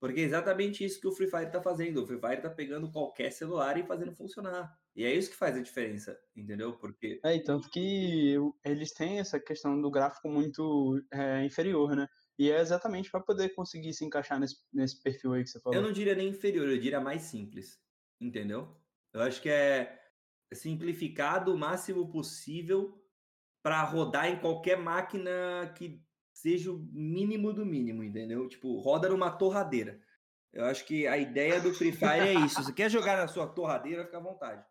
Porque 0.01 0.19
é 0.19 0.23
exatamente 0.23 0.83
isso 0.83 0.99
que 0.99 1.07
o 1.07 1.13
Free 1.13 1.29
Fire 1.29 1.45
está 1.45 1.61
fazendo. 1.61 2.03
O 2.03 2.05
Free 2.05 2.19
Fire 2.19 2.35
está 2.35 2.49
pegando 2.49 2.91
qualquer 2.91 3.31
celular 3.31 3.77
e 3.77 3.85
fazendo 3.85 4.13
funcionar. 4.13 4.80
E 4.95 5.05
é 5.05 5.13
isso 5.13 5.29
que 5.29 5.37
faz 5.37 5.55
a 5.55 5.61
diferença, 5.61 6.19
entendeu? 6.35 6.73
Porque. 6.73 7.19
É, 7.23 7.35
e 7.35 7.43
tanto 7.43 7.69
que 7.69 8.35
eles 8.63 8.93
têm 8.93 9.19
essa 9.19 9.39
questão 9.39 9.81
do 9.81 9.89
gráfico 9.89 10.29
muito 10.29 11.01
é, 11.11 11.45
inferior, 11.45 11.95
né? 11.95 12.07
E 12.37 12.51
é 12.51 12.59
exatamente 12.59 13.09
para 13.09 13.21
poder 13.21 13.49
conseguir 13.55 13.93
se 13.93 14.03
encaixar 14.03 14.39
nesse, 14.39 14.57
nesse 14.73 15.01
perfil 15.01 15.33
aí 15.33 15.43
que 15.43 15.49
você 15.49 15.59
falou. 15.61 15.77
Eu 15.77 15.83
não 15.83 15.93
diria 15.93 16.15
nem 16.15 16.29
inferior, 16.29 16.67
eu 16.67 16.79
diria 16.79 16.99
mais 16.99 17.21
simples, 17.21 17.79
entendeu? 18.19 18.75
Eu 19.13 19.21
acho 19.21 19.41
que 19.41 19.49
é 19.49 19.97
simplificado 20.53 21.53
o 21.53 21.57
máximo 21.57 22.09
possível 22.11 23.01
para 23.63 23.83
rodar 23.83 24.27
em 24.27 24.39
qualquer 24.39 24.77
máquina 24.77 25.31
que 25.77 26.03
seja 26.33 26.71
o 26.71 26.79
mínimo 26.91 27.53
do 27.53 27.65
mínimo, 27.65 28.03
entendeu? 28.03 28.47
Tipo, 28.49 28.79
roda 28.79 29.07
numa 29.07 29.31
torradeira. 29.31 30.01
Eu 30.51 30.65
acho 30.65 30.85
que 30.85 31.07
a 31.07 31.17
ideia 31.17 31.61
do 31.61 31.73
Free 31.73 31.93
Fire 31.93 32.27
é 32.27 32.33
isso. 32.33 32.61
Você 32.61 32.73
quer 32.73 32.89
jogar 32.89 33.17
na 33.17 33.27
sua 33.27 33.47
torradeira, 33.47 34.03
fica 34.03 34.17
à 34.17 34.21
vontade. 34.21 34.65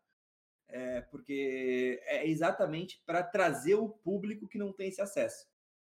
É, 0.73 1.01
porque 1.03 2.01
é 2.05 2.29
exatamente 2.29 3.03
para 3.05 3.23
trazer 3.23 3.75
o 3.75 3.89
público 3.89 4.49
que 4.49 4.59
não 4.59 4.73
tem 4.73 4.89
esse 4.89 5.01
acesso. 5.01 5.47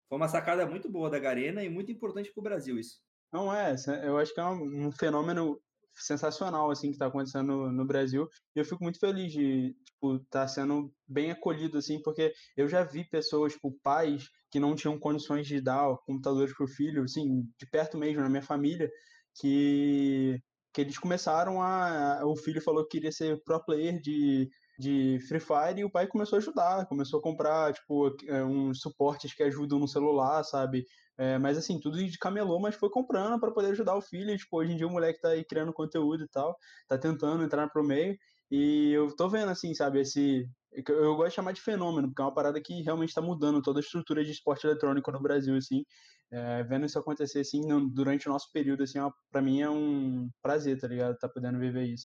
Foi 0.07 0.17
uma 0.17 0.27
sacada 0.27 0.65
muito 0.65 0.89
boa 0.89 1.09
da 1.09 1.19
Garena 1.19 1.63
e 1.63 1.69
muito 1.69 1.91
importante 1.91 2.31
para 2.33 2.41
o 2.41 2.43
Brasil 2.43 2.77
isso. 2.77 2.99
Não 3.31 3.53
é, 3.55 3.75
eu 4.03 4.17
acho 4.17 4.33
que 4.33 4.41
é 4.41 4.45
um, 4.45 4.91
fenômeno 4.91 5.57
sensacional 5.93 6.69
assim 6.69 6.87
que 6.87 6.95
está 6.95 7.07
acontecendo 7.07 7.47
no, 7.47 7.71
no, 7.71 7.85
Brasil 7.85 8.27
e 8.55 8.59
eu 8.59 8.65
fico 8.65 8.83
muito 8.83 8.99
feliz 8.99 9.31
de 9.31 9.75
tipo 9.85 10.15
estar 10.15 10.41
tá 10.41 10.47
sendo 10.47 10.93
bem 11.07 11.31
acolhido 11.31 11.77
assim 11.77 12.01
porque 12.01 12.33
eu 12.55 12.67
já 12.67 12.83
vi 12.83 13.03
pessoas 13.09 13.53
tipo 13.53 13.77
pais 13.83 14.29
que 14.49 14.59
não 14.59 14.75
tinham 14.75 14.97
condições 14.97 15.47
de 15.47 15.61
dar 15.61 15.95
computadores 16.05 16.55
para 16.55 16.63
o 16.63 16.69
filho 16.69 17.03
assim 17.03 17.43
de 17.57 17.69
perto 17.69 17.97
mesmo 17.97 18.21
na 18.21 18.29
minha 18.29 18.41
família 18.41 18.89
que 19.35 20.39
que 20.73 20.81
eles 20.81 20.97
começaram 20.97 21.61
a 21.61 22.21
o 22.25 22.35
filho 22.37 22.61
falou 22.61 22.83
que 22.83 22.97
queria 22.97 23.11
ser 23.11 23.41
pro 23.43 23.63
player 23.63 23.99
de 23.99 24.49
de 24.79 25.19
Free 25.27 25.39
Fire 25.39 25.79
e 25.79 25.85
o 25.85 25.89
pai 25.91 26.07
começou 26.07 26.37
a 26.37 26.39
ajudar, 26.39 26.85
começou 26.87 27.19
a 27.19 27.23
comprar, 27.23 27.73
tipo, 27.73 28.15
é, 28.27 28.43
uns 28.43 28.81
suportes 28.81 29.33
que 29.33 29.43
ajudam 29.43 29.79
no 29.79 29.87
celular, 29.87 30.43
sabe? 30.43 30.85
É, 31.17 31.37
mas 31.37 31.57
assim, 31.57 31.79
tudo 31.79 31.97
de 32.03 32.17
camelô, 32.17 32.59
mas 32.59 32.75
foi 32.75 32.89
comprando 32.89 33.39
para 33.39 33.51
poder 33.51 33.71
ajudar 33.71 33.95
o 33.95 34.01
filho. 34.01 34.35
Tipo, 34.37 34.57
hoje 34.57 34.71
em 34.73 34.77
dia 34.77 34.87
o 34.87 34.91
moleque 34.91 35.21
tá 35.21 35.29
aí 35.29 35.43
criando 35.45 35.73
conteúdo 35.73 36.23
e 36.23 36.27
tal, 36.27 36.57
tá 36.87 36.97
tentando 36.97 37.43
entrar 37.43 37.69
pro 37.69 37.83
meio. 37.83 38.17
E 38.49 38.91
eu 38.91 39.15
tô 39.15 39.29
vendo, 39.29 39.49
assim, 39.49 39.73
sabe, 39.73 40.01
esse. 40.01 40.45
Eu 40.87 41.15
gosto 41.15 41.29
de 41.29 41.35
chamar 41.35 41.51
de 41.53 41.61
fenômeno, 41.61 42.07
porque 42.07 42.21
é 42.21 42.25
uma 42.25 42.33
parada 42.33 42.61
que 42.61 42.81
realmente 42.81 43.09
está 43.09 43.21
mudando 43.21 43.61
toda 43.61 43.79
a 43.79 43.81
estrutura 43.81 44.23
de 44.23 44.31
esporte 44.31 44.65
eletrônico 44.65 45.11
no 45.11 45.21
Brasil, 45.21 45.55
assim. 45.55 45.83
É, 46.31 46.63
vendo 46.63 46.85
isso 46.85 46.97
acontecer, 46.97 47.41
assim, 47.41 47.61
durante 47.93 48.27
o 48.27 48.31
nosso 48.31 48.51
período, 48.53 48.83
assim, 48.83 48.99
é 48.99 49.09
para 49.31 49.41
mim 49.41 49.61
é 49.61 49.69
um 49.69 50.29
prazer, 50.41 50.79
tá 50.79 50.87
ligado? 50.87 51.17
Tá 51.17 51.29
podendo 51.29 51.59
viver 51.59 51.83
isso. 51.85 52.07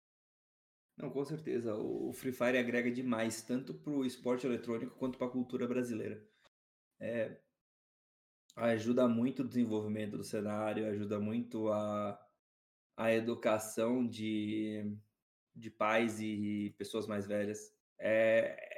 Não, 0.97 1.09
com 1.09 1.23
certeza. 1.25 1.75
O 1.75 2.13
Free 2.13 2.31
Fire 2.31 2.57
agrega 2.57 2.91
demais, 2.91 3.41
tanto 3.41 3.73
para 3.73 3.91
o 3.91 4.05
esporte 4.05 4.45
eletrônico 4.45 4.95
quanto 4.97 5.17
para 5.17 5.27
a 5.27 5.31
cultura 5.31 5.67
brasileira. 5.67 6.23
É, 6.99 7.37
ajuda 8.55 9.07
muito 9.07 9.43
o 9.43 9.47
desenvolvimento 9.47 10.17
do 10.17 10.23
cenário, 10.23 10.87
ajuda 10.87 11.19
muito 11.19 11.69
a, 11.69 12.19
a 12.97 13.13
educação 13.13 14.07
de, 14.07 14.95
de 15.55 15.69
pais 15.71 16.19
e 16.19 16.75
pessoas 16.77 17.07
mais 17.07 17.25
velhas. 17.25 17.73
É, 17.99 18.71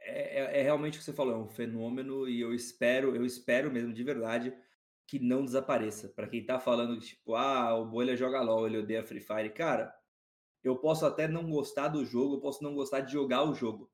é, 0.00 0.60
é, 0.60 0.62
realmente 0.62 0.96
o 0.96 0.98
que 0.98 1.04
você 1.04 1.12
falou, 1.12 1.34
é 1.34 1.38
um 1.38 1.48
fenômeno 1.48 2.28
e 2.28 2.40
eu 2.40 2.54
espero, 2.54 3.14
eu 3.16 3.24
espero 3.24 3.70
mesmo 3.70 3.92
de 3.92 4.04
verdade 4.04 4.56
que 5.06 5.18
não 5.18 5.44
desapareça. 5.44 6.08
Para 6.08 6.28
quem 6.28 6.44
tá 6.44 6.58
falando 6.58 6.98
tipo, 7.00 7.34
ah, 7.34 7.74
o 7.74 7.86
Bolha 7.86 8.16
joga 8.16 8.40
LOL, 8.40 8.66
ele 8.66 8.78
odeia 8.78 9.04
Free 9.04 9.20
Fire, 9.20 9.50
cara, 9.52 9.92
eu 10.66 10.76
posso 10.76 11.06
até 11.06 11.28
não 11.28 11.48
gostar 11.48 11.88
do 11.88 12.04
jogo, 12.04 12.34
eu 12.34 12.40
posso 12.40 12.62
não 12.64 12.74
gostar 12.74 13.00
de 13.00 13.12
jogar 13.12 13.44
o 13.44 13.54
jogo. 13.54 13.88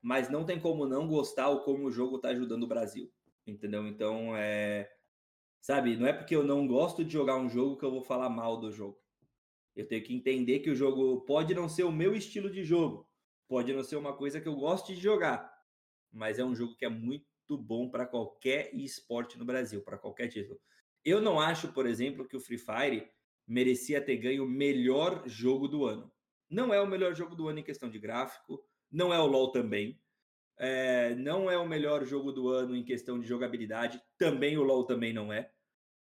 Mas 0.00 0.30
não 0.30 0.44
tem 0.44 0.60
como 0.60 0.86
não 0.86 1.08
gostar 1.08 1.48
ou 1.48 1.64
como 1.64 1.86
o 1.86 1.90
jogo 1.90 2.16
está 2.16 2.28
ajudando 2.28 2.62
o 2.62 2.68
Brasil. 2.68 3.12
Entendeu? 3.44 3.86
Então, 3.88 4.36
é. 4.36 4.88
Sabe, 5.60 5.96
não 5.96 6.06
é 6.06 6.12
porque 6.12 6.34
eu 6.34 6.44
não 6.44 6.66
gosto 6.66 7.04
de 7.04 7.12
jogar 7.12 7.36
um 7.36 7.48
jogo 7.48 7.76
que 7.76 7.84
eu 7.84 7.90
vou 7.90 8.02
falar 8.02 8.30
mal 8.30 8.56
do 8.56 8.70
jogo. 8.70 8.98
Eu 9.74 9.86
tenho 9.86 10.02
que 10.02 10.14
entender 10.14 10.60
que 10.60 10.70
o 10.70 10.76
jogo 10.76 11.22
pode 11.22 11.54
não 11.54 11.68
ser 11.68 11.82
o 11.82 11.92
meu 11.92 12.14
estilo 12.14 12.50
de 12.50 12.62
jogo, 12.62 13.08
pode 13.48 13.72
não 13.72 13.82
ser 13.82 13.96
uma 13.96 14.16
coisa 14.16 14.40
que 14.40 14.48
eu 14.48 14.56
goste 14.56 14.94
de 14.94 15.00
jogar, 15.00 15.52
mas 16.10 16.38
é 16.38 16.44
um 16.44 16.54
jogo 16.54 16.76
que 16.76 16.84
é 16.84 16.88
muito 16.88 17.58
bom 17.58 17.90
para 17.90 18.06
qualquer 18.06 18.74
esporte 18.74 19.38
no 19.38 19.44
Brasil, 19.44 19.82
para 19.82 19.98
qualquer 19.98 20.28
título. 20.28 20.58
Eu 21.04 21.20
não 21.20 21.38
acho, 21.38 21.72
por 21.72 21.86
exemplo, 21.86 22.26
que 22.26 22.36
o 22.36 22.40
Free 22.40 22.58
Fire 22.58 23.10
merecia 23.46 24.00
ter 24.00 24.16
ganho 24.16 24.44
o 24.44 24.48
melhor 24.48 25.22
jogo 25.26 25.68
do 25.68 25.84
ano. 25.84 26.10
Não 26.48 26.74
é 26.74 26.80
o 26.80 26.86
melhor 26.86 27.14
jogo 27.14 27.34
do 27.34 27.48
ano 27.48 27.60
em 27.60 27.64
questão 27.64 27.88
de 27.88 27.98
gráfico, 27.98 28.64
não 28.90 29.14
é 29.14 29.18
o 29.18 29.26
LoL 29.26 29.52
também, 29.52 30.00
é, 30.58 31.14
não 31.14 31.50
é 31.50 31.56
o 31.56 31.66
melhor 31.66 32.04
jogo 32.04 32.32
do 32.32 32.48
ano 32.48 32.76
em 32.76 32.84
questão 32.84 33.18
de 33.18 33.26
jogabilidade, 33.26 34.02
também 34.18 34.58
o 34.58 34.62
LoL 34.62 34.84
também 34.84 35.12
não 35.12 35.32
é, 35.32 35.50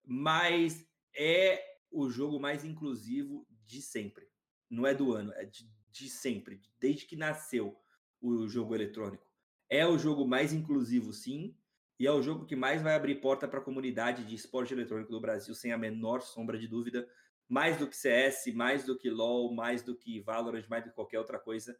mas 0.03 0.85
é 1.15 1.63
o 1.91 2.09
jogo 2.09 2.39
mais 2.39 2.65
inclusivo 2.65 3.47
de 3.65 3.81
sempre. 3.81 4.27
Não 4.69 4.87
é 4.87 4.93
do 4.93 5.13
ano, 5.13 5.31
é 5.33 5.45
de, 5.45 5.69
de 5.91 6.09
sempre, 6.09 6.61
desde 6.79 7.05
que 7.05 7.15
nasceu 7.15 7.77
o 8.19 8.47
jogo 8.47 8.73
eletrônico. 8.75 9.25
É 9.69 9.85
o 9.87 9.97
jogo 9.97 10.27
mais 10.27 10.53
inclusivo, 10.53 11.13
sim, 11.13 11.55
e 12.01 12.07
é 12.07 12.11
o 12.11 12.19
jogo 12.19 12.47
que 12.47 12.55
mais 12.55 12.81
vai 12.81 12.95
abrir 12.95 13.21
porta 13.21 13.47
para 13.47 13.59
a 13.59 13.63
comunidade 13.63 14.23
de 14.23 14.33
esporte 14.33 14.73
eletrônico 14.73 15.11
do 15.11 15.21
Brasil, 15.21 15.53
sem 15.53 15.71
a 15.71 15.77
menor 15.77 16.23
sombra 16.23 16.57
de 16.57 16.67
dúvida 16.67 17.07
mais 17.47 17.77
do 17.77 17.87
que 17.87 17.95
CS, 17.95 18.51
mais 18.55 18.83
do 18.83 18.97
que 18.97 19.07
LoL, 19.07 19.53
mais 19.53 19.83
do 19.83 19.95
que 19.95 20.19
Valorant, 20.21 20.65
mais 20.67 20.83
do 20.83 20.89
que 20.89 20.95
qualquer 20.95 21.19
outra 21.19 21.37
coisa. 21.37 21.77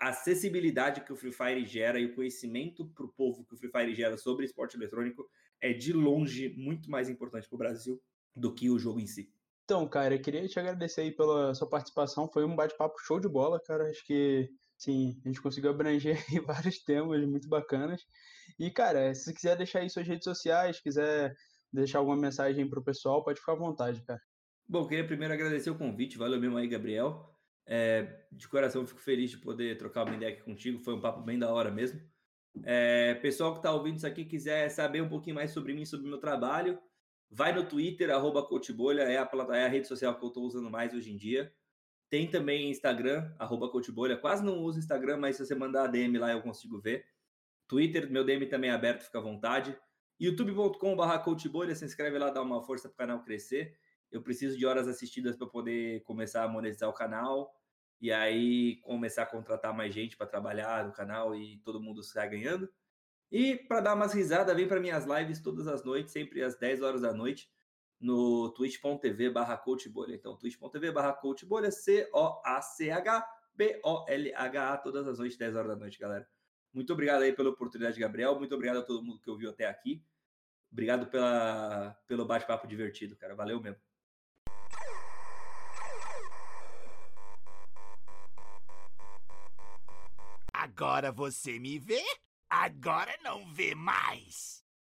A 0.00 0.08
acessibilidade 0.08 1.02
que 1.02 1.12
o 1.12 1.16
Free 1.16 1.30
Fire 1.30 1.66
gera 1.66 2.00
e 2.00 2.06
o 2.06 2.14
conhecimento 2.14 2.86
para 2.94 3.04
o 3.04 3.10
povo 3.10 3.44
que 3.44 3.52
o 3.52 3.58
Free 3.58 3.70
Fire 3.70 3.94
gera 3.94 4.16
sobre 4.16 4.46
esporte 4.46 4.78
eletrônico 4.78 5.28
é 5.60 5.74
de 5.74 5.92
longe 5.92 6.54
muito 6.56 6.90
mais 6.90 7.10
importante 7.10 7.46
para 7.46 7.56
o 7.56 7.58
Brasil 7.58 8.00
do 8.34 8.54
que 8.54 8.70
o 8.70 8.78
jogo 8.78 8.98
em 8.98 9.06
si. 9.06 9.30
Então, 9.66 9.86
cara, 9.86 10.14
eu 10.14 10.22
queria 10.22 10.48
te 10.48 10.58
agradecer 10.58 11.02
aí 11.02 11.12
pela 11.12 11.54
sua 11.54 11.68
participação. 11.68 12.30
Foi 12.32 12.46
um 12.46 12.56
bate-papo 12.56 12.98
show 13.00 13.20
de 13.20 13.28
bola, 13.28 13.60
cara. 13.60 13.90
Acho 13.90 14.06
que 14.06 14.48
sim, 14.78 15.20
a 15.22 15.28
gente 15.28 15.42
conseguiu 15.42 15.68
abranger 15.68 16.16
vários 16.46 16.78
temas 16.78 17.22
muito 17.28 17.46
bacanas. 17.46 18.06
E, 18.58 18.70
cara, 18.70 19.14
se 19.14 19.32
quiser 19.32 19.56
deixar 19.56 19.80
aí 19.80 19.90
suas 19.90 20.06
redes 20.06 20.24
sociais, 20.24 20.80
quiser 20.80 21.34
deixar 21.72 21.98
alguma 21.98 22.16
mensagem 22.16 22.68
para 22.68 22.80
o 22.80 22.84
pessoal, 22.84 23.24
pode 23.24 23.40
ficar 23.40 23.52
à 23.52 23.56
vontade, 23.56 24.02
cara. 24.02 24.20
Bom, 24.68 24.86
queria 24.86 25.06
primeiro 25.06 25.34
agradecer 25.34 25.70
o 25.70 25.78
convite, 25.78 26.18
valeu 26.18 26.40
mesmo 26.40 26.56
aí, 26.56 26.68
Gabriel. 26.68 27.34
É, 27.66 28.24
de 28.32 28.48
coração, 28.48 28.86
fico 28.86 29.00
feliz 29.00 29.30
de 29.30 29.38
poder 29.38 29.76
trocar 29.78 30.04
uma 30.04 30.16
ideia 30.16 30.32
aqui 30.32 30.42
contigo, 30.42 30.78
foi 30.80 30.94
um 30.94 31.00
papo 31.00 31.22
bem 31.22 31.38
da 31.38 31.52
hora 31.52 31.70
mesmo. 31.70 32.00
É, 32.64 33.14
pessoal 33.14 33.52
que 33.52 33.58
está 33.58 33.72
ouvindo 33.72 33.96
isso 33.96 34.06
aqui, 34.06 34.24
quiser 34.24 34.68
saber 34.68 35.02
um 35.02 35.08
pouquinho 35.08 35.36
mais 35.36 35.52
sobre 35.52 35.72
mim, 35.72 35.84
sobre 35.84 36.06
o 36.06 36.08
meu 36.08 36.18
trabalho, 36.18 36.78
vai 37.30 37.52
no 37.52 37.64
Twitter, 37.64 38.10
arroba 38.10 38.46
é 39.00 39.18
a, 39.18 39.30
é 39.54 39.64
a 39.64 39.68
rede 39.68 39.86
social 39.86 40.16
que 40.18 40.24
eu 40.24 40.28
estou 40.28 40.44
usando 40.44 40.68
mais 40.68 40.92
hoje 40.92 41.12
em 41.12 41.16
dia. 41.16 41.52
Tem 42.08 42.28
também 42.28 42.70
Instagram, 42.70 43.32
arroba. 43.38 43.70
Quase 44.20 44.44
não 44.44 44.58
uso 44.58 44.80
Instagram, 44.80 45.18
mas 45.18 45.36
se 45.36 45.46
você 45.46 45.54
mandar 45.54 45.84
a 45.84 45.86
DM 45.86 46.18
lá 46.18 46.32
eu 46.32 46.42
consigo 46.42 46.80
ver. 46.80 47.04
Twitter, 47.70 48.10
meu 48.10 48.24
DM 48.24 48.46
também 48.46 48.68
é 48.68 48.72
aberto, 48.72 49.04
fica 49.04 49.18
à 49.18 49.20
vontade. 49.20 49.78
youtube.com.br 50.18 51.18
Coachbolha, 51.22 51.72
se 51.72 51.84
inscreve 51.84 52.18
lá, 52.18 52.28
dá 52.28 52.42
uma 52.42 52.60
força 52.60 52.88
para 52.88 52.94
o 52.94 52.96
canal 52.96 53.22
crescer. 53.22 53.78
Eu 54.10 54.20
preciso 54.20 54.58
de 54.58 54.66
horas 54.66 54.88
assistidas 54.88 55.36
para 55.36 55.46
poder 55.46 56.02
começar 56.02 56.42
a 56.42 56.48
monetizar 56.48 56.88
o 56.88 56.92
canal 56.92 57.54
e 58.00 58.10
aí 58.10 58.80
começar 58.80 59.22
a 59.22 59.26
contratar 59.26 59.72
mais 59.72 59.94
gente 59.94 60.16
para 60.16 60.26
trabalhar 60.26 60.84
no 60.84 60.92
canal 60.92 61.32
e 61.32 61.58
todo 61.58 61.80
mundo 61.80 62.02
sai 62.02 62.28
ganhando. 62.28 62.68
E 63.30 63.54
para 63.54 63.80
dar 63.80 63.94
umas 63.94 64.12
risadas, 64.12 64.56
vem 64.56 64.66
para 64.66 64.80
minhas 64.80 65.06
lives 65.06 65.40
todas 65.40 65.68
as 65.68 65.84
noites, 65.84 66.12
sempre 66.12 66.42
às 66.42 66.58
10 66.58 66.82
horas 66.82 67.02
da 67.02 67.12
noite, 67.12 67.48
no 68.00 68.50
twitch.tv 68.50 69.30
barra 69.30 69.56
coachbolha. 69.56 70.16
Então, 70.16 70.36
twitch.tv 70.36 70.90
barra 70.90 71.12
coachbolha, 71.12 71.70
C-O-A-C-H-B-O-L-H-A, 71.70 73.16
todas 74.78 75.06
as 75.06 75.20
noites, 75.20 75.38
10 75.38 75.54
horas 75.54 75.68
da 75.68 75.76
noite, 75.76 76.00
galera. 76.00 76.26
Muito 76.72 76.92
obrigado 76.92 77.22
aí 77.22 77.32
pela 77.32 77.50
oportunidade, 77.50 77.98
Gabriel. 77.98 78.38
Muito 78.38 78.54
obrigado 78.54 78.78
a 78.78 78.82
todo 78.82 79.02
mundo 79.02 79.20
que 79.20 79.30
ouviu 79.30 79.50
até 79.50 79.66
aqui. 79.66 80.02
Obrigado 80.70 81.06
pela, 81.06 81.98
pelo 82.06 82.24
bate-papo 82.24 82.66
divertido, 82.66 83.16
cara. 83.16 83.34
Valeu 83.34 83.60
mesmo. 83.60 83.82
Agora 90.52 91.10
você 91.10 91.58
me 91.58 91.78
vê? 91.78 92.02
Agora 92.48 93.16
não 93.22 93.52
vê 93.52 93.74
mais. 93.74 94.59